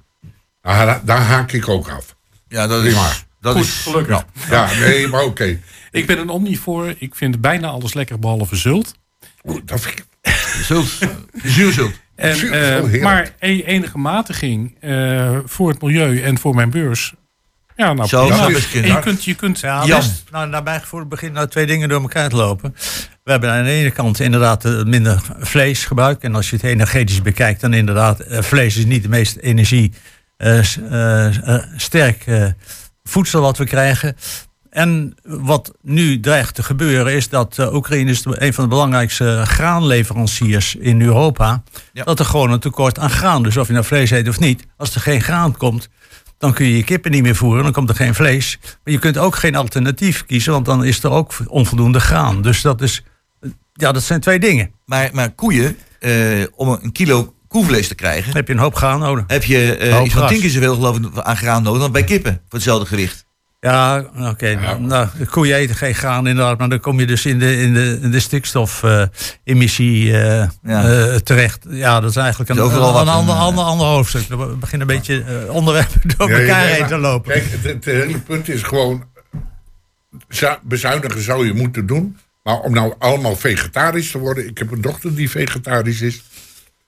Nou, 0.62 1.00
daar 1.04 1.20
haak 1.20 1.52
ik 1.52 1.68
ook 1.68 1.88
af. 1.88 2.16
Ja, 2.48 2.66
dat 2.66 2.84
is. 2.84 2.94
Maar. 2.94 3.24
Dat 3.44 3.56
Goed, 3.56 3.64
is, 3.64 3.80
gelukkig. 3.82 4.24
Ja, 4.50 4.70
nee, 4.78 5.08
maar 5.08 5.22
oké. 5.22 5.58
ik 5.90 6.06
ben 6.06 6.18
een 6.18 6.28
omnivoor. 6.28 6.94
Ik 6.98 7.14
vind 7.14 7.40
bijna 7.40 7.68
alles 7.68 7.94
lekker 7.94 8.18
behalve 8.18 8.56
zult. 8.56 8.94
Oeh, 9.44 9.60
dat 9.64 9.80
vind 9.80 9.98
ik... 9.98 10.04
Zult. 10.68 10.98
Zuurzult. 11.42 11.92
En, 12.14 12.44
uh, 12.44 13.02
maar 13.02 13.34
e-, 13.38 13.62
enige 13.62 13.98
matiging 13.98 14.76
uh, 14.80 15.38
voor 15.44 15.68
het 15.68 15.82
milieu 15.82 16.22
en 16.22 16.38
voor 16.38 16.54
mijn 16.54 16.70
beurs. 16.70 17.14
Ja, 17.76 17.92
nou, 17.92 18.08
Zo, 18.08 18.28
nou, 18.28 18.52
je 18.52 18.98
kunt, 19.00 19.24
je 19.24 19.34
kunt 19.34 19.60
ja, 19.60 19.86
best, 19.86 20.24
nou, 20.30 20.48
naar 20.48 20.62
mijn 20.62 20.80
gevoel 20.80 21.06
beginnen 21.06 21.36
nou 21.36 21.48
twee 21.48 21.66
dingen 21.66 21.88
door 21.88 22.00
elkaar 22.00 22.28
te 22.28 22.36
lopen. 22.36 22.74
We 23.24 23.30
hebben 23.30 23.50
aan 23.50 23.64
de 23.64 23.70
ene 23.70 23.90
kant 23.90 24.20
inderdaad 24.20 24.64
minder 24.84 25.22
vleesgebruik. 25.38 26.22
En 26.22 26.34
als 26.34 26.50
je 26.50 26.56
het 26.56 26.64
energetisch 26.64 27.22
bekijkt, 27.22 27.60
dan 27.60 27.72
inderdaad, 27.72 28.24
vlees 28.28 28.76
is 28.76 28.84
niet 28.84 29.02
de 29.02 29.08
meest 29.08 29.36
energie 29.36 29.92
sterk 31.76 32.24
voedsel 33.04 33.40
wat 33.40 33.58
we 33.58 33.64
krijgen. 33.64 34.16
En 34.70 35.14
wat 35.24 35.72
nu 35.82 36.20
dreigt 36.20 36.54
te 36.54 36.62
gebeuren 36.62 37.12
is 37.12 37.28
dat 37.28 37.72
Oekraïne 37.72 38.10
is 38.10 38.24
een 38.24 38.54
van 38.54 38.64
de 38.64 38.70
belangrijkste 38.70 39.42
graanleveranciers 39.44 40.74
in 40.74 41.02
Europa. 41.02 41.62
Dat 41.92 42.18
er 42.18 42.24
gewoon 42.24 42.50
een 42.50 42.60
tekort 42.60 42.98
aan 42.98 43.10
graan. 43.10 43.42
Dus 43.42 43.56
of 43.56 43.66
je 43.66 43.72
nou 43.72 43.84
vlees 43.84 44.10
eet 44.10 44.28
of 44.28 44.38
niet, 44.38 44.66
als 44.76 44.94
er 44.94 45.00
geen 45.00 45.20
graan 45.20 45.56
komt, 45.56 45.88
dan 46.38 46.52
kun 46.52 46.66
je 46.66 46.76
je 46.76 46.84
kippen 46.84 47.10
niet 47.10 47.22
meer 47.22 47.36
voeren. 47.36 47.62
Dan 47.62 47.72
komt 47.72 47.88
er 47.88 47.94
geen 47.94 48.14
vlees. 48.14 48.58
Maar 48.62 48.92
je 48.92 48.98
kunt 48.98 49.18
ook 49.18 49.36
geen 49.36 49.56
alternatief 49.56 50.24
kiezen, 50.24 50.52
want 50.52 50.64
dan 50.64 50.84
is 50.84 51.02
er 51.02 51.10
ook 51.10 51.34
onvoldoende 51.46 52.00
graan. 52.00 52.42
Dus 52.42 52.62
dat 52.62 52.80
is, 52.80 53.02
ja, 53.72 53.92
dat 53.92 54.02
zijn 54.02 54.20
twee 54.20 54.38
dingen. 54.38 54.70
Maar, 54.84 55.10
maar 55.12 55.30
koeien, 55.30 55.76
eh, 56.00 56.44
om 56.54 56.68
een 56.68 56.92
kilo 56.92 57.34
koevlees 57.54 57.88
te 57.88 57.94
krijgen. 57.94 58.32
Heb 58.32 58.46
je 58.46 58.52
een 58.52 58.58
hoop 58.58 58.74
graan 58.74 59.00
nodig. 59.00 59.24
Heb 59.26 59.44
je 59.44 59.78
uh, 59.80 60.04
iets 60.04 60.14
van 60.14 60.28
tien 60.28 60.40
keer 60.40 60.50
zoveel 60.50 60.74
geloof 60.74 60.98
ik 60.98 61.18
aan 61.18 61.36
graan 61.36 61.62
nodig 61.62 61.80
dan 61.80 61.92
bij 61.92 62.04
kippen 62.04 62.32
voor 62.32 62.58
hetzelfde 62.58 62.86
gewicht. 62.86 63.26
Ja, 63.60 64.04
oké. 64.18 64.48
Ja. 64.48 64.78
Nou, 64.78 65.08
koeien 65.30 65.56
eten 65.56 65.76
geen 65.76 65.94
graan 65.94 66.26
inderdaad, 66.26 66.58
maar 66.58 66.68
dan 66.68 66.80
kom 66.80 67.00
je 67.00 67.06
dus 67.06 67.26
in 67.26 67.38
de, 67.38 67.56
in 67.56 67.74
de, 67.74 67.98
in 68.02 68.10
de 68.10 68.20
stikstofemissie 68.20 70.06
uh, 70.06 70.14
ja. 70.14 70.48
uh, 70.62 71.14
terecht. 71.14 71.66
Ja, 71.68 72.00
dat 72.00 72.10
is 72.10 72.16
eigenlijk 72.16 72.50
een, 72.50 72.58
een, 72.58 72.64
een, 72.64 72.72
een 72.72 73.08
ander, 73.08 73.34
ander, 73.34 73.64
ander 73.64 73.86
hoofdstuk. 73.86 74.28
We 74.28 74.46
beginnen 74.46 74.88
een 74.88 74.96
beetje 74.96 75.24
uh, 75.46 75.54
onderwerpen 75.54 76.00
door 76.16 76.30
elkaar 76.30 76.64
heen 76.64 76.86
te 76.86 76.98
lopen. 76.98 77.32
Kijk, 77.32 77.44
het, 77.50 77.64
het, 77.64 77.84
hele 77.84 78.18
punt 78.18 78.48
is 78.48 78.62
gewoon, 78.62 79.04
bezuinigen 80.62 81.22
zou 81.22 81.46
je 81.46 81.54
moeten 81.54 81.86
doen. 81.86 82.16
Maar 82.42 82.58
om 82.58 82.72
nou 82.72 82.94
allemaal 82.98 83.36
vegetarisch 83.36 84.10
te 84.10 84.18
worden, 84.18 84.48
ik 84.48 84.58
heb 84.58 84.72
een 84.72 84.80
dochter 84.80 85.14
die 85.14 85.30
vegetarisch 85.30 86.00
is. 86.00 86.22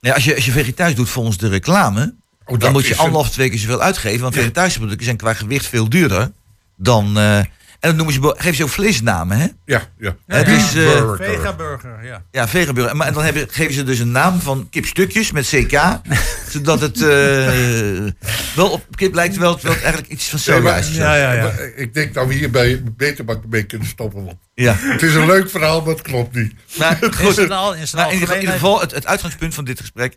Ja, 0.07 0.15
als 0.15 0.25
je, 0.25 0.35
als 0.35 0.45
je 0.45 0.53
vegetarisch 0.53 0.95
doet 0.95 1.09
volgens 1.09 1.37
de 1.37 1.49
reclame, 1.49 2.15
oh, 2.45 2.59
dan 2.59 2.73
moet 2.73 2.87
je 2.87 2.97
anderhalf, 2.97 3.31
twee 3.31 3.51
keer 3.51 3.59
zoveel 3.59 3.81
uitgeven. 3.81 4.21
Want 4.21 4.35
vegetarische 4.35 4.79
producten 4.79 5.05
zijn 5.05 5.17
qua 5.17 5.35
gewicht 5.35 5.67
veel 5.67 5.89
duurder 5.89 6.33
dan. 6.77 7.19
Uh, 7.19 7.41
en 7.81 7.89
dat 7.89 7.97
noemen 7.97 8.15
ze, 8.15 8.35
geven 8.37 8.57
ze 8.57 8.63
ook 8.63 8.69
vleesnamen, 8.69 9.39
hè? 9.39 9.47
Ja, 9.65 9.83
ja. 9.99 10.17
Het 10.27 10.49
is, 10.49 10.75
uh, 10.75 11.13
Vegaburger, 11.17 12.05
ja. 12.05 12.25
Ja, 12.31 12.49
vegaburger. 12.49 12.97
Maar 12.97 13.07
en 13.07 13.13
dan 13.13 13.25
hebben, 13.25 13.47
geven 13.51 13.75
ze 13.75 13.85
dus 13.85 13.99
een 13.99 14.11
naam 14.11 14.41
van 14.41 14.67
kipstukjes 14.71 15.33
met 15.33 15.47
CK. 15.49 16.01
zodat 16.53 16.81
het 16.81 17.01
uh, 17.01 18.11
wel 18.55 18.69
op 18.71 18.85
kip 18.97 19.15
lijkt, 19.15 19.37
wel, 19.37 19.59
wel 19.63 19.73
eigenlijk 19.73 20.09
iets 20.09 20.29
van 20.29 20.39
soja 20.39 20.77
is. 20.77 20.97
Ja, 20.97 21.17
ja, 21.17 21.33
ja. 21.33 21.51
Ik 21.77 21.95
denk 21.95 22.15
dat 22.15 22.27
we 22.27 22.35
hierbij 22.35 22.83
beter 22.97 23.25
maar 23.25 23.37
mee 23.49 23.63
kunnen 23.63 23.89
stoppen. 23.89 24.25
Want 24.25 24.37
ja. 24.55 24.75
Het 24.79 25.03
is 25.03 25.15
een 25.15 25.27
leuk 25.27 25.51
verhaal, 25.51 25.81
maar 25.81 25.93
het 25.93 26.03
klopt 26.03 26.35
niet. 26.35 26.55
Maar, 26.79 26.99
goed, 27.21 27.39
in, 27.39 27.53
al, 27.53 27.75
in, 27.75 28.13
ieder 28.13 28.53
geval, 28.53 28.81
het, 28.81 28.91
het 28.91 29.07
uitgangspunt 29.07 29.55
van 29.55 29.65
dit 29.65 29.81
gesprek 29.81 30.17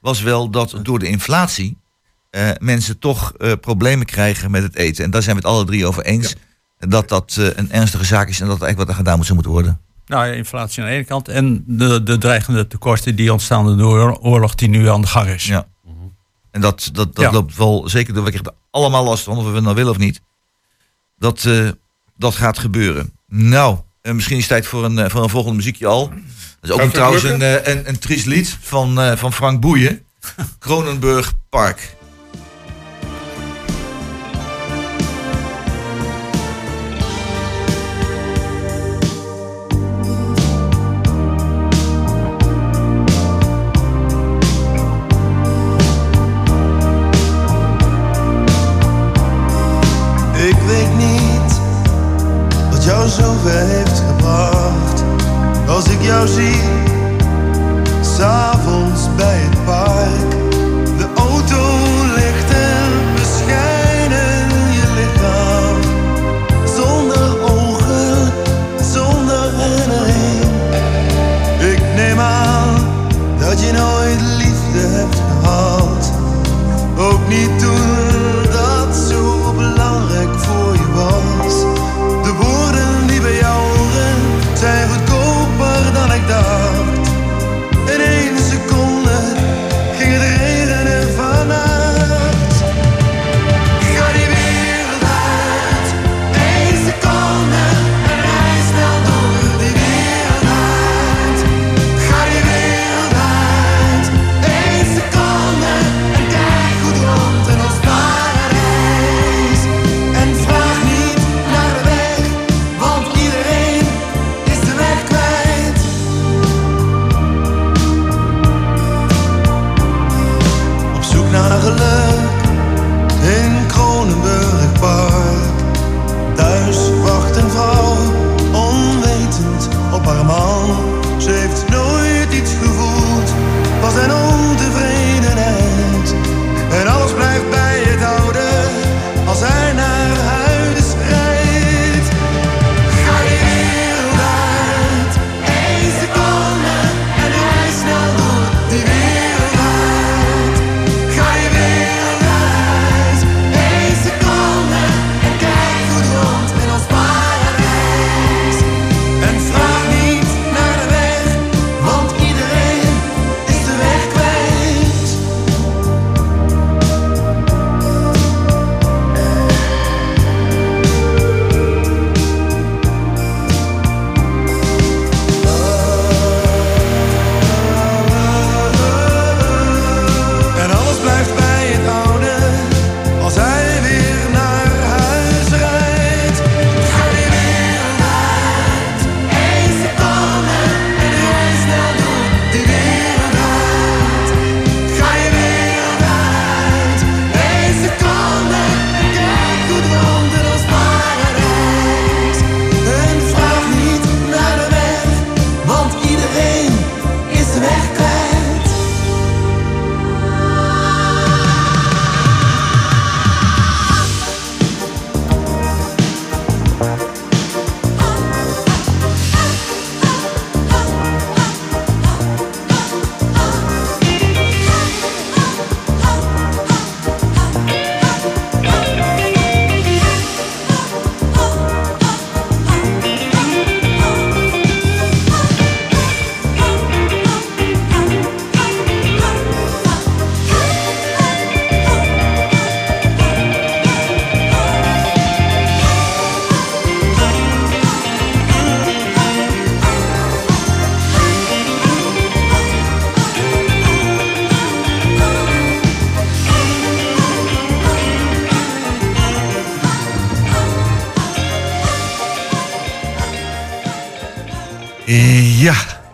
was 0.00 0.22
wel 0.22 0.50
dat 0.50 0.74
door 0.82 0.98
de 0.98 1.08
inflatie 1.08 1.78
uh, 2.30 2.50
mensen 2.58 2.98
toch 2.98 3.32
uh, 3.38 3.52
problemen 3.60 4.06
krijgen 4.06 4.50
met 4.50 4.62
het 4.62 4.76
eten. 4.76 5.04
En 5.04 5.10
daar 5.10 5.22
zijn 5.22 5.36
we 5.36 5.42
het 5.42 5.50
alle 5.50 5.64
drie 5.64 5.86
over 5.86 6.04
eens. 6.04 6.34
Dat 6.78 7.08
dat 7.08 7.36
uh, 7.38 7.46
een 7.54 7.72
ernstige 7.72 8.04
zaak 8.04 8.28
is 8.28 8.40
en 8.40 8.46
dat 8.46 8.56
er 8.56 8.62
eigenlijk 8.62 8.78
wat 8.78 8.88
er 8.88 9.04
gedaan 9.04 9.18
moet, 9.18 9.32
moeten 9.32 9.52
worden. 9.52 9.80
Nou 10.06 10.26
ja, 10.26 10.32
inflatie 10.32 10.82
aan 10.82 10.88
de 10.88 10.94
ene 10.94 11.04
kant 11.04 11.28
en 11.28 11.64
de, 11.66 12.02
de 12.02 12.18
dreigende 12.18 12.66
tekorten 12.66 13.16
die 13.16 13.32
ontstaan 13.32 13.78
door 13.78 14.12
de 14.12 14.20
oorlog 14.20 14.54
die 14.54 14.68
nu 14.68 14.88
aan 14.88 15.00
de 15.00 15.06
gang 15.06 15.28
is. 15.28 15.46
Ja. 15.46 15.66
En 16.50 16.60
dat, 16.60 16.90
dat, 16.92 17.14
dat 17.14 17.32
loopt 17.32 17.56
wel 17.56 17.88
zeker 17.88 18.14
door. 18.14 18.24
We 18.24 18.30
krijgen 18.30 18.52
er 18.52 18.58
allemaal 18.70 19.04
last 19.04 19.24
van, 19.24 19.36
of 19.36 19.44
we 19.44 19.54
het 19.54 19.62
nou 19.62 19.74
willen 19.74 19.90
of 19.90 19.98
niet. 19.98 20.20
Dat, 21.18 21.48
dat 22.16 22.34
gaat 22.34 22.58
gebeuren. 22.58 23.12
Nou, 23.26 23.78
misschien 24.02 24.36
is 24.36 24.42
het 24.42 24.52
tijd 24.52 24.66
voor 24.66 24.84
een, 24.84 25.10
voor 25.10 25.22
een 25.22 25.28
volgende 25.28 25.56
muziekje 25.56 25.86
al. 25.86 26.08
Dat 26.08 26.18
is 26.60 26.70
ook 26.70 26.80
een, 26.80 26.90
trouwens 26.90 27.22
een, 27.22 27.70
een, 27.70 27.88
een 27.88 27.98
triest 27.98 28.26
lied 28.26 28.56
van, 28.60 29.18
van 29.18 29.32
Frank 29.32 29.60
Boeien. 29.60 30.04
Kronenburg 30.58 31.34
Park. 31.48 31.96
Zover 53.06 53.66
heeft 53.66 54.02
gebracht. 54.08 55.04
Als 55.66 55.88
ik 55.88 56.02
jou 56.02 56.28
zie, 56.28 56.60
s'avonds 58.00 59.08
bij 59.16 59.38
het 59.38 59.57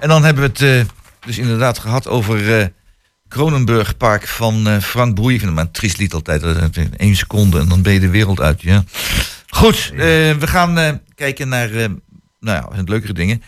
en 0.04 0.10
dan 0.10 0.24
hebben 0.24 0.42
we 0.42 0.48
het 0.48 0.88
eh, 0.88 0.94
dus 1.26 1.38
inderdaad 1.38 1.78
gehad 1.78 2.08
over 2.08 2.60
eh 2.60 2.66
Kronenburg 3.28 3.96
Park 3.96 4.28
van 4.28 4.68
eh, 4.68 4.78
Frank 4.78 5.14
Broei. 5.14 5.34
Ik 5.34 5.40
vind 5.40 5.50
het 5.50 5.54
maar 5.60 5.64
een 5.64 5.78
triest 5.80 5.98
lied 5.98 6.14
altijd. 6.14 6.42
Één 6.96 7.16
seconde 7.16 7.58
en 7.58 7.68
dan 7.68 7.82
ben 7.82 7.92
je 7.92 8.00
de 8.00 8.08
wereld 8.08 8.40
uit. 8.40 8.62
Ja. 8.62 8.84
Goed, 9.48 9.92
we 9.94 10.36
gaan 10.40 11.00
kijken 11.14 11.48
naar 11.48 11.70
nou 11.70 11.90
ja, 12.40 12.68
wat 12.76 12.88
leukere 12.88 13.12
dingen. 13.12 13.42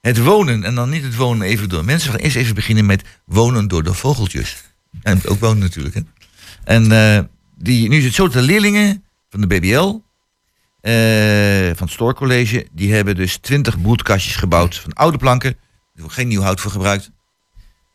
Het 0.00 0.18
wonen, 0.18 0.64
en 0.64 0.74
dan 0.74 0.90
niet 0.90 1.02
het 1.02 1.16
wonen 1.16 1.46
even 1.46 1.68
door 1.68 1.84
mensen. 1.84 2.10
We 2.10 2.16
gaan 2.16 2.24
eerst 2.24 2.36
even 2.36 2.54
beginnen 2.54 2.86
met 2.86 3.02
wonen 3.24 3.68
door 3.68 3.82
de 3.82 3.94
vogeltjes. 3.94 4.56
En 5.02 5.20
ook 5.26 5.40
wonen 5.40 5.58
natuurlijk. 5.58 5.94
Hè. 5.94 6.00
En 6.64 7.30
die, 7.56 7.88
nu 7.88 7.98
is 7.98 8.04
het 8.04 8.14
zo 8.14 8.24
dat 8.24 8.32
de 8.32 8.42
leerlingen 8.42 9.04
van 9.30 9.40
de 9.40 9.46
BBL, 9.46 9.98
van 11.76 11.86
het 11.86 11.90
Stoorcollege, 11.90 12.66
die 12.72 12.94
hebben 12.94 13.14
dus 13.14 13.36
20 13.36 13.80
broedkastjes 13.80 14.36
gebouwd 14.36 14.76
van 14.76 14.92
oude 14.92 15.18
planken. 15.18 15.56
Er 16.00 16.06
wordt 16.06 16.20
geen 16.20 16.28
nieuw 16.28 16.42
hout 16.42 16.60
voor 16.60 16.70
gebruikt. 16.70 17.10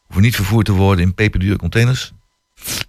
Hoeven 0.05 0.23
niet 0.23 0.35
vervoerd 0.35 0.65
te 0.65 0.71
worden 0.71 1.05
in 1.05 1.13
peperdure 1.13 1.57
containers. 1.57 2.13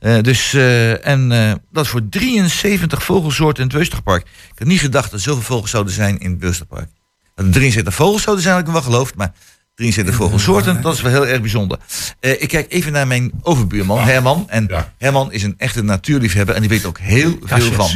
Eh, 0.00 0.20
dus, 0.20 0.54
eh, 0.54 1.06
en 1.06 1.32
eh, 1.32 1.52
dat 1.72 1.84
is 1.84 1.90
voor 1.90 2.08
73 2.08 3.02
vogelsoorten 3.02 3.62
in 3.62 3.68
het 3.68 3.78
Westerpark. 3.78 4.22
Ik 4.22 4.58
had 4.58 4.68
niet 4.68 4.80
gedacht 4.80 5.10
dat 5.10 5.20
zoveel 5.20 5.42
vogels 5.42 5.70
zouden 5.70 5.92
zijn 5.92 6.18
in 6.18 6.30
het 6.30 6.40
Westerpark. 6.40 6.88
Dat 7.34 7.44
er 7.44 7.50
73 7.50 7.94
vogels 7.94 8.22
zouden 8.22 8.44
zijn, 8.44 8.56
had 8.56 8.66
ik 8.66 8.72
wel 8.72 8.82
geloofd. 8.82 9.16
Maar 9.16 9.32
73 9.74 10.14
vogelsoorten, 10.14 10.82
dat 10.82 10.94
is 10.94 11.00
wel 11.00 11.12
heel 11.12 11.26
erg 11.26 11.40
bijzonder. 11.40 11.78
Ik 12.20 12.48
kijk 12.48 12.72
even 12.72 12.92
naar 12.92 13.06
mijn 13.06 13.32
overbuurman, 13.42 13.98
Herman. 13.98 14.44
En 14.48 14.66
Ja. 14.68 14.92
Herman 14.98 15.32
is 15.32 15.42
een 15.42 15.54
echte 15.58 15.82
natuurliefhebber 15.82 16.54
en 16.54 16.60
die 16.60 16.70
weet 16.70 16.84
ook 16.84 16.98
heel 16.98 17.38
veel 17.42 17.72
van. 17.72 17.90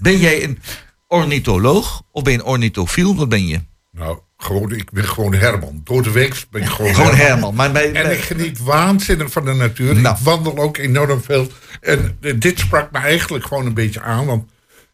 Ben 0.00 0.18
jij 0.18 0.44
een 0.44 0.58
ornitholoog 1.08 2.02
of 2.10 2.22
ben 2.22 2.32
je 2.32 2.38
een 2.38 2.44
ornithofiel? 2.44 3.16
Wat 3.16 3.28
ben 3.28 3.46
je? 3.46 3.60
Nou, 3.92 4.18
gewoon, 4.36 4.72
ik 4.72 4.90
ben 4.90 5.04
gewoon 5.04 5.34
Herman. 5.34 5.80
Door 5.84 6.02
de 6.02 6.10
week 6.10 6.44
ben 6.50 6.62
ik 6.62 6.68
gewoon, 6.68 6.94
Gewoon 6.94 7.14
Herman. 7.14 7.54
Maar 7.54 7.72
bij, 7.72 7.92
En 7.92 8.10
ik 8.10 8.20
geniet 8.20 8.58
waanzinnig 8.58 9.32
van 9.32 9.44
de 9.44 9.52
natuur. 9.52 9.94
Nou. 9.94 10.16
Ik 10.16 10.24
wandel 10.24 10.58
ook 10.58 10.76
enorm 10.76 11.22
veel. 11.22 11.48
En 11.80 12.16
eh, 12.20 12.34
dit 12.38 12.58
sprak 12.58 12.90
me 12.90 12.98
eigenlijk 12.98 13.46
gewoon 13.46 13.66
een 13.66 13.74
beetje 13.74 14.00
aan. 14.00 14.26
Want 14.26 14.50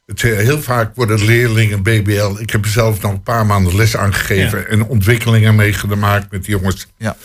het, 0.07 0.23
eh, 0.23 0.37
heel 0.37 0.63
vaak 0.63 0.95
worden 0.95 1.25
leerlingen 1.25 1.83
BBL. 1.83 2.39
Ik 2.39 2.51
heb 2.51 2.67
zelf 2.67 3.03
nog 3.03 3.13
een 3.13 3.23
paar 3.23 3.47
maanden 3.47 3.77
les 3.77 3.97
aangegeven. 3.97 4.59
Ja. 4.59 4.65
En 4.65 4.85
ontwikkelingen 4.85 5.55
meegemaakt 5.55 6.31
met 6.31 6.45
die 6.45 6.57
jongens. 6.57 6.87
ja. 6.97 7.17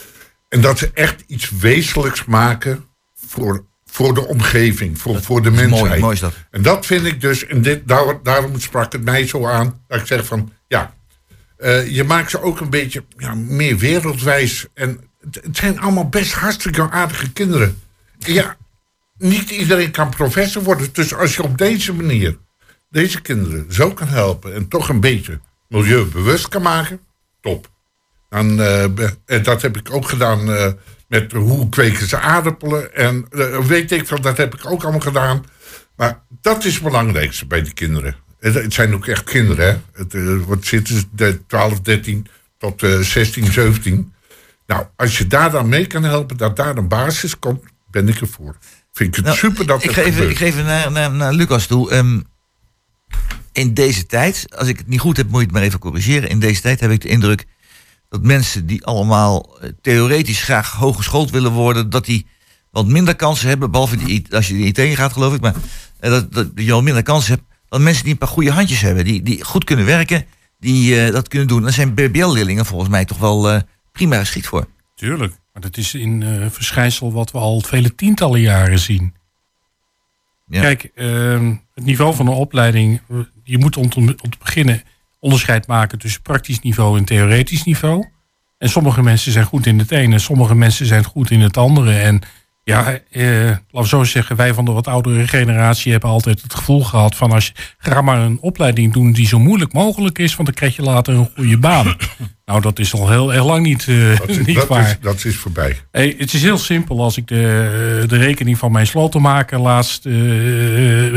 En 0.49 0.61
dat 0.61 0.77
ze 0.77 0.91
echt 0.93 1.23
iets 1.27 1.49
wezenlijks 1.49 2.25
maken 2.25 2.85
voor, 3.25 3.65
voor 3.85 4.13
de 4.13 4.27
omgeving. 4.27 4.99
Voor, 4.99 5.21
voor 5.21 5.41
de 5.41 5.51
mensheid. 5.51 5.81
mooi, 5.81 5.99
mooi 5.99 6.13
is 6.13 6.19
dat. 6.19 6.33
En 6.51 6.61
dat 6.61 6.85
vind 6.85 7.05
ik 7.05 7.21
dus. 7.21 7.45
En 7.45 7.61
dit, 7.61 7.87
daar, 7.87 8.23
daarom 8.23 8.59
sprak 8.59 8.91
het 8.91 9.03
mij 9.03 9.27
zo 9.27 9.47
aan. 9.47 9.83
Dat 9.87 9.99
ik 9.99 10.07
zeg 10.07 10.25
van 10.25 10.51
ja. 10.67 10.95
Eh, 11.57 11.95
je 11.95 12.03
maakt 12.03 12.29
ze 12.29 12.41
ook 12.41 12.59
een 12.59 12.69
beetje 12.69 13.03
ja, 13.17 13.35
meer 13.35 13.77
wereldwijs. 13.77 14.67
En 14.73 15.09
het, 15.31 15.57
zijn 15.57 15.79
allemaal 15.79 16.09
best 16.09 16.33
hartstikke 16.33 16.89
aardige 16.89 17.31
kinderen. 17.31 17.81
Ja, 18.17 18.57
niet 19.17 19.49
iedereen 19.49 19.91
kan 19.91 20.09
professor 20.09 20.63
worden. 20.63 20.89
Dus 20.91 21.13
als 21.13 21.35
je 21.35 21.43
op 21.43 21.57
deze 21.57 21.93
manier 21.93 22.37
deze 22.89 23.21
kinderen 23.21 23.73
zo 23.73 23.93
kan 23.93 24.07
helpen. 24.07 24.53
en 24.53 24.67
toch 24.67 24.89
een 24.89 24.99
beetje 24.99 25.39
milieubewust 25.67 26.47
kan 26.47 26.61
maken. 26.61 26.99
top. 27.41 27.69
Dan, 28.29 28.61
eh, 28.61 28.83
en 29.25 29.43
dat 29.43 29.61
heb 29.61 29.77
ik 29.77 29.93
ook 29.93 30.09
gedaan 30.09 30.53
eh, 30.53 30.71
met 31.07 31.31
hoe 31.31 31.69
kweken 31.69 32.07
ze 32.07 32.19
aardappelen. 32.19 32.95
En 32.95 33.27
weet 33.67 33.91
ik 33.91 34.07
veel, 34.07 34.21
dat 34.21 34.37
heb 34.37 34.55
ik 34.55 34.65
ook 34.65 34.81
allemaal 34.81 34.99
gedaan. 34.99 35.45
Maar 35.95 36.21
dat 36.41 36.65
is 36.65 36.73
het 36.73 36.83
belangrijkste 36.83 37.45
bij 37.45 37.61
de 37.61 37.73
kinderen. 37.73 38.15
Het, 38.53 38.63
het 38.63 38.73
zijn 38.73 38.93
ook 38.93 39.07
echt 39.07 39.23
kinderen, 39.23 39.67
hè. 39.67 39.99
Het, 40.01 40.13
eh, 40.13 40.37
wat 40.45 40.65
zitten 40.65 40.95
ze, 40.97 41.03
de 41.11 41.45
12, 41.47 41.79
13 41.81 42.27
tot 42.57 42.83
eh 42.83 42.99
16, 42.99 43.51
17. 43.51 44.13
Nou, 44.67 44.85
als 44.95 45.17
je 45.17 45.27
daar 45.27 45.51
dan 45.51 45.69
mee 45.69 45.87
kan 45.87 46.03
helpen, 46.03 46.37
dat 46.37 46.55
daar 46.55 46.77
een 46.77 46.87
basis 46.87 47.39
komt, 47.39 47.63
ben 47.91 48.07
ik 48.07 48.21
ervoor. 48.21 48.57
Vind 48.93 49.09
ik 49.09 49.15
het 49.15 49.25
Nou, 49.25 49.37
super 49.37 49.65
dat 49.67 49.83
ik 49.83 49.89
even, 49.89 50.03
gebeurt. 50.03 50.31
ik 50.31 50.37
ga 50.37 50.45
even 50.45 50.65
naar, 50.65 50.91
naar, 50.91 51.11
naar 51.11 51.33
Lucas 51.33 51.65
toe. 51.65 51.91
Ehm, 51.91 52.19
in 53.51 53.73
deze 53.73 54.05
tijd, 54.05 54.45
als 54.57 54.67
ik 54.67 54.77
het 54.77 54.87
niet 54.87 54.99
goed 54.99 55.17
heb, 55.17 55.27
moet 55.29 55.39
je 55.39 55.43
het 55.45 55.53
maar 55.53 55.61
even 55.63 55.79
corrigeren. 55.79 56.29
In 56.29 56.39
deze 56.39 56.61
tijd 56.61 56.79
heb 56.79 56.91
ik 56.91 57.01
de 57.01 57.07
indruk 57.07 57.45
dat 58.09 58.23
mensen 58.23 58.65
die 58.65 58.85
allemaal 58.85 59.57
eh, 59.61 59.69
theoretisch 59.81 60.43
graag 60.43 60.71
hooggeschoold 60.71 61.31
willen 61.31 61.51
worden, 61.51 61.89
dat 61.89 62.05
die 62.05 62.25
wat 62.71 62.85
minder 62.87 63.15
kansen 63.15 63.47
hebben, 63.47 63.71
behalve 63.71 63.97
die, 63.97 64.25
als 64.29 64.47
je 64.47 64.53
de 64.53 64.63
IT 64.63 64.77
in 64.77 64.95
gaat, 64.95 65.13
geloof 65.13 65.33
ik, 65.33 65.41
maar 65.41 65.55
eh, 65.99 66.11
dat, 66.11 66.33
dat 66.33 66.51
je 66.55 66.71
al 66.71 66.81
minder 66.81 67.03
kansen 67.03 67.33
hebt 67.33 67.46
dan 67.69 67.83
mensen 67.83 68.03
die 68.03 68.11
een 68.11 68.17
paar 68.19 68.27
goede 68.27 68.51
handjes 68.51 68.81
hebben, 68.81 69.03
die, 69.03 69.23
die 69.23 69.43
goed 69.43 69.63
kunnen 69.63 69.85
werken, 69.85 70.25
die 70.59 71.01
eh, 71.01 71.11
dat 71.11 71.27
kunnen 71.27 71.47
doen. 71.47 71.61
Daar 71.61 71.71
zijn 71.71 71.93
BBL-leerlingen 71.93 72.65
volgens 72.65 72.89
mij 72.89 73.05
toch 73.05 73.17
wel 73.17 73.49
eh, 73.49 73.61
prima 73.91 74.17
geschikt 74.17 74.47
voor. 74.47 74.67
Tuurlijk. 74.95 75.33
Maar 75.53 75.61
dat 75.61 75.77
is 75.77 75.93
in 75.93 76.23
eh, 76.23 76.45
verschijnsel 76.49 77.11
wat 77.11 77.31
we 77.31 77.37
al 77.37 77.61
vele 77.61 77.95
tientallen 77.95 78.41
jaren 78.41 78.79
zien. 78.79 79.13
Ja. 80.47 80.61
Kijk, 80.61 80.91
ehm, 80.95 81.55
het 81.73 81.83
niveau 81.83 82.15
van 82.15 82.27
een 82.27 82.33
opleiding. 82.33 83.01
Je 83.43 83.57
moet 83.57 83.77
om 83.77 83.89
te, 83.89 83.99
om 83.99 84.29
te 84.29 84.37
beginnen 84.39 84.83
onderscheid 85.19 85.67
maken 85.67 85.99
tussen 85.99 86.21
praktisch 86.21 86.59
niveau 86.59 86.97
en 86.97 87.05
theoretisch 87.05 87.63
niveau. 87.63 88.07
En 88.57 88.69
sommige 88.69 89.01
mensen 89.01 89.31
zijn 89.31 89.45
goed 89.45 89.65
in 89.65 89.79
het 89.79 89.91
ene, 89.91 90.19
sommige 90.19 90.55
mensen 90.55 90.85
zijn 90.85 91.03
goed 91.03 91.31
in 91.31 91.41
het 91.41 91.57
andere. 91.57 91.99
En 91.99 92.21
ja, 92.67 92.99
eh, 93.11 93.45
laten 93.45 93.61
we 93.71 93.87
zo 93.87 94.03
zeggen, 94.03 94.35
wij 94.35 94.53
van 94.53 94.65
de 94.65 94.71
wat 94.71 94.87
oudere 94.87 95.27
generatie 95.27 95.91
hebben 95.91 96.09
altijd 96.09 96.41
het 96.41 96.53
gevoel 96.53 96.83
gehad 96.83 97.15
van 97.15 97.31
als 97.31 97.45
je 97.45 97.53
ga 97.77 98.01
maar 98.01 98.19
een 98.19 98.37
opleiding 98.41 98.93
doen 98.93 99.11
die 99.11 99.27
zo 99.27 99.39
moeilijk 99.39 99.73
mogelijk 99.73 100.19
is, 100.19 100.35
want 100.35 100.47
dan 100.47 100.57
krijg 100.57 100.75
je 100.75 100.81
later 100.81 101.13
een 101.13 101.29
goede 101.35 101.57
baan. 101.57 101.95
Nou, 102.47 102.61
dat 102.61 102.79
is 102.79 102.93
al 102.93 103.09
heel 103.09 103.33
erg 103.33 103.45
lang 103.45 103.65
niet, 103.65 103.85
eh, 103.87 104.17
Dat 104.19 104.29
is, 104.29 104.37
niet 104.45 104.55
dat, 104.55 104.67
waar. 104.67 104.87
is, 104.87 104.97
dat 105.01 105.25
is 105.25 105.35
voorbij. 105.35 105.77
Hey, 105.91 106.15
het 106.17 106.33
is 106.33 106.41
heel 106.41 106.57
simpel. 106.57 107.01
Als 107.01 107.17
ik 107.17 107.27
de, 107.27 108.03
de 108.07 108.17
rekening 108.17 108.57
van 108.57 108.71
mijn 108.71 108.87
slotenmaker 108.87 109.59
laatst 109.59 110.05
eh, 110.05 110.13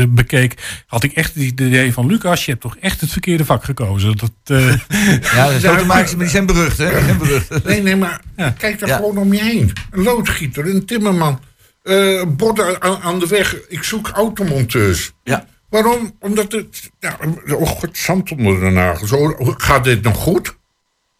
bekeek, 0.09 0.81
had 0.85 1.03
ik 1.03 1.11
echt 1.13 1.33
het 1.33 1.43
idee 1.43 1.93
van 1.93 2.07
Lucas, 2.07 2.45
je 2.45 2.51
hebt 2.51 2.63
toch 2.63 2.77
echt 2.77 3.01
het 3.01 3.11
verkeerde 3.11 3.45
vak 3.45 3.63
gekozen. 3.63 4.17
Dat, 4.17 4.31
eh, 4.43 4.67
Ja, 5.35 5.49
de 5.49 5.57
slotenmakers, 5.59 6.11
maar 6.11 6.19
die 6.19 6.29
zijn 6.29 6.45
berucht, 6.45 6.77
hè? 6.77 6.89
Die 6.89 7.03
zijn 7.03 7.17
berucht. 7.17 7.63
Nee, 7.65 7.81
nee, 7.81 7.95
maar 7.95 8.21
kijk 8.57 8.79
daar 8.79 8.89
Ja. 8.89 8.95
gewoon 8.95 9.17
om 9.17 9.33
je 9.33 9.41
heen. 9.43 9.71
Een 9.91 10.03
loodgieter, 10.03 10.69
een 10.69 10.85
timmerman, 10.85 11.39
eh 11.83 12.23
borden 12.27 12.81
aan, 12.81 12.97
aan 13.01 13.19
de 13.19 13.27
weg. 13.27 13.55
Ik 13.67 13.83
zoek 13.83 14.07
automonteurs. 14.09 15.11
Ja. 15.23 15.45
Waarom? 15.69 16.15
Omdat 16.19 16.51
het... 16.51 16.91
Ja, 16.99 17.17
oh 17.55 17.67
god, 17.67 17.97
zand 17.97 18.31
onder 18.31 18.59
de 18.59 18.69
nagels. 18.69 19.09
Zo, 19.09 19.35
gaat 19.57 19.83
dit 19.83 20.01
nog 20.03 20.17
goed? 20.17 20.59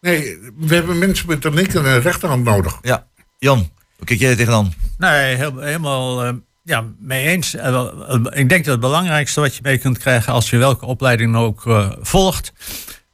Nee, 0.02 0.38
we 0.58 0.76
hebben 0.76 0.98
mensen 1.00 1.28
met 1.28 1.46
een 1.46 1.54
linker 1.54 1.86
en 1.86 1.92
een 1.94 2.02
rechterhand 2.02 2.44
nodig. 2.44 2.80
Ja. 2.82 3.08
Jan, 3.38 3.58
hoe 3.98 4.06
kijk 4.06 4.20
jij 4.20 4.30
er 4.30 4.38
tegenaan? 4.38 4.74
Nee, 4.98 5.36
heel- 5.36 5.60
helemaal 5.60 6.24
eh, 6.26 6.34
ja, 6.64 6.84
mee 7.00 7.28
eens. 7.28 7.56
Eh, 7.56 7.68
eh, 8.08 8.20
ik 8.30 8.50
denk 8.50 8.64
dat 8.66 8.74
het 8.74 8.80
belangrijkste 8.80 9.40
wat 9.40 9.56
je 9.56 9.60
mee 9.64 9.78
kunt 9.78 9.98
krijgen 9.98 10.34
als 10.34 10.50
je 10.50 10.58
welke 10.58 10.86
opleiding 10.86 11.36
ook 11.36 11.66
eh, 11.68 11.92
volgt, 12.02 12.54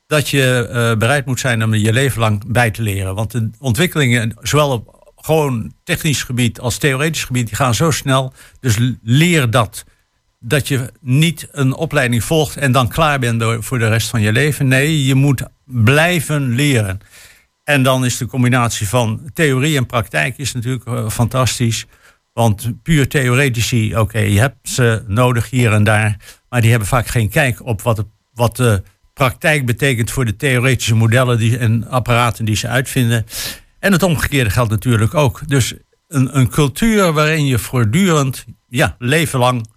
dat 0.07 0.29
je 0.29 0.67
eh, 0.67 0.97
bereid 0.97 1.25
moet 1.25 1.39
zijn 1.39 1.63
om 1.63 1.73
er 1.73 1.79
je 1.79 1.93
leven 1.93 2.19
lang 2.19 2.43
bij 2.47 2.71
te 2.71 2.81
leren. 2.81 3.15
Want 3.15 3.31
de 3.31 3.49
ontwikkelingen, 3.59 4.33
zowel 4.41 4.69
op 4.71 5.11
gewoon 5.15 5.73
technisch 5.83 6.23
gebied 6.23 6.59
als 6.59 6.77
theoretisch 6.77 7.23
gebied, 7.23 7.47
die 7.47 7.55
gaan 7.55 7.75
zo 7.75 7.91
snel. 7.91 8.33
Dus 8.59 8.77
leer 9.03 9.49
dat. 9.49 9.83
Dat 10.39 10.67
je 10.67 10.91
niet 11.01 11.47
een 11.51 11.73
opleiding 11.73 12.23
volgt 12.23 12.57
en 12.57 12.71
dan 12.71 12.87
klaar 12.89 13.19
bent 13.19 13.39
door- 13.39 13.63
voor 13.63 13.79
de 13.79 13.87
rest 13.87 14.09
van 14.09 14.21
je 14.21 14.31
leven. 14.31 14.67
Nee, 14.67 15.05
je 15.05 15.15
moet 15.15 15.43
blijven 15.67 16.49
leren. 16.55 16.99
En 17.63 17.83
dan 17.83 18.05
is 18.05 18.17
de 18.17 18.25
combinatie 18.25 18.87
van 18.87 19.29
theorie 19.33 19.77
en 19.77 19.85
praktijk 19.85 20.37
is 20.37 20.53
natuurlijk 20.53 20.85
eh, 20.85 21.09
fantastisch. 21.09 21.85
Want 22.33 22.83
puur 22.83 23.07
theoretici, 23.07 23.97
oké, 23.97 24.19
je 24.19 24.39
hebt 24.39 24.69
ze 24.69 25.03
nodig 25.07 25.49
hier 25.49 25.73
en 25.73 25.83
daar. 25.83 26.17
Maar 26.49 26.61
die 26.61 26.69
hebben 26.69 26.87
vaak 26.87 27.07
geen 27.07 27.29
kijk 27.29 27.65
op 27.65 27.81
wat, 27.81 28.05
wat 28.33 28.55
de 28.55 28.83
praktijk 29.13 29.65
betekent 29.65 30.11
voor 30.11 30.25
de 30.25 30.35
theoretische 30.35 30.95
modellen 30.95 31.37
die, 31.37 31.57
en 31.57 31.87
apparaten 31.87 32.45
die 32.45 32.55
ze 32.55 32.67
uitvinden. 32.67 33.25
En 33.79 33.91
het 33.91 34.03
omgekeerde 34.03 34.49
geldt 34.49 34.71
natuurlijk 34.71 35.13
ook. 35.13 35.41
Dus 35.47 35.73
een, 36.07 36.37
een 36.37 36.49
cultuur 36.49 37.13
waarin 37.13 37.45
je 37.45 37.59
voortdurend, 37.59 38.45
ja, 38.67 38.95
leven 38.99 39.39
lang 39.39 39.67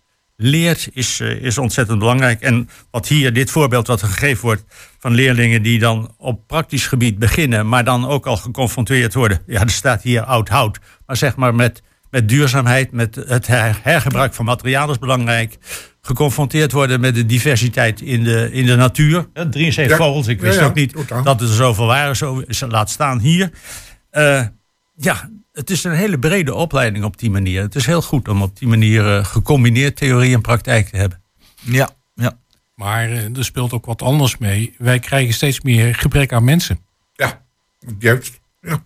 leert, 0.43 0.89
is, 0.93 1.21
eh, 1.21 1.31
is 1.31 1.59
ontzettend 1.59 1.99
belangrijk. 1.99 2.41
En 2.41 2.69
wat 2.91 3.09
hier, 3.09 3.33
dit 3.33 3.51
voorbeeld 3.51 3.87
wat 3.87 4.03
er 4.03 4.09
gegeven 4.09 4.43
wordt 4.45 4.65
van 4.99 5.13
leerlingen 5.15 5.63
die 5.63 5.79
dan 5.79 6.15
op 6.19 6.47
praktisch 6.47 6.87
gebied 6.87 7.19
beginnen, 7.19 7.69
maar 7.69 7.85
dan 7.85 8.07
ook 8.09 8.27
al 8.27 8.37
geconfronteerd 8.37 9.15
worden. 9.15 9.43
Ja, 9.47 9.61
er 9.61 9.71
staat 9.71 10.03
hier 10.03 10.23
oud 10.23 10.49
hout. 10.49 10.79
Maar 11.07 11.17
zeg 11.17 11.37
maar 11.37 11.55
met, 11.55 11.83
met 12.11 12.29
duurzaamheid, 12.29 12.93
met 12.93 13.15
het 13.15 13.47
her- 13.47 13.79
hergebruik 13.83 14.35
van 14.35 14.45
materialen 14.45 14.91
is 14.91 14.99
belangrijk. 14.99 15.57
Geconfronteerd 16.03 16.73
worden 16.73 17.01
met 17.01 17.15
de 17.15 17.27
diversiteit 17.27 18.01
in 18.01 18.25
de, 18.25 18.49
in 18.53 18.67
de 18.67 18.77
natuur. 18.77 19.29
Eh, 19.33 19.45
73 19.45 19.99
Ja. 19.99 20.05
vogels, 20.05 20.27
ik 20.27 20.41
Ja, 20.41 20.47
wist 20.47 20.59
ja, 20.59 20.65
ook 20.67 20.75
niet 20.75 20.95
dat 21.25 21.41
er 21.41 21.49
zoveel 21.49 21.87
waren. 21.87 22.17
Zo 22.17 22.43
laat 22.69 22.91
staan 22.91 23.19
hier. 23.19 23.51
Eh, 24.11 24.45
ja, 24.97 25.31
het 25.53 25.71
is 25.71 25.85
een 25.85 25.93
hele 25.93 26.19
brede 26.19 26.55
opleiding 26.55 27.05
op 27.05 27.19
die 27.19 27.31
manier. 27.31 27.63
Het 27.63 27.75
is 27.75 27.87
heel 27.87 28.03
goed 28.03 28.29
om 28.29 28.43
op 28.43 28.59
die 28.59 28.69
manier 28.69 29.17
eh, 29.17 29.25
gecombineerd 29.25 29.97
theorie 29.97 30.35
en 30.35 30.41
praktijk 30.41 30.89
te 30.89 30.97
hebben. 30.97 31.23
Ja, 31.61 31.91
ja. 32.15 32.39
maar 32.75 33.11
eh, 33.11 33.37
er 33.37 33.45
speelt 33.45 33.73
ook 33.73 33.87
wat 33.87 34.03
anders 34.03 34.39
mee. 34.39 34.75
Wij 34.79 34.99
krijgen 34.99 35.35
steeds 35.35 35.61
meer 35.61 35.95
gebrek 35.95 36.33
aan 36.33 36.45
mensen. 36.45 36.81
Ja, 37.13 37.43
Juist, 37.99 38.41
ja. 38.61 38.83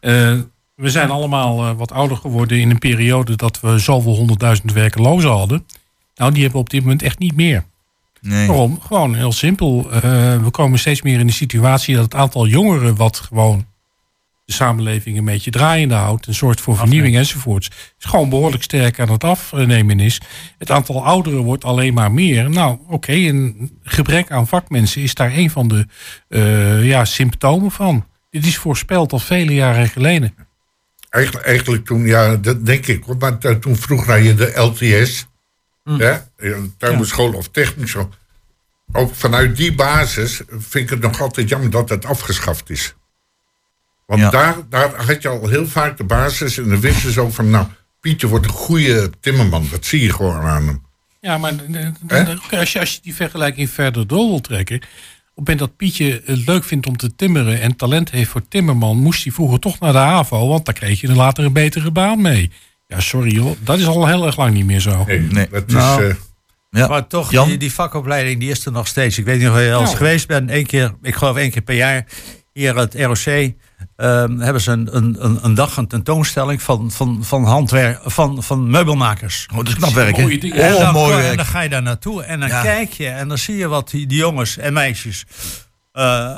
Eh, 0.00 0.38
we 0.74 0.90
zijn 0.90 1.10
allemaal 1.10 1.64
eh, 1.64 1.76
wat 1.76 1.92
ouder 1.92 2.16
geworden 2.16 2.58
in 2.58 2.70
een 2.70 2.78
periode 2.78 3.36
dat 3.36 3.60
we 3.60 3.78
zoveel 3.78 4.14
honderdduizend 4.14 4.72
werkelozen 4.72 5.30
hadden. 5.30 5.66
Nou, 6.14 6.32
die 6.32 6.42
hebben 6.42 6.60
we 6.60 6.66
op 6.66 6.70
dit 6.70 6.80
moment 6.80 7.02
echt 7.02 7.18
niet 7.18 7.36
meer. 7.36 7.64
Nee. 8.20 8.46
Waarom? 8.46 8.80
Gewoon 8.80 9.14
heel 9.14 9.32
simpel. 9.32 9.90
Eh, 9.90 10.00
we 10.42 10.50
komen 10.50 10.78
steeds 10.78 11.02
meer 11.02 11.18
in 11.18 11.26
de 11.26 11.32
situatie 11.32 11.94
dat 11.94 12.04
het 12.04 12.14
aantal 12.14 12.46
jongeren 12.46 12.96
wat 12.96 13.16
gewoon 13.16 13.66
de 14.52 14.64
samenleving 14.64 15.18
een 15.18 15.24
beetje 15.24 15.50
draaiende 15.50 15.94
houdt, 15.94 16.26
een 16.26 16.34
soort 16.34 16.60
voor 16.60 16.76
vernieuwing 16.76 17.16
enzovoorts, 17.16 17.70
is 17.98 18.04
gewoon 18.04 18.28
behoorlijk 18.28 18.62
sterk 18.62 19.00
aan 19.00 19.10
het 19.10 19.24
afnemen 19.24 20.00
is. 20.00 20.20
Het 20.58 20.70
aantal 20.70 21.04
ouderen 21.04 21.42
wordt 21.42 21.64
alleen 21.64 21.94
maar 21.94 22.12
meer. 22.12 22.50
Nou, 22.50 22.78
oké, 22.88 23.12
een 23.12 23.78
gebrek 23.82 24.30
aan 24.30 24.48
vakmensen 24.48 25.02
is 25.02 25.14
daar 25.14 25.32
een 25.32 25.50
van 25.50 25.68
de 25.68 25.86
eh, 26.28 26.86
ja, 26.86 27.04
symptomen 27.04 27.70
van. 27.70 28.06
Dit 28.30 28.46
is 28.46 28.56
voorspeld 28.56 29.12
al 29.12 29.18
vele 29.18 29.54
jaren 29.54 29.88
geleden. 29.88 30.34
Eigenlijk, 31.08 31.46
eigenlijk 31.46 31.84
toen, 31.84 32.06
ja, 32.06 32.36
dat 32.36 32.66
denk 32.66 32.86
ik. 32.86 33.04
hoor, 33.04 33.16
Maar 33.16 33.38
toen 33.58 33.76
vroeg 33.76 34.06
naar 34.06 34.22
je 34.22 34.34
de 34.34 34.52
LTS. 34.54 35.26
Hè? 35.84 36.16
Tuinbouwschool 36.78 37.32
of 37.32 37.48
technisch. 37.48 37.96
Ook 38.92 39.14
vanuit 39.14 39.56
die 39.56 39.74
basis 39.74 40.42
vind 40.48 40.74
ik 40.84 40.90
het 40.90 41.00
nog 41.00 41.20
altijd 41.20 41.48
jammer 41.48 41.70
dat 41.70 41.88
het 41.88 42.04
afgeschaft 42.04 42.70
is. 42.70 42.94
Want 44.18 44.24
Ja. 44.24 44.30
daar, 44.30 44.56
daar 44.68 45.04
had 45.06 45.22
je 45.22 45.28
al 45.28 45.48
heel 45.48 45.66
vaak 45.66 45.96
de 45.96 46.04
basis. 46.04 46.58
En 46.58 46.68
dan 46.68 46.80
wisten 46.80 47.12
ze 47.12 47.20
ook 47.20 47.32
van, 47.32 47.50
nou, 47.50 47.66
Pietje 48.00 48.26
wordt 48.26 48.44
een 48.46 48.52
goede 48.52 49.10
timmerman. 49.20 49.66
Dat 49.70 49.84
zie 49.84 50.00
je 50.02 50.12
gewoon 50.12 50.40
aan 50.40 50.66
hem. 50.66 50.82
Ja, 51.20 51.38
maar 51.38 51.52
eh, 52.08 52.28
als 52.58 52.72
je, 52.72 52.80
als 52.80 52.92
je 52.94 52.98
die 53.02 53.14
vergelijking 53.14 53.70
verder 53.70 54.06
door 54.06 54.28
wil 54.28 54.40
trekken. 54.40 54.76
Op 54.76 54.82
het 55.24 55.36
moment 55.36 55.58
dat 55.58 55.76
Pietje 55.76 56.22
het 56.24 56.46
leuk 56.46 56.64
vindt 56.64 56.86
om 56.86 56.96
te 56.96 57.14
timmeren 57.16 57.60
en 57.60 57.76
talent 57.76 58.10
heeft 58.10 58.30
voor 58.30 58.48
timmerman, 58.48 58.96
moest 58.96 59.24
hij 59.24 59.32
vroeger 59.32 59.58
toch 59.58 59.78
naar 59.78 59.92
de 59.92 59.98
HAVO, 59.98 60.48
want 60.48 60.64
daar 60.64 60.74
kreeg 60.74 61.00
je 61.00 61.08
er 61.08 61.14
later 61.14 61.44
een 61.44 61.52
betere 61.52 61.90
baan 61.90 62.20
mee. 62.20 62.50
Ja, 62.86 63.00
sorry 63.00 63.32
joh, 63.34 63.56
dat 63.64 63.78
is 63.78 63.86
al 63.86 64.06
heel 64.06 64.26
erg 64.26 64.36
lang 64.36 64.54
niet 64.54 64.66
meer 64.66 64.80
zo. 64.80 65.04
Nee, 65.04 65.20
Nee. 65.20 65.48
dat 65.50 65.64
is... 65.66 65.72
Nou, 65.74 66.04
eh, 66.08 66.14
Ja. 66.70 66.86
Maar 66.88 67.06
toch, 67.06 67.28
die, 67.30 67.56
die 67.56 67.72
vakopleiding 67.72 68.40
die 68.40 68.50
is 68.50 68.66
er 68.66 68.72
nog 68.72 68.86
steeds. 68.86 69.18
Ik 69.18 69.24
weet 69.24 69.38
niet 69.38 69.48
of 69.48 69.54
je 69.60 69.72
al 69.72 69.80
eens 69.80 69.84
Nou. 69.84 69.96
geweest 69.96 70.26
bent. 70.26 70.50
Eén 70.50 70.66
keer, 70.66 70.94
ik 71.02 71.14
geloof 71.14 71.36
één 71.36 71.50
keer 71.50 71.62
per 71.62 71.74
jaar. 71.74 72.06
Hier 72.52 72.76
het 72.76 72.94
ROC 72.94 73.52
ehm, 73.96 74.38
hebben 74.38 74.62
ze 74.62 74.70
een, 74.70 74.96
een, 74.96 75.16
een, 75.18 75.38
een 75.42 75.54
dag 75.54 75.76
een 75.76 75.86
tentoonstelling 75.86 76.62
van, 76.62 76.90
van, 76.90 77.24
van, 77.24 77.44
handwerk, 77.44 78.00
van, 78.04 78.42
van 78.42 78.70
meubelmakers. 78.70 79.46
Oh, 79.50 79.56
dat 79.56 79.68
is 79.68 79.74
knap 79.74 79.92
werk, 79.92 80.16
hè? 80.16 80.22
Mooie 80.22 80.38
dingen. 80.38 80.56
en, 80.58 80.72
dan, 80.72 80.92
mooi 80.92 81.24
en 81.26 81.36
dan 81.36 81.46
ga 81.46 81.60
je 81.60 81.68
daar 81.68 81.82
naartoe 81.82 82.22
en 82.22 82.40
dan 82.40 82.48
Ja. 82.48 82.62
kijk 82.62 82.92
je 82.92 83.08
en 83.08 83.28
dan 83.28 83.38
zie 83.38 83.56
je 83.56 83.68
wat 83.68 83.90
die, 83.90 84.06
die 84.06 84.18
jongens 84.18 84.56
en 84.56 84.72
meisjes 84.72 85.24
eh, 85.92 86.36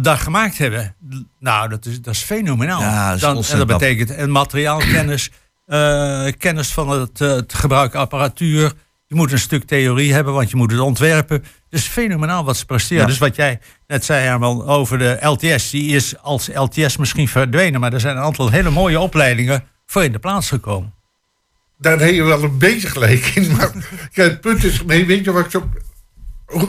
daar 0.00 0.18
gemaakt 0.18 0.58
hebben. 0.58 0.94
Nou, 1.38 1.68
dat 1.68 1.86
is, 1.86 2.00
dat 2.00 2.14
is 2.14 2.22
fenomenaal. 2.22 2.80
Ja, 2.80 3.06
dat 3.06 3.14
is 3.14 3.20
dan, 3.20 3.60
en 3.60 3.66
dat 3.66 3.78
betekent 3.78 4.10
en 4.10 4.30
materiaalkennis, 4.30 5.30
eh, 5.66 6.26
kennis 6.38 6.72
van 6.72 6.90
het, 6.90 7.20
eh, 7.20 7.28
het 7.28 7.54
gebruik 7.54 7.94
apparatuur. 7.94 8.72
Je 9.12 9.18
moet 9.18 9.32
een 9.32 9.38
stuk 9.38 9.64
theorie 9.64 10.12
hebben, 10.12 10.32
want 10.32 10.50
je 10.50 10.56
moet 10.56 10.70
het 10.70 10.80
ontwerpen. 10.80 11.44
Dus 11.68 11.86
fenomenaal 11.86 12.44
wat 12.44 12.56
ze 12.56 12.66
presteren. 12.66 13.02
Ja. 13.02 13.08
Dus 13.08 13.18
wat 13.18 13.36
jij 13.36 13.60
net 13.86 14.04
zei, 14.04 14.24
Herman, 14.24 14.64
over 14.64 14.98
de 14.98 15.18
LTS. 15.20 15.70
Die 15.70 15.94
is 15.94 16.18
als 16.18 16.48
LTS 16.54 16.96
misschien 16.96 17.28
verdwenen. 17.28 17.80
Maar 17.80 17.92
er 17.92 18.00
zijn 18.00 18.16
een 18.16 18.22
aantal 18.22 18.50
hele 18.50 18.70
mooie 18.70 19.00
opleidingen 19.00 19.64
voor 19.86 20.04
in 20.04 20.12
de 20.12 20.18
plaats 20.18 20.48
gekomen. 20.48 20.94
daar 21.78 21.98
heb 21.98 22.14
je 22.14 22.22
wel 22.22 22.42
een 22.42 22.58
beetje 22.58 22.88
gelijk 22.88 23.24
in. 23.26 23.56
Maar 23.56 23.72
kijk, 24.12 24.30
het 24.30 24.40
punt 24.40 24.64
is, 24.64 24.84
nee, 24.84 25.06
weet 25.06 25.24
je 25.24 25.32
wat 25.32 25.44
ik 25.44 25.50
zo... 25.50 25.68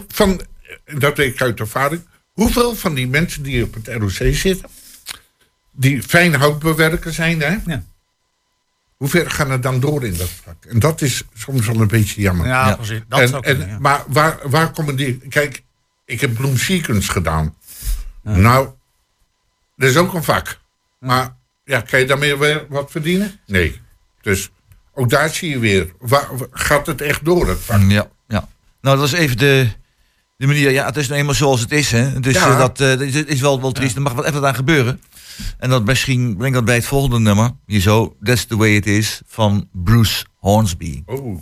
Van, 0.07 0.41
dat 0.85 1.17
weet 1.17 1.33
ik 1.33 1.41
uit 1.41 1.59
ervaring. 1.59 2.01
Hoeveel 2.31 2.75
van 2.75 2.93
die 2.93 3.07
mensen 3.07 3.43
die 3.43 3.63
op 3.63 3.73
het 3.73 3.87
ROC 3.87 4.33
zitten... 4.35 4.69
die 5.71 6.03
fijn 6.03 6.33
houtbewerker 6.35 7.13
zijn, 7.13 7.41
hè? 7.41 7.57
Ja. 7.65 7.83
Hoeveel 9.03 9.25
gaan 9.27 9.51
er 9.51 9.61
dan 9.61 9.79
door 9.79 10.05
in 10.05 10.17
dat 10.17 10.29
vak? 10.43 10.65
En 10.65 10.79
dat 10.79 11.01
is 11.01 11.23
soms 11.33 11.65
wel 11.65 11.79
een 11.81 11.87
beetje 11.87 12.21
jammer. 12.21 12.45
Ja, 12.47 12.67
Ja. 12.67 12.75
precies. 12.75 13.01
Dat 13.07 13.19
en, 13.19 13.27
zou 13.27 13.43
en, 13.43 13.57
kunnen, 13.57 13.73
ja. 13.73 13.79
Maar 13.79 14.03
waar, 14.07 14.37
waar 14.43 14.71
komen 14.71 14.95
die... 14.95 15.17
Kijk, 15.17 15.63
ik 16.05 16.21
heb 16.21 16.33
Bloem 16.33 16.57
Sequence 16.57 17.11
gedaan. 17.11 17.55
Nou, 18.21 18.69
dat 19.75 19.89
is 19.89 19.97
ook 19.97 20.13
een 20.13 20.23
vak. 20.23 20.59
Maar 20.99 21.35
ja, 21.65 21.81
kan 21.81 21.99
je 21.99 22.05
daarmee 22.05 22.37
weer 22.37 22.65
wat 22.69 22.91
verdienen? 22.91 23.39
Nee. 23.45 23.81
Dus 24.21 24.49
ook 24.93 25.09
daar 25.09 25.29
zie 25.29 25.49
je 25.49 25.59
weer. 25.59 25.93
Waar, 25.99 26.27
gaat 26.51 26.85
het 26.85 27.01
echt 27.01 27.25
door, 27.25 27.47
het 27.47 27.59
vak? 27.59 27.81
Ja, 27.87 28.07
ja. 28.27 28.47
Nou, 28.81 28.97
dat 28.97 29.05
is 29.05 29.13
even 29.13 29.37
de, 29.37 29.67
de 30.37 30.47
manier. 30.47 30.71
Ja, 30.71 30.85
het 30.85 30.97
is 30.97 31.07
nou 31.07 31.19
eenmaal 31.19 31.35
zoals 31.35 31.61
het 31.61 31.71
is. 31.71 31.91
Hè. 31.91 32.19
Dus 32.19 32.33
Ja. 32.33 32.57
dat, 32.57 32.79
eh, 32.79 32.87
dat 32.87 33.01
is 33.27 33.41
wel, 33.41 33.61
wel 33.61 33.71
triest. 33.71 33.95
Er 33.95 34.01
mag 34.01 34.13
wat 34.13 34.25
even 34.25 34.45
aan 34.47 34.55
gebeuren. 34.55 35.01
En 35.57 35.69
dat 35.69 35.85
misschien 35.85 36.37
brengt 36.37 36.55
dat 36.55 36.65
bij 36.65 36.75
het 36.75 36.85
volgende 36.85 37.19
nummer. 37.19 37.51
Hier 37.65 37.81
zo, 37.81 38.15
That's 38.21 38.45
the 38.45 38.57
Way 38.57 38.75
It 38.75 38.85
Is 38.85 39.21
van 39.25 39.69
Bruce 39.71 40.25
Hornsby. 40.39 41.03
Oh. 41.05 41.37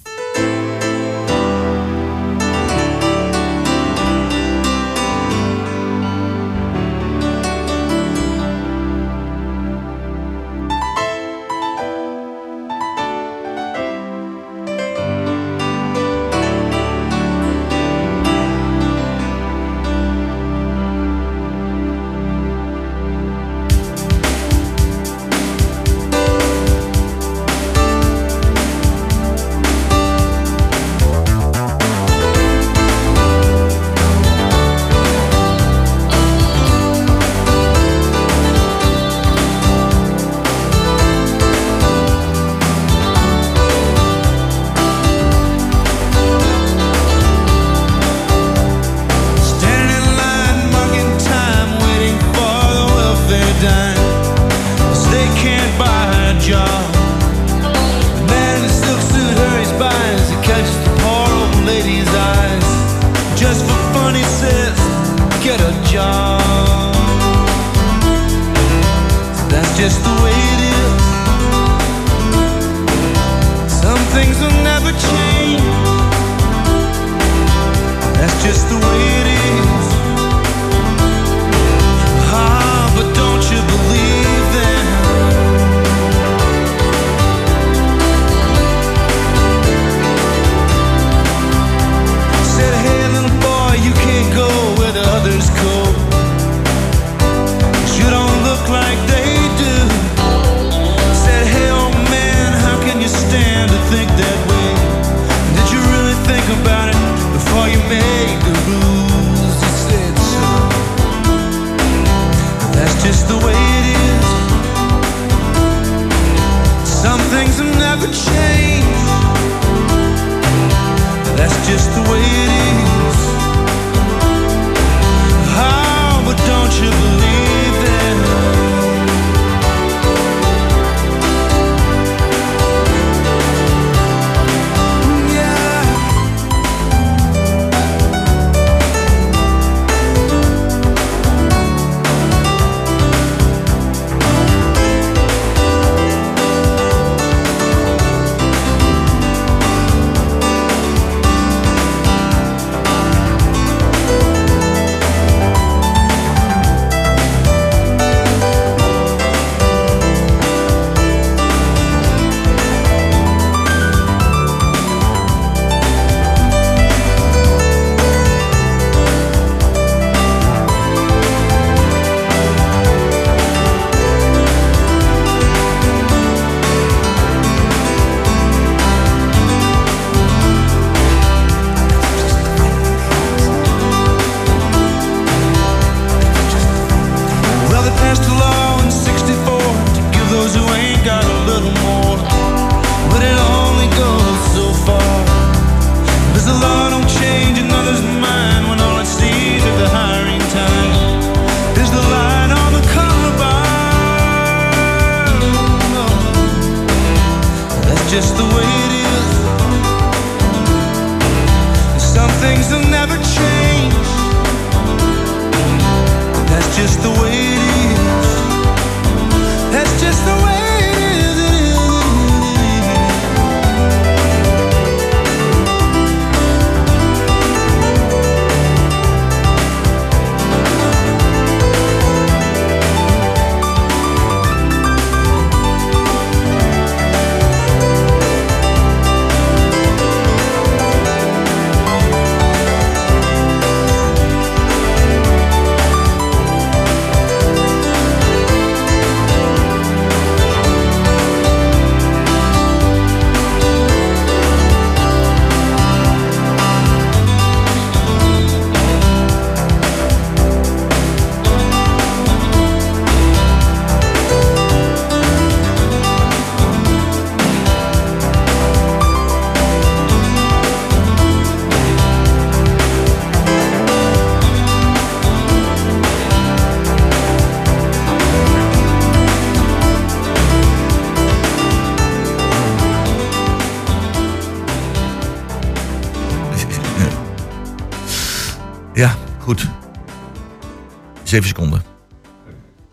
7 291.31 291.47
seconden. 291.47 291.83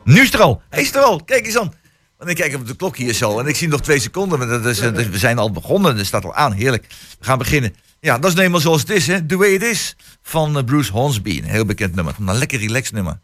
Nu 0.05 0.21
is 0.21 0.33
er 0.33 0.41
al. 0.41 0.63
Hij 0.69 0.83
is 0.83 0.95
er 0.95 1.01
al. 1.01 1.25
Kijk 1.25 1.47
eens 1.47 1.59
aan. 1.59 1.73
Want 2.17 2.31
ik 2.31 2.37
kijk 2.37 2.55
op 2.55 2.67
de 2.67 2.77
klok 2.77 2.97
hier 2.97 3.13
zo 3.13 3.39
en 3.39 3.47
ik 3.47 3.57
zie 3.57 3.69
nog 3.69 3.81
twee 3.81 3.99
seconden. 3.99 4.49
Dat 4.49 4.67
is, 4.67 4.81
we 4.81 5.19
zijn 5.19 5.39
al 5.39 5.51
begonnen. 5.53 5.97
Dat 5.97 6.07
staat 6.07 6.25
al 6.25 6.35
aan. 6.35 6.53
Heerlijk. 6.53 6.87
We 7.19 7.25
gaan 7.25 7.39
beginnen. 7.39 7.75
Ja, 8.01 8.15
dat 8.15 8.25
is 8.25 8.37
nou 8.37 8.39
helemaal 8.39 8.61
zoals 8.61 8.81
het 8.81 8.91
is. 8.91 9.07
Hè? 9.07 9.27
The 9.27 9.37
Way 9.37 9.49
It 9.49 9.63
Is 9.63 9.97
van 10.23 10.57
eh, 10.57 10.65
Bruce 10.65 10.93
Hornsby. 10.93 11.39
Een 11.39 11.49
heel 11.49 11.65
bekend 11.65 11.95
nummer. 11.95 12.15
Een 12.19 12.39
lekker 12.39 12.59
relaxed 12.59 12.95
nummer. 12.95 13.21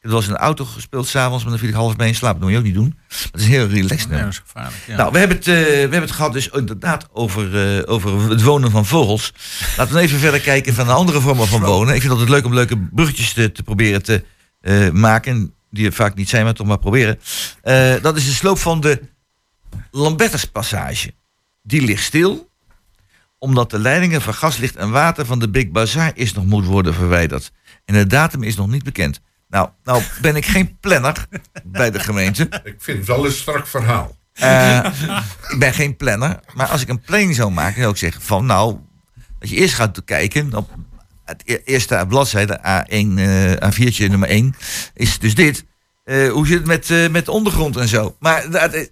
Ik 0.00 0.10
was 0.10 0.26
in 0.26 0.32
de 0.32 0.38
auto 0.38 0.64
gespeeld 0.64 1.06
s'avonds, 1.06 1.42
maar 1.42 1.52
dan 1.52 1.60
viel 1.60 1.68
ik 1.68 1.74
half 1.74 1.96
mee 1.96 2.08
in 2.08 2.14
slaap. 2.14 2.32
Dat 2.32 2.42
moet 2.42 2.50
je 2.50 2.58
ook 2.58 2.64
niet 2.64 2.74
doen. 2.74 2.98
Dat 3.08 3.18
het 3.30 3.40
is 3.40 3.46
een 3.46 3.52
heel 3.52 3.66
relaxed 3.66 4.10
nummer. 4.10 4.42
Nou, 4.86 5.12
we 5.12 5.18
hebben, 5.18 5.36
het, 5.36 5.48
eh, 5.48 5.54
we 5.54 5.78
hebben 5.78 6.00
het 6.00 6.10
gehad 6.10 6.32
dus 6.32 6.48
inderdaad 6.48 7.08
over, 7.12 7.76
eh, 7.78 7.92
over 7.92 8.30
het 8.30 8.42
wonen 8.42 8.70
van 8.70 8.86
vogels. 8.86 9.32
Laten 9.76 9.94
we 9.94 10.00
even 10.00 10.18
verder 10.18 10.40
kijken 10.40 10.74
van 10.74 10.86
de 10.86 10.92
andere 10.92 11.20
vormen 11.20 11.46
van 11.46 11.60
wonen. 11.60 11.94
Ik 11.94 12.00
vind 12.00 12.12
het 12.12 12.20
altijd 12.20 12.28
leuk 12.28 12.44
om 12.44 12.54
leuke 12.54 12.78
bruggetjes 12.92 13.32
te, 13.32 13.52
te 13.52 13.62
proberen 13.62 14.02
te 14.02 14.24
eh, 14.64 14.90
maken. 14.90 15.54
Die 15.70 15.86
er 15.86 15.92
vaak 15.92 16.14
niet 16.14 16.28
zijn, 16.28 16.44
maar 16.44 16.54
toch 16.54 16.66
maar 16.66 16.78
proberen. 16.78 17.20
Eh, 17.62 17.94
dat 18.02 18.16
is 18.16 18.24
de 18.24 18.32
sloop 18.32 18.58
van 18.58 18.80
de 18.80 19.02
Lambertuspassage. 19.90 21.14
Die 21.62 21.82
ligt 21.82 22.02
stil, 22.02 22.48
omdat 23.38 23.70
de 23.70 23.78
leidingen 23.78 24.22
van 24.22 24.34
gas, 24.34 24.56
licht 24.56 24.76
en 24.76 24.90
water 24.90 25.26
van 25.26 25.38
de 25.38 25.48
Big 25.48 25.70
Bazaar 25.70 26.12
is 26.14 26.32
nog 26.32 26.44
moet 26.44 26.64
worden 26.64 26.94
verwijderd. 26.94 27.52
En 27.84 27.94
de 27.94 28.06
datum 28.06 28.42
is 28.42 28.56
nog 28.56 28.68
niet 28.68 28.84
bekend. 28.84 29.20
Nou, 29.48 29.68
nou 29.84 30.02
ben 30.20 30.36
ik 30.36 30.46
geen 30.46 30.78
planner 30.80 31.26
bij 31.64 31.90
de 31.90 32.00
gemeente. 32.00 32.42
Ik 32.64 32.76
vind 32.78 32.98
het 32.98 33.06
wel 33.06 33.24
een 33.24 33.32
strak 33.32 33.66
verhaal. 33.66 34.16
Eh, 34.32 34.86
ik 35.48 35.58
ben 35.58 35.74
geen 35.74 35.96
planner, 35.96 36.40
maar 36.54 36.66
als 36.66 36.82
ik 36.82 36.88
een 36.88 37.00
planning 37.00 37.34
zou 37.34 37.50
maken, 37.50 37.80
zou 37.80 37.92
ik 37.92 37.98
zeggen 37.98 38.22
van 38.22 38.46
nou, 38.46 38.76
dat 39.38 39.50
je 39.50 39.56
eerst 39.56 39.74
gaat 39.74 40.04
kijken 40.04 40.54
op 40.54 40.70
het 41.24 41.42
e- 41.44 41.60
eerste 41.64 42.04
bladzijde 42.08 42.58
A1, 42.58 43.18
eh 43.18 43.70
A4'tje 43.72 44.08
nummer 44.10 44.28
1, 44.28 44.54
is 44.94 45.18
dus 45.18 45.34
dit. 45.34 45.64
Eh, 46.04 46.30
hoe 46.30 46.46
zit 46.46 46.58
het 46.58 46.66
met, 46.66 46.90
eh, 46.90 47.08
met 47.08 47.24
de 47.24 47.30
ondergrond 47.30 47.76
en 47.76 47.88
zo? 47.88 48.16
Maar 48.20 48.50
dat, 48.50 48.52
waarvoor 48.70 48.90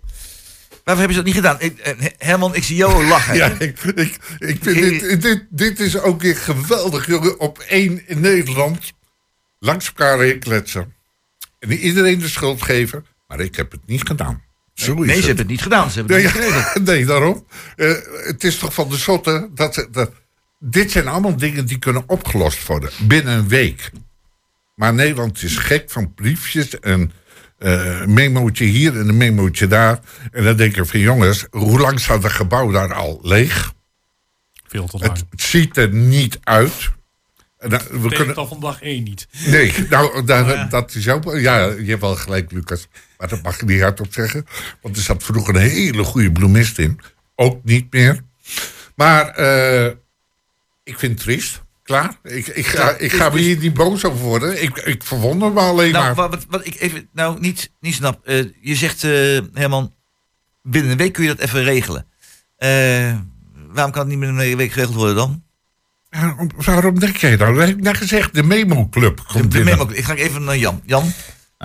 hebben 0.84 1.08
ze 1.08 1.14
dat 1.14 1.24
niet 1.24 1.34
gedaan? 1.34 1.56
Ik, 1.58 1.94
Herman, 2.18 2.54
ik 2.54 2.64
zie 2.64 2.76
jou 2.76 3.06
lachen. 3.06 3.34
Ja, 3.42 3.46
ik, 3.58 3.80
ik, 3.80 4.18
ik 4.38 4.58
vind 4.62 5.00
dit, 5.00 5.22
dit, 5.22 5.46
dit 5.50 5.80
is 5.80 5.98
ook 5.98 6.22
weer 6.22 6.36
geweldig, 6.36 7.06
jongen. 7.06 7.40
Op 7.40 7.58
één 7.58 8.08
in 8.08 8.20
Nederland 8.20 8.92
langs 9.58 9.86
elkaar 9.86 10.18
heen 10.18 10.38
kletsen. 10.38 10.94
En 11.58 11.72
iedereen 11.72 12.18
de 12.18 12.28
schuld 12.28 12.62
geven. 12.62 13.06
Maar 13.26 13.40
ik 13.40 13.56
heb 13.56 13.70
het 13.72 13.80
niet 13.86 14.06
gedaan. 14.06 14.42
Zo 14.74 14.92
is 15.02 15.06
nee, 15.06 15.20
ze 15.20 15.26
hebben 15.26 15.36
het 15.38 15.46
niet 15.48 15.62
gedaan. 15.62 15.90
Ze 15.90 15.98
hebben 15.98 16.16
Nee, 16.16 16.26
het 16.26 16.74
niet 16.74 16.86
nee 16.94 17.04
daarom. 17.04 17.46
Het 18.24 18.44
is 18.44 18.58
toch 18.58 18.74
van 18.74 18.88
de 18.88 18.96
zotte 18.96 19.48
dat, 19.54 19.86
dat. 19.90 20.10
Dit 20.64 20.90
zijn 20.90 21.08
allemaal 21.08 21.36
dingen 21.36 21.66
die 21.66 21.78
kunnen 21.78 22.02
opgelost 22.06 22.66
worden 22.66 22.90
binnen 23.02 23.34
een 23.38 23.48
week. 23.48 23.90
Maar 24.74 24.94
Nederland 24.94 25.42
is 25.42 25.56
gek 25.56 25.90
van 25.90 26.14
briefjes 26.14 26.78
en 26.80 27.12
een 27.58 28.14
memootje 28.14 28.64
hier 28.64 28.98
en 28.98 29.08
een 29.08 29.16
memootje 29.16 29.66
daar. 29.66 29.98
En 30.30 30.44
dan 30.44 30.56
denk 30.56 30.76
ik 30.76 30.86
van 30.86 31.00
jongens, 31.00 31.46
hoe 31.50 31.80
lang 31.80 32.00
staat 32.00 32.22
het 32.22 32.32
gebouw 32.32 32.70
daar 32.70 32.94
al 32.94 33.18
leeg? 33.22 33.72
Veel 34.66 34.86
te 34.86 34.98
lang. 34.98 35.12
Het, 35.12 35.24
het 35.30 35.42
ziet 35.42 35.76
er 35.76 35.92
niet 35.92 36.38
uit. 36.42 36.90
We 37.58 38.08
kunnen, 38.08 38.34
al 38.36 38.46
van 38.46 38.60
dag 38.60 38.80
één 38.82 39.02
niet. 39.02 39.28
Nee, 39.46 39.72
nou, 39.90 40.24
daar- 40.24 40.68
dat 40.68 40.94
is 40.94 41.08
ook. 41.08 41.34
Ja, 41.38 41.64
je 41.64 41.84
hebt 41.84 42.00
wel 42.00 42.16
gelijk, 42.16 42.50
Lucas. 42.52 42.88
Maar 43.18 43.28
dat 43.28 43.42
mag 43.42 43.60
je 43.60 43.66
niet 43.66 43.80
hardop 43.80 44.12
zeggen. 44.12 44.46
Want 44.80 44.96
er 44.96 45.02
zat 45.02 45.22
vroeger 45.22 45.54
een 45.54 45.60
hele 45.60 46.04
goede 46.04 46.32
bloemist 46.32 46.78
in. 46.78 47.00
Ook 47.34 47.64
niet 47.64 47.92
meer. 47.92 48.20
Maar 48.94 49.28
eh, 49.28 49.92
ik 50.84 50.98
vind 50.98 51.12
het 51.12 51.22
triest. 51.22 51.62
Klaar. 51.82 52.16
Ik, 52.22 52.46
ik 52.46 52.66
ga, 52.66 52.82
Ja, 52.90 52.96
ik 52.96 53.12
ga 53.12 53.30
dus- 53.30 53.40
hier 53.40 53.58
niet 53.58 53.74
boos 53.74 54.04
over 54.04 54.18
worden. 54.18 54.62
Ik, 54.62 54.76
ik 54.76 55.02
verwonder 55.02 55.52
me 55.52 55.60
alleen 55.60 55.92
Nou, 55.92 56.04
maar. 56.04 56.14
wat, 56.14 56.30
wat, 56.30 56.46
wat 56.48 56.66
ik 56.66 56.80
even 56.80 57.08
nou 57.12 57.40
niet, 57.40 57.70
niet 57.80 57.94
snap. 57.94 58.26
eh, 58.26 58.44
je 58.60 58.74
zegt, 58.74 59.04
eh, 59.04 59.10
Herman, 59.52 59.94
binnen 60.62 60.90
een 60.90 60.96
week 60.96 61.12
kun 61.12 61.22
je 61.24 61.34
dat 61.34 61.38
even 61.46 61.62
regelen. 61.64 62.06
Eh, 62.56 62.68
waarom 63.68 63.92
kan 63.92 64.00
het 64.00 64.08
niet 64.08 64.18
binnen 64.18 64.46
een 64.50 64.56
week 64.56 64.72
geregeld 64.72 64.96
worden 64.96 65.14
dan? 65.16 65.42
Waarom, 66.10 66.50
waarom 66.56 66.98
denk 66.98 67.16
jij 67.16 67.36
nou? 67.36 67.54
Dat 67.54 67.66
heb 67.66 67.76
ik 67.76 67.82
net 67.82 67.96
gezegd. 67.96 68.34
De 68.34 68.42
Memo 68.42 68.88
Club 68.88 69.16
De, 69.16 69.22
komt 69.22 69.42
de 69.42 69.48
binnen. 69.58 69.78
memo, 69.78 69.90
ik 69.92 70.04
ga 70.04 70.14
even 70.14 70.44
naar 70.44 70.56
Jan. 70.56 70.82
Jan, 70.84 71.12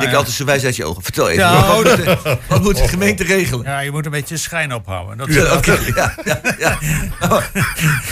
ik 0.05 0.13
altijd 0.13 0.35
zo 0.35 0.45
wijs 0.45 0.63
uit 0.63 0.75
je 0.75 0.85
ogen. 0.85 1.03
Vertel 1.03 1.29
even. 1.29 1.43
Ja, 1.43 1.67
wat, 1.67 1.83
moet 1.83 1.95
de, 1.95 2.37
wat 2.47 2.61
moet 2.61 2.77
de 2.77 2.87
gemeente 2.87 3.23
regelen? 3.23 3.65
Ja, 3.65 3.79
je 3.79 3.91
moet 3.91 4.05
een 4.05 4.11
beetje 4.11 4.37
schijn 4.37 4.73
ophouden. 4.73 5.17
Dat, 5.17 5.33
Ja, 5.33 5.61
ja, 5.95 6.15
ja, 6.25 6.41
ja. 6.59 6.77
Nou, 7.19 7.41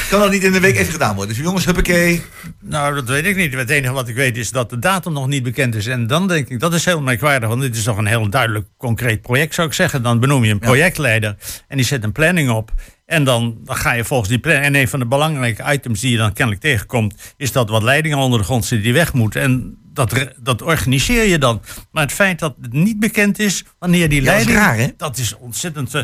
kan 0.09 0.19
dat 0.19 0.31
niet 0.31 0.43
in 0.43 0.55
een 0.55 0.61
week 0.61 0.77
even 0.77 0.91
gedaan 0.91 1.15
worden? 1.15 1.36
Dus 1.36 1.43
jongens, 1.43 1.65
huppakee. 1.65 2.23
Nou, 2.61 2.95
dat 2.95 3.07
weet 3.07 3.25
ik 3.25 3.36
niet. 3.36 3.53
Het 3.53 3.69
enige 3.69 3.93
wat 3.93 4.07
ik 4.07 4.15
weet 4.15 4.38
is 4.38 4.51
dat 4.51 4.69
de 4.69 4.79
datum 4.79 5.13
nog 5.13 5.27
niet 5.27 5.43
bekend 5.43 5.75
is. 5.75 5.88
En 5.88 6.07
dan 6.07 6.27
denk 6.27 6.49
ik, 6.49 6.59
dat 6.59 6.73
is 6.73 6.86
heel 6.86 7.01
merkwaardig. 7.01 7.49
Want 7.49 7.61
dit 7.61 7.75
is 7.75 7.83
toch 7.83 7.97
een 7.97 8.05
heel 8.05 8.29
duidelijk 8.29 8.67
concreet 8.77 9.21
project, 9.21 9.53
zou 9.53 9.67
ik 9.67 9.73
zeggen. 9.73 10.03
Dan 10.03 10.19
benoem 10.19 10.43
je 10.43 10.51
een 10.51 10.59
projectleider 10.59 11.36
en 11.67 11.77
die 11.77 11.86
zet 11.86 12.03
een 12.03 12.11
planning 12.11 12.49
op. 12.49 12.71
En 13.05 13.23
dan, 13.23 13.57
dan 13.63 13.75
ga 13.75 13.91
je 13.93 14.03
volgens 14.03 14.29
die 14.29 14.39
planning. 14.39 14.65
En 14.65 14.75
een 14.75 14.88
van 14.88 14.99
de 14.99 15.05
belangrijke 15.05 15.73
items 15.73 15.99
die 16.01 16.11
je 16.11 16.17
dan 16.17 16.33
kennelijk 16.33 16.63
tegenkomt... 16.63 17.33
is 17.38 17.51
dat 17.51 17.69
wat 17.69 17.83
leidingen 17.83 18.17
onder 18.17 18.39
de 18.39 18.45
grond 18.45 18.65
zitten 18.65 18.86
die 18.86 18.93
weg 18.93 19.13
moeten. 19.13 19.41
En 19.41 19.77
dat, 19.96 20.28
dat 20.39 20.62
organiseer 20.62 21.24
je 21.24 21.38
dan. 21.38 21.62
Maar 21.91 22.04
het 22.04 22.12
feit 22.12 22.39
dat 22.39 22.56
het 22.62 22.74
niet 22.74 23.00
bekend 23.00 23.39
is 23.39 23.64
wanneer 23.80 24.10
die 24.10 24.22
Ja, 24.22 24.32
dat 24.32 24.39
is 24.39 24.46
leiding... 24.46 24.66
raar, 24.68 24.78
hè? 24.78 24.88
dat 24.98 25.18
is 25.18 25.36
ontzettend... 25.38 25.93
eh, 25.93 26.02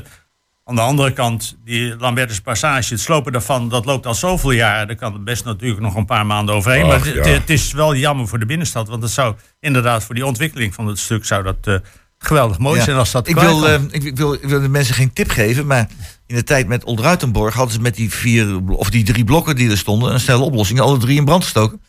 aan 0.65 0.75
de 0.75 0.81
andere 0.81 1.13
kant, 1.13 1.57
die 1.65 1.95
Lambertus 1.97 2.41
Passage, 2.41 2.93
het 2.93 3.01
slopen 3.01 3.31
daarvan, 3.31 3.69
dat 3.69 3.85
loopt 3.85 4.05
al 4.05 4.15
zoveel 4.15 4.51
jaar. 4.51 4.87
Daar 4.87 4.95
kan 4.95 5.13
er 5.13 5.23
best 5.23 5.45
natuurlijk 5.45 5.81
nog 5.81 5.95
een 5.95 6.05
paar 6.05 6.25
maanden 6.25 6.55
overheen. 6.55 6.87
maar 6.87 7.05
het, 7.05 7.13
ja. 7.13 7.21
het 7.23 7.49
is 7.49 7.71
wel 7.71 7.95
jammer 7.95 8.27
voor 8.27 8.39
de 8.39 8.45
binnenstad. 8.45 8.87
Want 8.87 9.03
het 9.03 9.11
zou 9.11 9.35
inderdaad 9.59 10.03
voor 10.03 10.15
die 10.15 10.25
ontwikkeling 10.25 10.73
van 10.73 10.87
het 10.87 10.99
stuk 10.99 11.25
zou 11.25 11.43
dat 11.43 11.57
eh, 11.61 11.75
geweldig 12.17 12.57
mooi 12.57 12.77
Ja. 12.77 12.83
zijn 12.83 12.97
als 12.97 13.11
dat 13.11 13.27
ik 13.27 13.35
wil, 13.35 13.67
eh, 13.67 13.81
ik, 13.91 14.03
ik 14.03 14.17
wil, 14.17 14.33
ik 14.33 14.43
wil 14.43 14.61
de 14.61 14.69
mensen 14.69 14.95
geen 14.95 15.13
tip 15.13 15.29
geven, 15.29 15.65
maar 15.65 15.87
in 16.27 16.35
de 16.35 16.43
tijd 16.43 16.67
met 16.67 16.83
Oldruitenborg 16.83 17.53
hadden 17.53 17.73
ze 17.73 17.81
met 17.81 17.95
die 17.95 18.11
vier 18.11 18.59
of 18.67 18.89
die 18.89 19.03
drie 19.03 19.23
blokken 19.23 19.55
die 19.55 19.69
er 19.69 19.77
stonden 19.77 20.13
een 20.13 20.19
snelle 20.19 20.43
oplossing, 20.43 20.79
alle 20.79 20.97
drie 20.97 21.17
in 21.17 21.25
brand 21.25 21.43
gestoken. 21.43 21.81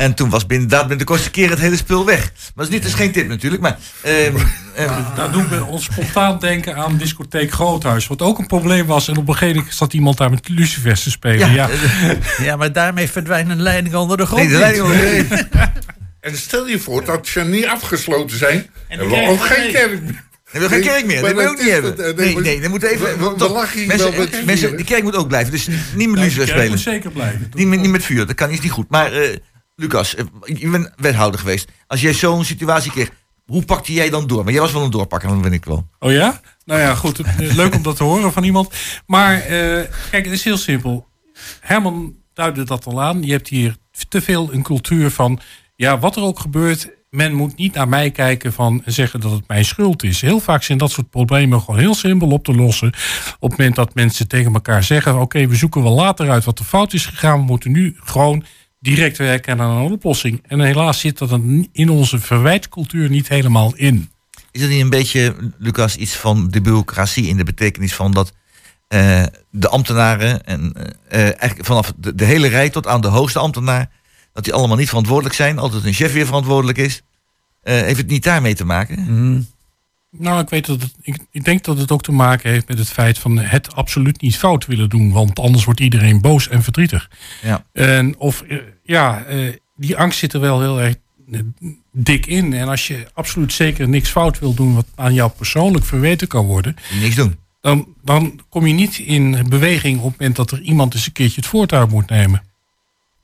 En 0.00 0.14
toen 0.14 0.30
was 0.30 0.46
binnen, 0.46 0.62
inderdaad 0.66 0.88
binnen 0.88 1.06
de 1.06 1.12
kortste 1.12 1.30
keer 1.30 1.50
het 1.50 1.58
hele 1.58 1.76
spul 1.76 2.04
weg. 2.06 2.20
Maar 2.20 2.50
dat 2.54 2.64
is, 2.66 2.70
niet, 2.72 2.82
dat 2.82 2.90
is 2.90 2.96
geen 2.96 3.12
tip 3.12 3.28
natuurlijk, 3.28 3.62
maar... 3.62 3.78
Daar 5.16 5.32
doen 5.32 5.48
we 5.48 5.64
ons 5.64 5.84
spontaan 5.84 6.38
denken 6.38 6.76
aan 6.76 6.96
discotheek 6.96 7.52
Groothuis. 7.52 8.06
Wat 8.06 8.22
ook 8.22 8.38
een 8.38 8.46
probleem 8.46 8.86
was. 8.86 9.08
En 9.08 9.16
op 9.16 9.28
een 9.28 9.34
gegeven 9.34 9.56
moment 9.56 9.74
zat 9.74 9.92
iemand 9.92 10.16
daar 10.16 10.30
met 10.30 10.48
lucifers 10.48 11.02
te 11.02 11.10
spelen. 11.10 11.52
Ja, 11.52 11.68
Ja, 12.42 12.56
maar 12.56 12.72
daarmee 12.72 13.08
verdwijnt 13.10 13.50
een 13.50 13.62
leiding 13.62 13.94
onder 13.94 14.16
de 14.16 14.26
grond. 14.26 14.48
nee, 14.50 14.72
de. 14.72 15.46
En 16.20 16.36
stel 16.36 16.66
je 16.68 16.78
voor 16.78 17.04
dat 17.04 17.26
ze 17.26 17.40
niet 17.40 17.66
afgesloten 17.66 18.38
zijn. 18.38 18.66
En 18.88 19.08
we 19.08 19.26
ook 19.28 19.44
geen 19.46 19.72
kerk 19.72 19.90
meer. 19.90 20.00
Nee, 20.02 20.12
we 20.52 20.58
hebben 20.68 20.70
geen 20.70 20.82
kerk 20.82 21.06
meer. 21.06 21.20
Dat 21.22 21.32
wil 21.34 21.40
ik 21.42 21.48
het 21.48 21.58
niet 21.62 21.70
hebben. 21.72 21.96
wat- 21.96 22.16
Nee, 22.16 22.36
nee, 22.40 22.60
dan 22.60 22.70
moet 22.70 22.82
even... 22.82 23.06
we- 23.06 23.16
we- 23.24 23.34
we 23.36 23.48
lachen 23.48 23.78
hier 23.78 23.86
mensen, 23.88 24.10
wel 24.10 24.18
met 24.20 24.44
mensen, 24.46 24.68
vuur, 24.68 24.76
die 24.76 24.86
kerk 24.86 25.02
moet 25.02 25.16
ook 25.16 25.28
blijven. 25.28 25.52
Dus 25.52 25.66
niet 25.94 26.08
met 26.10 26.32
Ja, 26.32 26.46
spelen. 26.46 26.68
moet 26.68 26.80
zeker 26.80 27.10
blijven. 27.10 27.50
Niet 27.54 27.66
met, 27.66 27.80
niet 27.80 27.90
met 27.90 28.04
vuur, 28.04 28.26
dat 28.26 28.34
kan 28.34 28.50
is 28.50 28.60
niet 28.60 28.70
goed. 28.70 28.88
Maar 28.90 29.12
eh, 29.12 29.36
Lucas, 29.80 30.14
eh, 30.14 30.24
je 30.44 30.70
bent 30.70 30.90
wethouder 30.96 31.40
geweest. 31.40 31.70
Als 31.86 32.00
jij 32.00 32.12
zo'n 32.12 32.44
situatie 32.44 32.90
kreeg, 32.90 33.10
hoe 33.46 33.64
pakte 33.64 33.92
jij 33.92 34.10
dan 34.10 34.26
door? 34.26 34.44
Maar 34.44 34.52
jij 34.52 34.62
was 34.62 34.72
wel 34.72 34.82
een 34.82 34.90
doorpakker, 34.90 35.28
dat 35.28 35.42
ben 35.42 35.52
ik 35.52 35.64
wel. 35.64 35.86
Oh 35.98 36.12
ja? 36.12 36.40
Nou 36.64 36.80
ja, 36.80 36.94
goed. 36.94 37.20
Leuk 37.38 37.74
om 37.74 37.82
dat 37.82 37.96
te 37.96 38.04
horen 38.04 38.32
van 38.32 38.44
iemand. 38.44 38.74
Maar 39.06 39.34
eh, 39.34 39.84
kijk, 40.10 40.24
het 40.24 40.32
is 40.32 40.44
heel 40.44 40.56
simpel. 40.56 41.06
Herman 41.60 42.14
duidde 42.34 42.64
dat 42.64 42.86
al 42.86 43.02
aan. 43.02 43.22
Je 43.22 43.32
hebt 43.32 43.48
hier 43.48 43.76
te 44.08 44.20
veel 44.20 44.52
een 44.52 44.62
cultuur 44.62 45.10
van... 45.10 45.40
Ja, 45.76 45.98
wat 45.98 46.16
er 46.16 46.22
ook 46.22 46.40
gebeurt... 46.40 46.98
Men 47.10 47.34
moet 47.34 47.56
niet 47.56 47.74
naar 47.74 47.88
mij 47.88 48.10
kijken 48.10 48.52
van 48.52 48.82
en 48.84 48.92
zeggen 48.92 49.20
dat 49.20 49.30
het 49.30 49.48
mijn 49.48 49.64
schuld 49.64 50.02
is. 50.02 50.20
Heel 50.20 50.40
vaak 50.40 50.62
zijn 50.62 50.78
dat 50.78 50.90
soort 50.90 51.10
problemen 51.10 51.60
gewoon 51.60 51.80
heel 51.80 51.94
simpel 51.94 52.28
op 52.28 52.44
te 52.44 52.54
lossen. 52.54 52.88
Op 53.38 53.50
het 53.50 53.58
moment 53.58 53.76
dat 53.76 53.94
mensen 53.94 54.28
tegen 54.28 54.52
elkaar 54.52 54.82
zeggen: 54.82 55.20
Oké, 55.20 55.46
we 55.46 55.54
zoeken 55.54 55.82
wel 55.82 55.94
later 55.94 56.30
uit 56.30 56.44
wat 56.44 56.58
er 56.58 56.64
fout 56.64 56.92
is 56.92 57.06
gegaan. 57.06 57.38
We 57.38 57.44
moeten 57.44 57.72
nu 57.72 57.96
gewoon 58.00 58.44
direct 58.80 59.18
werken 59.18 59.60
aan 59.60 59.76
een 59.76 59.92
oplossing. 59.92 60.42
En 60.46 60.60
helaas 60.60 61.00
zit 61.00 61.18
dat 61.18 61.40
in 61.72 61.88
onze 61.88 62.18
verwijtcultuur 62.18 63.10
niet 63.10 63.28
helemaal 63.28 63.72
in. 63.76 64.10
Is 64.50 64.60
het 64.60 64.70
niet 64.70 64.80
een 64.80 64.90
beetje, 64.90 65.52
Lucas, 65.58 65.96
iets 65.96 66.16
van 66.16 66.48
de 66.50 66.60
bureaucratie 66.60 67.26
in 67.26 67.36
de 67.36 67.44
betekenis 67.44 67.94
van 67.94 68.12
dat 68.12 68.32
eh, 68.88 69.24
de 69.50 69.68
ambtenaren 69.68 70.44
en 70.44 70.72
eh, 70.72 70.84
eh, 71.08 71.24
eigenlijk 71.24 71.64
vanaf 71.64 71.92
de, 71.96 72.14
de 72.14 72.24
hele 72.24 72.48
rij 72.48 72.70
tot 72.70 72.86
aan 72.86 73.00
de 73.00 73.08
hoogste 73.08 73.38
ambtenaar, 73.38 73.90
dat 74.32 74.44
die 74.44 74.52
allemaal 74.52 74.76
niet 74.76 74.88
verantwoordelijk 74.88 75.34
zijn, 75.34 75.58
altijd 75.58 75.84
een 75.84 75.92
chef 75.92 76.12
weer 76.12 76.26
verantwoordelijk 76.26 76.78
is? 76.78 77.02
Eh, 77.62 77.80
heeft 77.80 77.96
het 77.96 78.08
niet 78.08 78.22
daarmee 78.22 78.54
te 78.54 78.64
maken? 78.64 79.48
Nou, 80.10 80.40
ik, 80.40 80.48
weet 80.48 80.66
dat 80.66 80.82
het, 80.82 80.94
ik, 81.02 81.18
ik 81.30 81.44
denk 81.44 81.64
dat 81.64 81.78
het 81.78 81.90
ook 81.90 82.02
te 82.02 82.12
maken 82.12 82.50
heeft 82.50 82.68
met 82.68 82.78
het 82.78 82.88
feit 82.88 83.18
van 83.18 83.38
het 83.38 83.74
absoluut 83.74 84.20
niet 84.20 84.36
fout 84.36 84.66
willen 84.66 84.88
doen. 84.88 85.12
Want 85.12 85.38
anders 85.38 85.64
wordt 85.64 85.80
iedereen 85.80 86.20
boos 86.20 86.48
en 86.48 86.62
verdrietig. 86.62 87.10
Ja. 87.42 87.64
En 87.72 88.18
of, 88.18 88.42
eh, 88.42 88.58
ja, 88.82 89.24
eh, 89.24 89.54
die 89.76 89.96
angst 89.96 90.18
zit 90.18 90.32
er 90.32 90.40
wel 90.40 90.60
heel 90.60 90.80
erg 90.80 90.94
dik 91.92 92.26
in. 92.26 92.52
En 92.52 92.68
als 92.68 92.86
je 92.86 93.06
absoluut 93.14 93.52
zeker 93.52 93.88
niks 93.88 94.10
fout 94.10 94.38
wil 94.38 94.54
doen 94.54 94.74
wat 94.74 94.86
aan 94.94 95.14
jou 95.14 95.30
persoonlijk 95.30 95.84
verweten 95.84 96.28
kan 96.28 96.46
worden. 96.46 96.76
Niks 97.00 97.14
doen. 97.14 97.38
Dan, 97.60 97.94
dan 98.04 98.40
kom 98.48 98.66
je 98.66 98.72
niet 98.72 98.98
in 98.98 99.46
beweging 99.48 99.98
op 99.98 100.04
het 100.10 100.18
moment 100.18 100.36
dat 100.36 100.50
er 100.50 100.60
iemand 100.60 100.94
eens 100.94 101.06
een 101.06 101.12
keertje 101.12 101.40
het 101.40 101.50
voortouw 101.50 101.86
moet 101.86 102.08
nemen. 102.08 102.42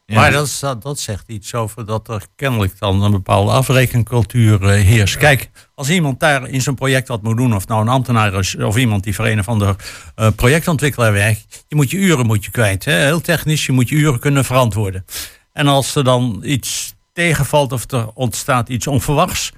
Maar 0.07 0.33
dat, 0.33 0.77
dat 0.83 0.99
zegt 0.99 1.29
iets 1.29 1.55
over 1.55 1.87
dat 1.87 2.09
er 2.09 2.27
kennelijk 2.37 2.79
dan 2.79 3.03
een 3.03 3.11
bepaalde 3.11 3.51
afrekencultuur 3.51 4.63
eh, 4.63 4.85
heerst. 4.85 5.17
Kijk, 5.17 5.51
als 5.75 5.91
iemand 5.91 6.21
daar 6.21 6.49
in 6.49 6.63
zijn 6.63 6.75
project 6.75 7.09
wat 7.09 7.23
moet 7.23 7.37
doen, 7.37 7.55
of 7.55 7.67
nou 7.67 7.81
een 7.81 7.89
ambtenaar 7.89 8.35
is, 8.35 8.57
of 8.57 8.77
iemand 8.77 9.05
die 9.05 9.15
voor 9.15 9.27
een 9.27 9.39
of 9.39 9.49
ander 9.49 9.77
eh, 10.15 10.29
projectontwikkelaar 10.37 11.13
werkt, 11.13 11.65
je 11.69 11.77
moet 11.77 11.91
je 11.91 11.97
uren 11.97 12.27
moet 12.27 12.45
je 12.45 12.51
kwijt. 12.51 12.85
Hè? 12.85 12.93
Heel 12.93 13.21
technisch, 13.21 13.67
je 13.67 13.73
moet 13.73 13.89
je 13.89 13.95
uren 13.95 14.21
kunnen 14.21 14.45
verantwoorden. 14.45 15.05
En 15.53 15.67
als 15.67 15.95
er 15.95 16.05
dan 16.05 16.41
iets 16.45 16.95
tegenvalt 17.13 17.73
of 17.73 17.91
er 17.91 18.11
ontstaat 18.15 18.69
iets 18.69 18.87
onverwachts, 18.87 19.53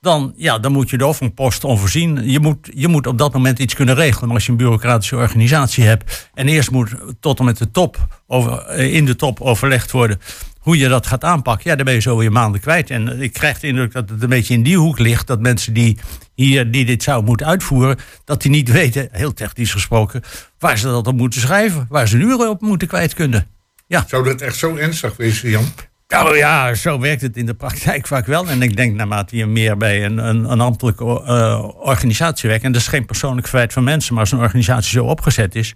dan, 0.00 0.32
ja, 0.36 0.58
dan 0.58 0.72
moet 0.72 0.90
je 0.90 0.98
de 0.98 1.04
overpost 1.04 1.64
onvoorzien. 1.64 2.30
Je 2.30 2.40
moet, 2.40 2.70
je 2.74 2.88
moet 2.88 3.06
op 3.06 3.18
dat 3.18 3.32
moment 3.32 3.58
iets 3.58 3.74
kunnen 3.74 3.94
regelen. 3.94 4.26
Maar 4.26 4.36
als 4.36 4.44
je 4.44 4.50
een 4.50 4.58
bureaucratische 4.58 5.16
organisatie 5.16 5.84
hebt 5.84 6.30
en 6.34 6.48
eerst 6.48 6.70
moet 6.70 6.94
tot 7.20 7.38
en 7.38 7.44
met 7.44 7.58
de 7.58 7.70
top 7.70 8.22
over, 8.26 8.58
eh, 8.58 8.94
in 8.94 9.04
de 9.04 9.16
top 9.16 9.40
overlegd 9.40 9.90
worden 9.90 10.20
hoe 10.58 10.78
je 10.78 10.88
dat 10.88 11.06
gaat 11.06 11.24
aanpakken, 11.24 11.70
ja, 11.70 11.76
dan 11.76 11.84
ben 11.84 11.94
je 11.94 12.00
zo 12.00 12.16
weer 12.16 12.32
maanden 12.32 12.60
kwijt. 12.60 12.90
En 12.90 13.20
ik 13.20 13.32
krijg 13.32 13.60
de 13.60 13.66
indruk 13.66 13.92
dat 13.92 14.10
het 14.10 14.22
een 14.22 14.28
beetje 14.28 14.54
in 14.54 14.62
die 14.62 14.76
hoek 14.76 14.98
ligt 14.98 15.26
dat 15.26 15.40
mensen 15.40 15.72
die 15.72 15.98
hier 16.34 16.70
die 16.70 16.84
dit 16.84 17.02
zouden 17.02 17.26
moeten 17.26 17.46
uitvoeren, 17.46 17.98
dat 18.24 18.42
die 18.42 18.50
niet 18.50 18.70
weten, 18.70 19.08
heel 19.12 19.32
technisch 19.32 19.72
gesproken, 19.72 20.22
waar 20.58 20.78
ze 20.78 20.86
dat 20.86 21.06
op 21.06 21.16
moeten 21.16 21.40
schrijven, 21.40 21.86
waar 21.88 22.08
ze 22.08 22.16
een 22.16 22.22
uren 22.22 22.50
op 22.50 22.60
moeten 22.60 22.88
kwijt 22.88 23.14
kunnen. 23.14 23.46
Ja. 23.86 24.04
Zou 24.08 24.24
dat 24.24 24.40
echt 24.40 24.56
zo 24.56 24.76
ernstig 24.76 25.16
wezen, 25.16 25.50
Jan? 25.50 25.72
Nou 26.10 26.36
ja, 26.36 26.74
zo 26.74 26.98
werkt 26.98 27.22
het 27.22 27.36
in 27.36 27.46
de 27.46 27.54
praktijk 27.54 28.06
vaak 28.06 28.26
wel. 28.26 28.48
En 28.48 28.62
ik 28.62 28.76
denk 28.76 28.94
naarmate 28.94 29.36
je 29.36 29.46
meer 29.46 29.76
bij 29.76 30.04
een, 30.04 30.18
een, 30.18 30.50
een 30.50 30.60
ambtelijke 30.60 31.04
eh, 31.04 31.68
organisatie 31.78 32.48
werkt... 32.48 32.64
en 32.64 32.72
dat 32.72 32.80
is 32.80 32.86
geen 32.86 33.06
persoonlijk 33.06 33.48
feit 33.48 33.72
van 33.72 33.84
mensen... 33.84 34.12
maar 34.14 34.22
als 34.22 34.32
een 34.32 34.38
organisatie 34.38 34.90
zo 34.90 35.04
opgezet 35.04 35.54
is... 35.54 35.74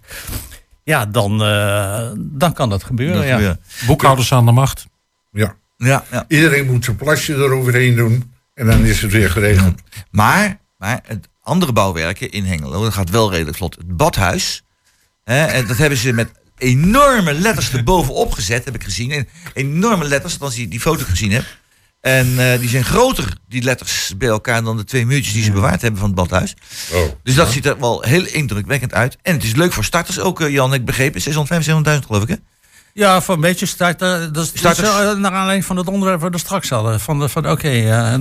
ja, 0.83 1.05
dan, 1.05 1.43
eh, 1.43 2.11
dan 2.17 2.53
kan 2.53 2.69
dat 2.69 2.83
gebeuren. 2.83 3.29
Dat 3.29 3.39
ja. 3.41 3.57
Boekhouders 3.87 4.31
aan 4.31 4.45
de 4.45 4.51
macht. 4.51 4.85
Ja. 5.31 5.55
Ja, 5.77 6.03
ja. 6.11 6.25
Iedereen 6.27 6.65
moet 6.65 6.83
zijn 6.83 6.95
plasje 6.95 7.33
eroverheen 7.33 7.95
doen. 7.95 8.33
En 8.53 8.65
dan 8.65 8.85
is 8.85 9.01
het 9.01 9.11
weer 9.11 9.31
geregeld. 9.31 9.81
Maar, 10.11 10.57
maar 10.77 10.99
het 11.07 11.29
andere 11.41 11.73
bouwwerken 11.73 12.31
in 12.31 12.45
Hengelo, 12.45 12.83
dat 12.83 12.93
gaat 12.93 13.09
wel 13.09 13.31
redelijk 13.31 13.57
vlot. 13.57 13.75
Het 13.75 13.97
badhuis, 13.97 14.63
hè, 15.23 15.45
en 15.45 15.67
dat 15.67 15.77
hebben 15.77 15.97
ze 15.97 16.13
met 16.13 16.31
enorme 16.57 17.33
letters 17.33 17.71
erbovenop 17.73 18.31
gezet, 18.31 18.65
heb 18.65 18.75
ik 18.75 18.83
gezien. 18.83 19.11
En 19.11 19.27
enorme 19.53 20.05
letters, 20.05 20.39
als 20.39 20.55
je 20.55 20.67
die 20.67 20.79
foto 20.79 21.03
gezien 21.07 21.31
hebt. 21.31 21.57
En 22.01 22.51
eh, 22.51 22.59
die 22.59 22.69
zijn 22.69 22.83
groter, 22.85 23.33
die 23.47 23.61
letters 23.63 24.13
bij 24.17 24.27
elkaar, 24.27 24.63
dan 24.63 24.77
de 24.77 24.83
twee 24.83 25.05
muurtjes 25.05 25.33
die 25.33 25.43
ze 25.43 25.51
bewaard 25.51 25.81
hebben 25.81 25.99
van 25.99 26.09
het 26.09 26.17
badhuis. 26.17 26.53
Oh. 26.93 26.99
Dus 27.23 27.35
dat 27.35 27.51
ziet 27.51 27.65
er 27.65 27.79
wel 27.79 28.01
heel 28.01 28.25
indrukwekkend 28.25 28.93
uit. 28.93 29.17
En 29.21 29.33
het 29.33 29.43
is 29.43 29.55
leuk 29.55 29.73
voor 29.73 29.83
starters 29.83 30.19
ook, 30.19 30.41
eh, 30.41 30.49
Jan, 30.49 30.73
ik 30.73 30.85
begreep. 30.85 31.15
675.000 31.19 32.05
geloof 32.05 32.21
ik, 32.23 32.27
hè? 32.27 32.35
Ja, 32.93 33.21
voor 33.21 33.35
een 33.35 33.41
beetje 33.41 33.65
starten. 33.65 34.33
Dat 34.33 34.51
is, 34.53 34.61
eh, 34.61 34.73
naar 35.17 35.31
aanleiding 35.31 35.65
van 35.65 35.77
het 35.77 35.87
onderwerp 35.87 36.21
waar 36.21 36.31
we 36.31 36.37
straks 36.37 36.69
hadden. 36.69 36.99
Van, 36.99 37.19
de, 37.19 37.29
van 37.29 37.49
oké, 37.49 37.69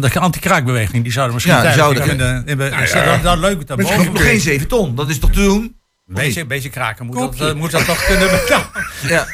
de 0.01 0.19
anti-kraakbeweging, 0.21 1.03
die 1.03 1.13
zouden 1.13 1.35
misschien 1.35 1.55
Ja, 1.57 1.73
zouden- 1.73 2.09
in 2.11 2.17
de- 2.19 2.43
in 2.47 2.59
de- 2.59 2.69
Nou 2.71 2.87
ja. 2.87 3.05
dat, 3.05 3.23
dat 3.23 3.39
leuk. 3.39 3.69
Nog 3.77 4.23
geen 4.23 4.41
7 4.41 4.69
ton, 4.69 4.95
dat 4.95 5.09
is 5.11 5.19
toch 5.19 5.31
te 5.33 5.41
doen? 5.41 5.77
Een 6.09 6.15
beetje, 6.15 6.41
een 6.41 6.49
beetje 6.49 6.71
kraken 6.71 7.07
moet 7.07 7.17
dat, 7.17 7.25
Kopje. 7.37 7.55
moet 7.55 7.71
dat 7.71 7.85
toch 7.85 8.05
kunnen 8.07 8.31
betalen. 8.41 8.69
Ja. 9.09 9.27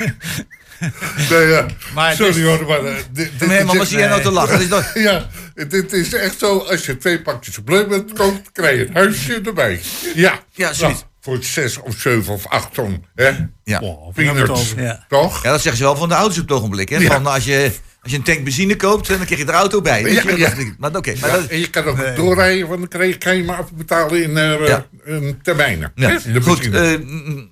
Nee, 1.31 1.47
ja. 1.47 1.66
Maar 1.95 2.14
Sorry 2.14 2.33
dus- 2.33 2.43
hoor, 2.43 2.66
maar... 2.66 2.85
eh, 2.85 2.95
dit, 3.12 3.31
dit 3.39 3.49
Nee, 3.49 3.64
maar 3.64 3.87
zie 3.87 3.99
jij 3.99 4.09
nou 4.09 4.23
te 4.23 4.31
lachen? 4.31 4.51
Dat 4.68 4.81
is 4.81 4.93
toch... 4.93 5.03
Ja, 5.03 5.27
dit 5.68 5.93
is 5.93 6.12
echt 6.14 6.39
zo. 6.39 6.59
Als 6.59 6.87
je 6.87 6.97
twee 6.97 7.23
pakjes 7.23 7.59
bleubent 7.64 8.12
koopt, 8.12 8.53
krijg 8.53 8.79
je 8.79 8.87
een 8.87 8.95
huisje 8.95 9.41
erbij. 9.45 9.81
Ja. 10.14 10.39
Ja, 10.53 10.73
zoiets. 10.73 11.01
Nou, 11.01 11.11
voor 11.21 11.39
zes 11.45 11.79
of 11.79 11.95
zeven 11.99 12.33
of 12.33 12.47
acht 12.47 12.75
ton. 12.75 13.05
Hè? 13.14 13.31
Ja. 13.64 13.81
Wow, 13.81 14.16
hebben 14.16 14.37
het 14.37 14.45
Peanuts. 14.47 14.73
Ja. 14.77 15.05
Toch? 15.09 15.43
Ja, 15.43 15.51
dat 15.51 15.61
zeggen 15.61 15.77
ze 15.81 15.85
wel 15.85 15.97
van 15.97 16.09
de 16.09 16.14
auto's 16.14 16.39
op 16.39 16.49
het 16.49 16.57
ogenblik. 16.57 16.89
Hè? 16.89 16.97
Ja. 16.97 17.07
Van 17.07 17.27
als, 17.27 17.45
je, 17.45 17.73
als 18.03 18.12
je 18.12 18.16
een 18.18 18.22
tank 18.24 18.44
benzine 18.44 18.76
koopt, 18.76 19.09
dan 19.09 19.16
krijg 19.24 19.40
je 19.40 19.46
er 19.46 19.53
auto 19.55 19.80
bij. 19.80 20.03
Weet 20.03 20.14
Ja, 20.14 20.20
je 20.20 20.26
wel? 20.26 20.36
ja. 20.36 20.48
Dat- 20.55 20.64
Maar 20.78 20.96
oké, 20.96 21.14
maar 21.20 21.30
Ja, 21.30 21.36
dat- 21.36 21.46
en 21.46 21.59
je 21.59 21.70
kan 21.70 21.84
ook 21.84 22.16
doorrijden, 22.16 22.68
want 22.68 22.80
dan 22.80 22.88
krijg 22.88 23.12
je, 23.12 23.18
kan 23.18 23.36
je 23.36 23.44
maar 23.44 23.57
afbetalen 23.57 24.22
in 24.22 24.36
eh 24.36 24.66
Ja. 24.66 24.86
een 25.05 25.38
termijnen. 25.42 25.92
ja. 25.94 26.09
Hè? 26.09 26.32
De 26.32 26.40
Goed, 26.42 26.70
benzine. 26.70 26.78
eh, 26.96 27.42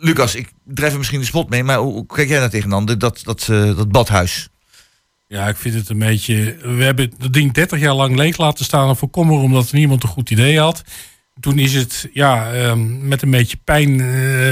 Lucas, 0.00 0.34
ik 0.34 0.48
drijf 0.64 0.92
er 0.92 0.98
misschien 0.98 1.20
de 1.20 1.26
spot 1.26 1.50
mee, 1.50 1.64
maar 1.64 1.76
hoe, 1.78 1.92
hoe 1.92 2.06
kijk 2.06 2.28
jij 2.28 2.38
daar 2.38 2.50
tegenaan? 2.50 2.84
Dat, 2.84 3.00
dat, 3.00 3.20
dat, 3.24 3.46
eh, 3.50 3.76
dat 3.76 3.92
badhuis. 3.92 4.48
Ja, 5.26 5.48
ik 5.48 5.56
vind 5.56 5.74
het 5.74 5.88
een 5.88 5.98
beetje. 5.98 6.56
We 6.62 6.84
hebben 6.84 7.12
het 7.18 7.32
ding 7.32 7.52
30 7.52 7.80
jaar 7.80 7.94
lang 7.94 8.16
leeg 8.16 8.36
laten 8.36 8.64
staan. 8.64 8.88
En 8.88 8.96
voorkomen 8.96 9.38
omdat 9.40 9.72
niemand 9.72 10.02
een 10.02 10.08
goed 10.08 10.30
idee 10.30 10.58
had. 10.58 10.82
Toen 11.40 11.58
is 11.58 11.74
het 11.74 12.08
ja, 12.12 12.52
ehm, 12.52 13.08
met 13.08 13.22
een 13.22 13.30
beetje 13.30 13.56
pijn 13.64 14.00
eh, 14.00 14.06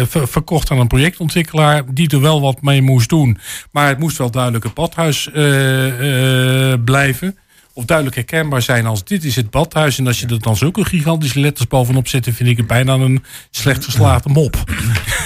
ver- 0.09 0.29
verkocht 0.29 0.71
aan 0.71 0.79
een 0.79 0.87
projectontwikkelaar. 0.87 1.83
die 1.95 2.09
er 2.09 2.21
wel 2.21 2.41
wat 2.41 2.63
mee 2.63 2.83
moest 2.83 3.09
doen. 3.09 3.39
Maar 3.71 3.89
het 3.89 3.99
moest 3.99 4.19
wel 4.19 4.31
duidelijk 4.31 4.65
het 4.65 4.75
badhuis 4.75 5.31
eh, 5.33 6.73
eh, 6.73 6.81
blijven. 6.85 7.39
Of 7.73 7.85
duidelijk 7.85 8.17
herkenbaar 8.17 8.63
zijn 8.63 8.87
als 8.87 9.05
dit 9.05 9.25
is 9.25 9.37
het 9.37 9.51
badhuis. 9.51 9.99
En 9.99 10.07
als 10.07 10.21
je 10.21 10.27
er 10.27 10.41
dan 10.41 10.57
zulke 10.57 10.85
gigantische 10.85 11.41
letters 11.41 11.67
bovenop 11.69 12.09
zet. 12.09 12.25
dan 12.25 12.35
vind 12.35 12.49
ik 12.49 12.57
het 12.57 12.67
bijna 12.67 12.95
een 12.95 13.25
slecht 13.51 13.85
geslaagde 13.85 14.29
mop. 14.29 14.57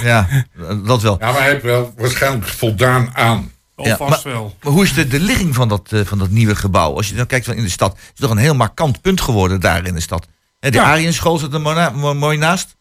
Ja, 0.03 0.27
dat 0.85 1.01
wel. 1.01 1.17
Ja, 1.19 1.31
maar 1.31 1.41
hij 1.41 1.49
heeft 1.51 1.63
wel 1.63 1.93
waarschijnlijk 1.97 2.45
voldaan 2.45 3.09
aan. 3.13 3.51
Ja, 3.75 3.95
vast 3.97 4.23
maar- 4.25 4.33
wel. 4.33 4.55
Maar 4.63 4.73
hoe 4.73 4.83
is 4.83 4.93
de, 4.93 5.07
de 5.07 5.19
ligging 5.19 5.55
van 5.55 5.67
dat, 5.69 5.89
van 6.03 6.17
dat 6.17 6.29
nieuwe 6.29 6.55
gebouw? 6.55 6.95
Als 6.95 7.09
je 7.09 7.15
dan 7.15 7.25
kijkt 7.25 7.45
van 7.45 7.55
in 7.55 7.63
de 7.63 7.69
stad, 7.69 7.93
is 7.95 8.01
het 8.07 8.15
toch 8.15 8.29
een 8.29 8.37
heel 8.37 8.55
markant 8.55 9.01
punt 9.01 9.21
geworden 9.21 9.59
daar 9.61 9.85
in 9.85 9.93
de 9.93 9.99
stad. 10.01 10.27
De 10.71 10.77
Ja. 10.77 10.83
Ariënschool 10.83 11.37
zit 11.37 11.53
er 11.53 11.61
mooi, 11.61 11.89
mo- 11.95 12.13
mooi 12.13 12.37
naast. 12.37 12.75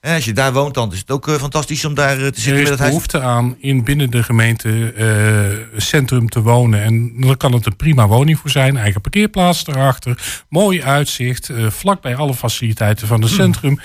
Als 0.00 0.24
je 0.24 0.32
daar 0.32 0.52
woont, 0.52 0.74
dan 0.74 0.92
is 0.92 0.98
het 0.98 1.10
ook 1.10 1.28
eh, 1.28 1.34
fantastisch 1.34 1.84
om 1.84 1.94
daar 1.94 2.10
eh, 2.12 2.16
te 2.18 2.24
Er 2.24 2.40
zitten 2.40 2.52
is 2.52 2.58
met 2.60 2.68
het 2.68 2.78
huis. 2.78 2.90
behoefte 2.90 3.20
aan 3.20 3.56
in 3.58 3.84
binnen 3.84 4.10
de 4.10 4.22
gemeente 4.22 4.92
eh, 4.92 5.80
centrum 5.80 6.28
te 6.28 6.42
wonen. 6.42 6.82
En 6.82 7.12
dan 7.20 7.36
kan 7.36 7.52
het 7.52 7.66
een 7.66 7.76
prima 7.76 8.06
woning 8.06 8.38
voor 8.38 8.50
zijn. 8.50 8.76
Eigen 8.76 9.00
parkeerplaats 9.00 9.66
erachter. 9.66 10.42
Mooi 10.48 10.82
uitzicht. 10.82 11.50
vlakbij 11.68 12.16
alle 12.16 12.34
faciliteiten 12.34 13.06
van 13.06 13.22
het 13.22 13.30
centrum. 13.30 13.80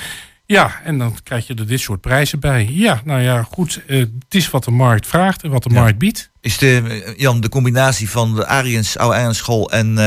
Ja, 0.45 0.81
en 0.83 0.97
dan 0.97 1.17
krijg 1.23 1.47
je 1.47 1.53
er 1.53 1.67
dit 1.67 1.79
soort 1.79 2.01
prijzen 2.01 2.39
bij. 2.39 2.67
Ja, 2.71 3.01
nou 3.03 3.21
ja, 3.21 3.43
goed. 3.51 3.81
het 3.87 4.09
is 4.29 4.49
wat 4.49 4.63
de 4.63 4.71
markt 4.71 5.07
vraagt 5.07 5.43
en 5.43 5.49
wat 5.49 5.63
de 5.63 5.69
Ja. 5.73 5.79
markt 5.79 5.97
biedt. 5.97 6.31
Is 6.41 6.57
de, 6.57 7.13
Jan, 7.17 7.41
de 7.41 7.49
combinatie 7.49 8.09
van 8.09 8.35
de 8.35 8.45
Ariëns, 8.45 8.97
oude 8.97 9.15
Ariënsschool 9.15 9.71
en, 9.71 9.97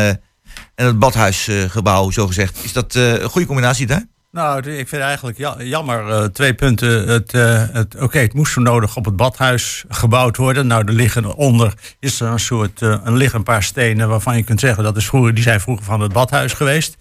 en 0.78 0.86
het 0.86 0.98
badhuisgebouw, 0.98 2.10
zo 2.10 2.26
gezegd, 2.26 2.64
is 2.64 2.72
dat 2.72 2.94
eh, 2.94 3.12
een 3.12 3.28
goede 3.28 3.46
combinatie 3.46 3.86
daar? 3.86 4.06
Nou, 4.32 4.70
ik 4.70 4.88
vind 4.88 5.02
eigenlijk 5.02 5.38
ja- 5.38 5.62
jammer. 5.62 6.08
eh, 6.08 6.24
twee 6.24 6.54
punten. 6.54 7.08
Het, 7.08 7.34
eh, 7.34 7.62
het, 7.72 7.96
Oké, 8.00 8.18
het 8.18 8.34
moest 8.34 8.52
zo 8.52 8.60
nodig 8.60 8.96
op 8.96 9.04
het 9.04 9.16
badhuis 9.16 9.84
gebouwd 9.88 10.36
worden. 10.36 10.66
Nou, 10.66 10.84
er 10.86 10.92
liggen 10.92 11.34
onder 11.34 11.74
is 12.00 12.20
er 12.20 12.28
een 12.28 12.38
soort. 12.38 12.82
eh, 12.82 13.06
er 13.06 13.12
liggen 13.12 13.38
een 13.38 13.44
paar 13.44 13.62
stenen 13.62 14.08
waarvan 14.08 14.36
je 14.36 14.42
kunt 14.42 14.60
zeggen 14.60 14.84
dat 14.84 14.96
is 14.96 15.06
vroeger, 15.06 15.34
die 15.34 15.42
zijn 15.42 15.60
vroeger 15.60 15.84
van 15.84 16.00
het 16.00 16.12
badhuis 16.12 16.52
geweest. 16.52 16.96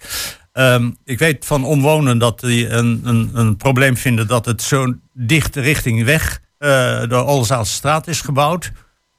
Ehm, 0.54 0.90
ik 1.06 1.20
weet 1.20 1.46
van 1.46 1.64
omwonenden 1.64 2.18
dat 2.18 2.40
die 2.40 2.70
een, 2.70 3.02
een, 3.04 3.30
een 3.34 3.58
probleem 3.58 3.98
vinden 3.98 4.28
dat 4.28 4.46
het 4.46 4.62
zo 4.62 4.94
dicht 5.14 5.56
richting 5.56 6.04
weg 6.04 6.40
uh, 6.60 6.70
de 7.08 7.24
Olzaalse 7.24 7.74
straat 7.74 8.08
is 8.08 8.22
gebouwd. 8.22 8.72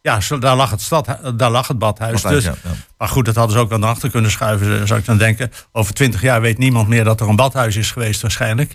Ja, 0.03 0.21
zo, 0.21 0.39
daar, 0.39 0.57
lag 0.57 0.71
het 0.71 0.81
stad, 0.81 1.19
daar 1.37 1.51
lag 1.51 1.69
het 1.69 1.79
badhuis. 1.79 2.23
Badhuis, 2.23 2.45
dus, 2.45 2.53
ja, 2.63 2.71
ja. 2.71 2.77
Maar 2.99 3.09
goed, 3.09 3.25
dat 3.25 3.35
hadden 3.35 3.57
ze 3.57 3.63
ook 3.63 3.73
aan 3.73 3.81
de 3.81 3.87
achter 3.87 4.11
kunnen 4.11 4.31
schuiven, 4.31 4.87
zou 4.87 5.01
ik 5.01 5.07
dan 5.07 5.19
denken. 5.19 5.51
Over 5.73 5.95
twintig 5.95 6.23
jaar 6.23 6.41
weet 6.41 6.59
niemand 6.59 6.89
meer 6.89 7.05
dat 7.05 7.21
er 7.21 7.29
een 7.29 7.37
badhuis 7.37 7.77
is 7.77 7.91
geweest 7.91 8.23
waarschijnlijk. 8.23 8.75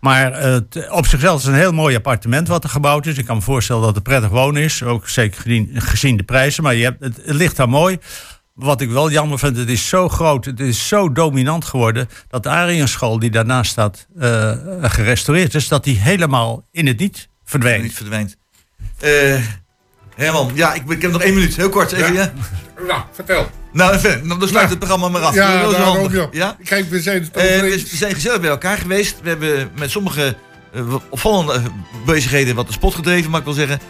Maar 0.00 0.32
eh, 0.32 0.56
t- 0.56 0.90
op 0.90 1.06
zichzelf 1.06 1.38
is 1.38 1.44
het 1.44 1.52
een 1.54 1.58
heel 1.60 1.72
mooi 1.72 1.96
appartement 1.96 2.48
wat 2.48 2.64
er 2.64 2.70
gebouwd 2.70 3.06
is. 3.06 3.18
Ik 3.18 3.24
kan 3.24 3.36
me 3.36 3.42
voorstellen 3.42 3.82
dat 3.82 3.94
het 3.94 4.04
prettig 4.04 4.30
wonen 4.30 4.62
is. 4.62 4.82
Ook 4.82 5.08
zeker 5.08 5.40
gezien, 5.42 5.70
gezien 5.74 6.16
de 6.16 6.22
prijzen. 6.22 6.62
Maar 6.62 6.74
je 6.74 6.84
hebt, 6.84 7.04
het, 7.04 7.16
het 7.24 7.34
ligt 7.36 7.56
daar 7.56 7.68
mooi. 7.68 7.98
Wat 8.54 8.80
ik 8.80 8.90
wel 8.90 9.10
jammer 9.10 9.38
vind, 9.38 9.56
het 9.56 9.68
is 9.68 9.88
zo 9.88 10.08
groot, 10.08 10.44
het 10.44 10.60
is 10.60 10.88
zo 10.88 11.12
dominant 11.12 11.64
geworden... 11.64 12.08
dat 12.28 12.42
de 12.42 12.48
Ariënschool 12.48 13.18
die 13.18 13.30
daarnaast 13.30 13.70
staat 13.70 14.06
eh, 14.18 14.52
gerestaureerd 14.82 15.54
is... 15.54 15.68
dat 15.68 15.84
die 15.84 15.98
helemaal 15.98 16.66
in 16.70 16.86
het 16.86 16.98
niet 16.98 17.28
verdwijnt. 17.44 17.82
Niet 17.82 17.94
verdwijnt. 17.94 18.36
Herman, 20.24 20.50
ja, 20.54 20.74
ik, 20.74 20.82
ik 20.88 21.02
heb 21.02 21.12
nog 21.12 21.22
één 21.22 21.34
minuut. 21.34 21.56
Heel 21.56 21.68
kort, 21.68 21.92
even, 21.92 22.12
ja? 22.12 22.32
Nou, 22.86 23.00
vertel. 23.12 23.50
Nou, 23.72 23.94
even, 23.94 24.26
nou, 24.26 24.38
dan 24.38 24.48
sluit 24.48 24.68
het 24.70 24.78
programma 24.78 25.08
maar 25.08 25.22
af. 25.22 25.34
Ja, 25.34 25.62
Dat 25.62 25.72
is 25.72 25.78
handig. 25.78 26.28
Ja? 26.30 26.56
Kijk, 26.64 26.90
we 26.90 27.00
zijn 27.00 27.28
Eh, 27.32 27.60
we, 27.60 27.60
we 27.90 27.96
zijn 27.96 28.14
gezellig 28.14 28.40
bij 28.40 28.50
elkaar 28.50 28.78
geweest. 28.78 29.16
We 29.22 29.28
hebben 29.28 29.70
met 29.78 29.90
sommige 29.90 30.36
eh, 30.72 30.94
opvallende 31.10 31.52
eh, 31.52 31.60
bezigheden 32.06 32.54
wat 32.54 32.66
de 32.66 32.72
spot 32.72 32.94
gedreven, 32.94 33.30
mag 33.30 33.40
ik 33.40 33.46
wel 33.46 33.54
zeggen. 33.54 33.80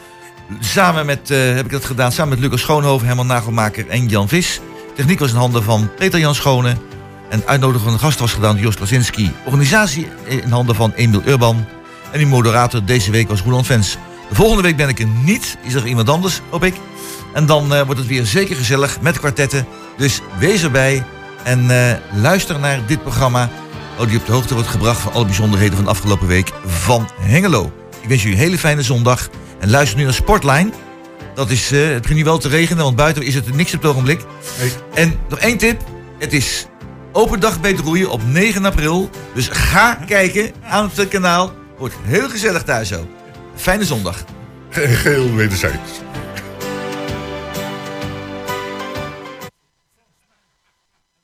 Samen 0.60 1.06
met, 1.06 1.28
heb 1.28 1.64
ik 1.64 1.70
dat 1.70 1.84
gedaan, 1.84 2.12
samen 2.12 2.28
met 2.28 2.38
Lucas 2.38 2.60
Schoonhoven, 2.60 3.06
Herman 3.06 3.26
Nagelmaker 3.26 3.88
en 3.88 4.08
Jan 4.08 4.28
Vis. 4.28 4.60
Techniek 4.94 5.18
was 5.18 5.30
in 5.30 5.36
handen 5.36 5.62
van 5.62 5.90
Peter 5.96 6.18
Jan 6.18 6.34
Schone. 6.34 6.76
En 7.28 7.42
uitnodigen 7.46 7.84
van 7.84 7.92
de 7.92 7.98
gast 7.98 8.18
was 8.18 8.32
gedaan 8.32 8.54
door 8.54 8.64
Jos 8.64 8.76
Krasinski. 8.76 9.32
Organisatie 9.44 10.08
in 10.26 10.50
handen 10.50 10.74
van 10.74 10.92
Emiel 10.96 11.22
Urban. 11.26 11.66
En 12.10 12.18
die 12.18 12.26
moderator 12.26 12.84
deze 12.84 13.10
week 13.10 13.28
was 13.28 13.42
Roland 13.42 13.66
Vens. 13.66 13.96
De 14.28 14.34
volgende 14.34 14.62
week 14.62 14.76
ben 14.76 14.88
ik 14.88 14.98
er 14.98 15.06
niet. 15.06 15.56
Is 15.62 15.74
er 15.74 15.86
iemand 15.86 16.08
anders, 16.08 16.40
hoop 16.50 16.64
ik. 16.64 16.74
En 17.34 17.46
dan 17.46 17.74
eh, 17.74 17.82
wordt 17.82 18.00
het 18.00 18.08
weer 18.08 18.24
zeker 18.26 18.56
gezellig 18.56 19.00
met 19.00 19.18
kwartetten. 19.18 19.66
Dus 19.96 20.20
wees 20.38 20.62
erbij 20.62 21.04
en 21.44 21.70
eh, 21.70 21.96
luister 22.22 22.58
naar 22.58 22.86
dit 22.86 23.02
programma. 23.02 23.50
Oh, 23.98 24.08
die 24.08 24.18
op 24.18 24.26
de 24.26 24.32
hoogte 24.32 24.54
wordt 24.54 24.68
gebracht 24.68 25.00
van 25.00 25.12
alle 25.12 25.24
bijzonderheden 25.24 25.74
van 25.74 25.84
de 25.84 25.90
afgelopen 25.90 26.26
week 26.26 26.52
van 26.66 27.08
Hengelo. 27.20 27.72
Ik 28.00 28.08
wens 28.08 28.22
jullie 28.22 28.36
een 28.36 28.44
hele 28.44 28.58
fijne 28.58 28.82
zondag. 28.82 29.28
En 29.58 29.70
luister 29.70 29.98
nu 29.98 30.04
naar 30.04 30.14
Sportline. 30.14 30.70
Dat 31.34 31.50
is, 31.50 31.72
eh, 31.72 31.88
het 31.88 32.00
begint 32.00 32.18
nu 32.18 32.24
wel 32.24 32.38
te 32.38 32.48
regenen, 32.48 32.84
want 32.84 32.96
buiten 32.96 33.22
is 33.22 33.34
het 33.34 33.54
niks 33.54 33.74
op 33.74 33.82
het 33.82 33.90
ogenblik. 33.90 34.24
Nee. 34.60 34.72
En 34.94 35.18
nog 35.28 35.38
één 35.38 35.58
tip. 35.58 35.80
Het 36.18 36.32
is 36.32 36.66
open 37.12 37.40
dag 37.40 37.60
beter 37.60 37.84
roeien 37.84 38.10
op 38.10 38.20
9 38.26 38.64
april. 38.64 39.10
Dus 39.34 39.48
ga 39.52 39.94
kijken 39.94 40.52
aan 40.62 40.90
het 40.94 41.08
kanaal. 41.08 41.52
Wordt 41.78 41.94
heel 42.02 42.28
gezellig 42.28 42.62
thuis 42.62 42.88
zo. 42.88 43.06
Fijne 43.58 43.84
zondag. 43.84 44.24
Geheel 44.70 45.34
wederzijds. 45.34 46.00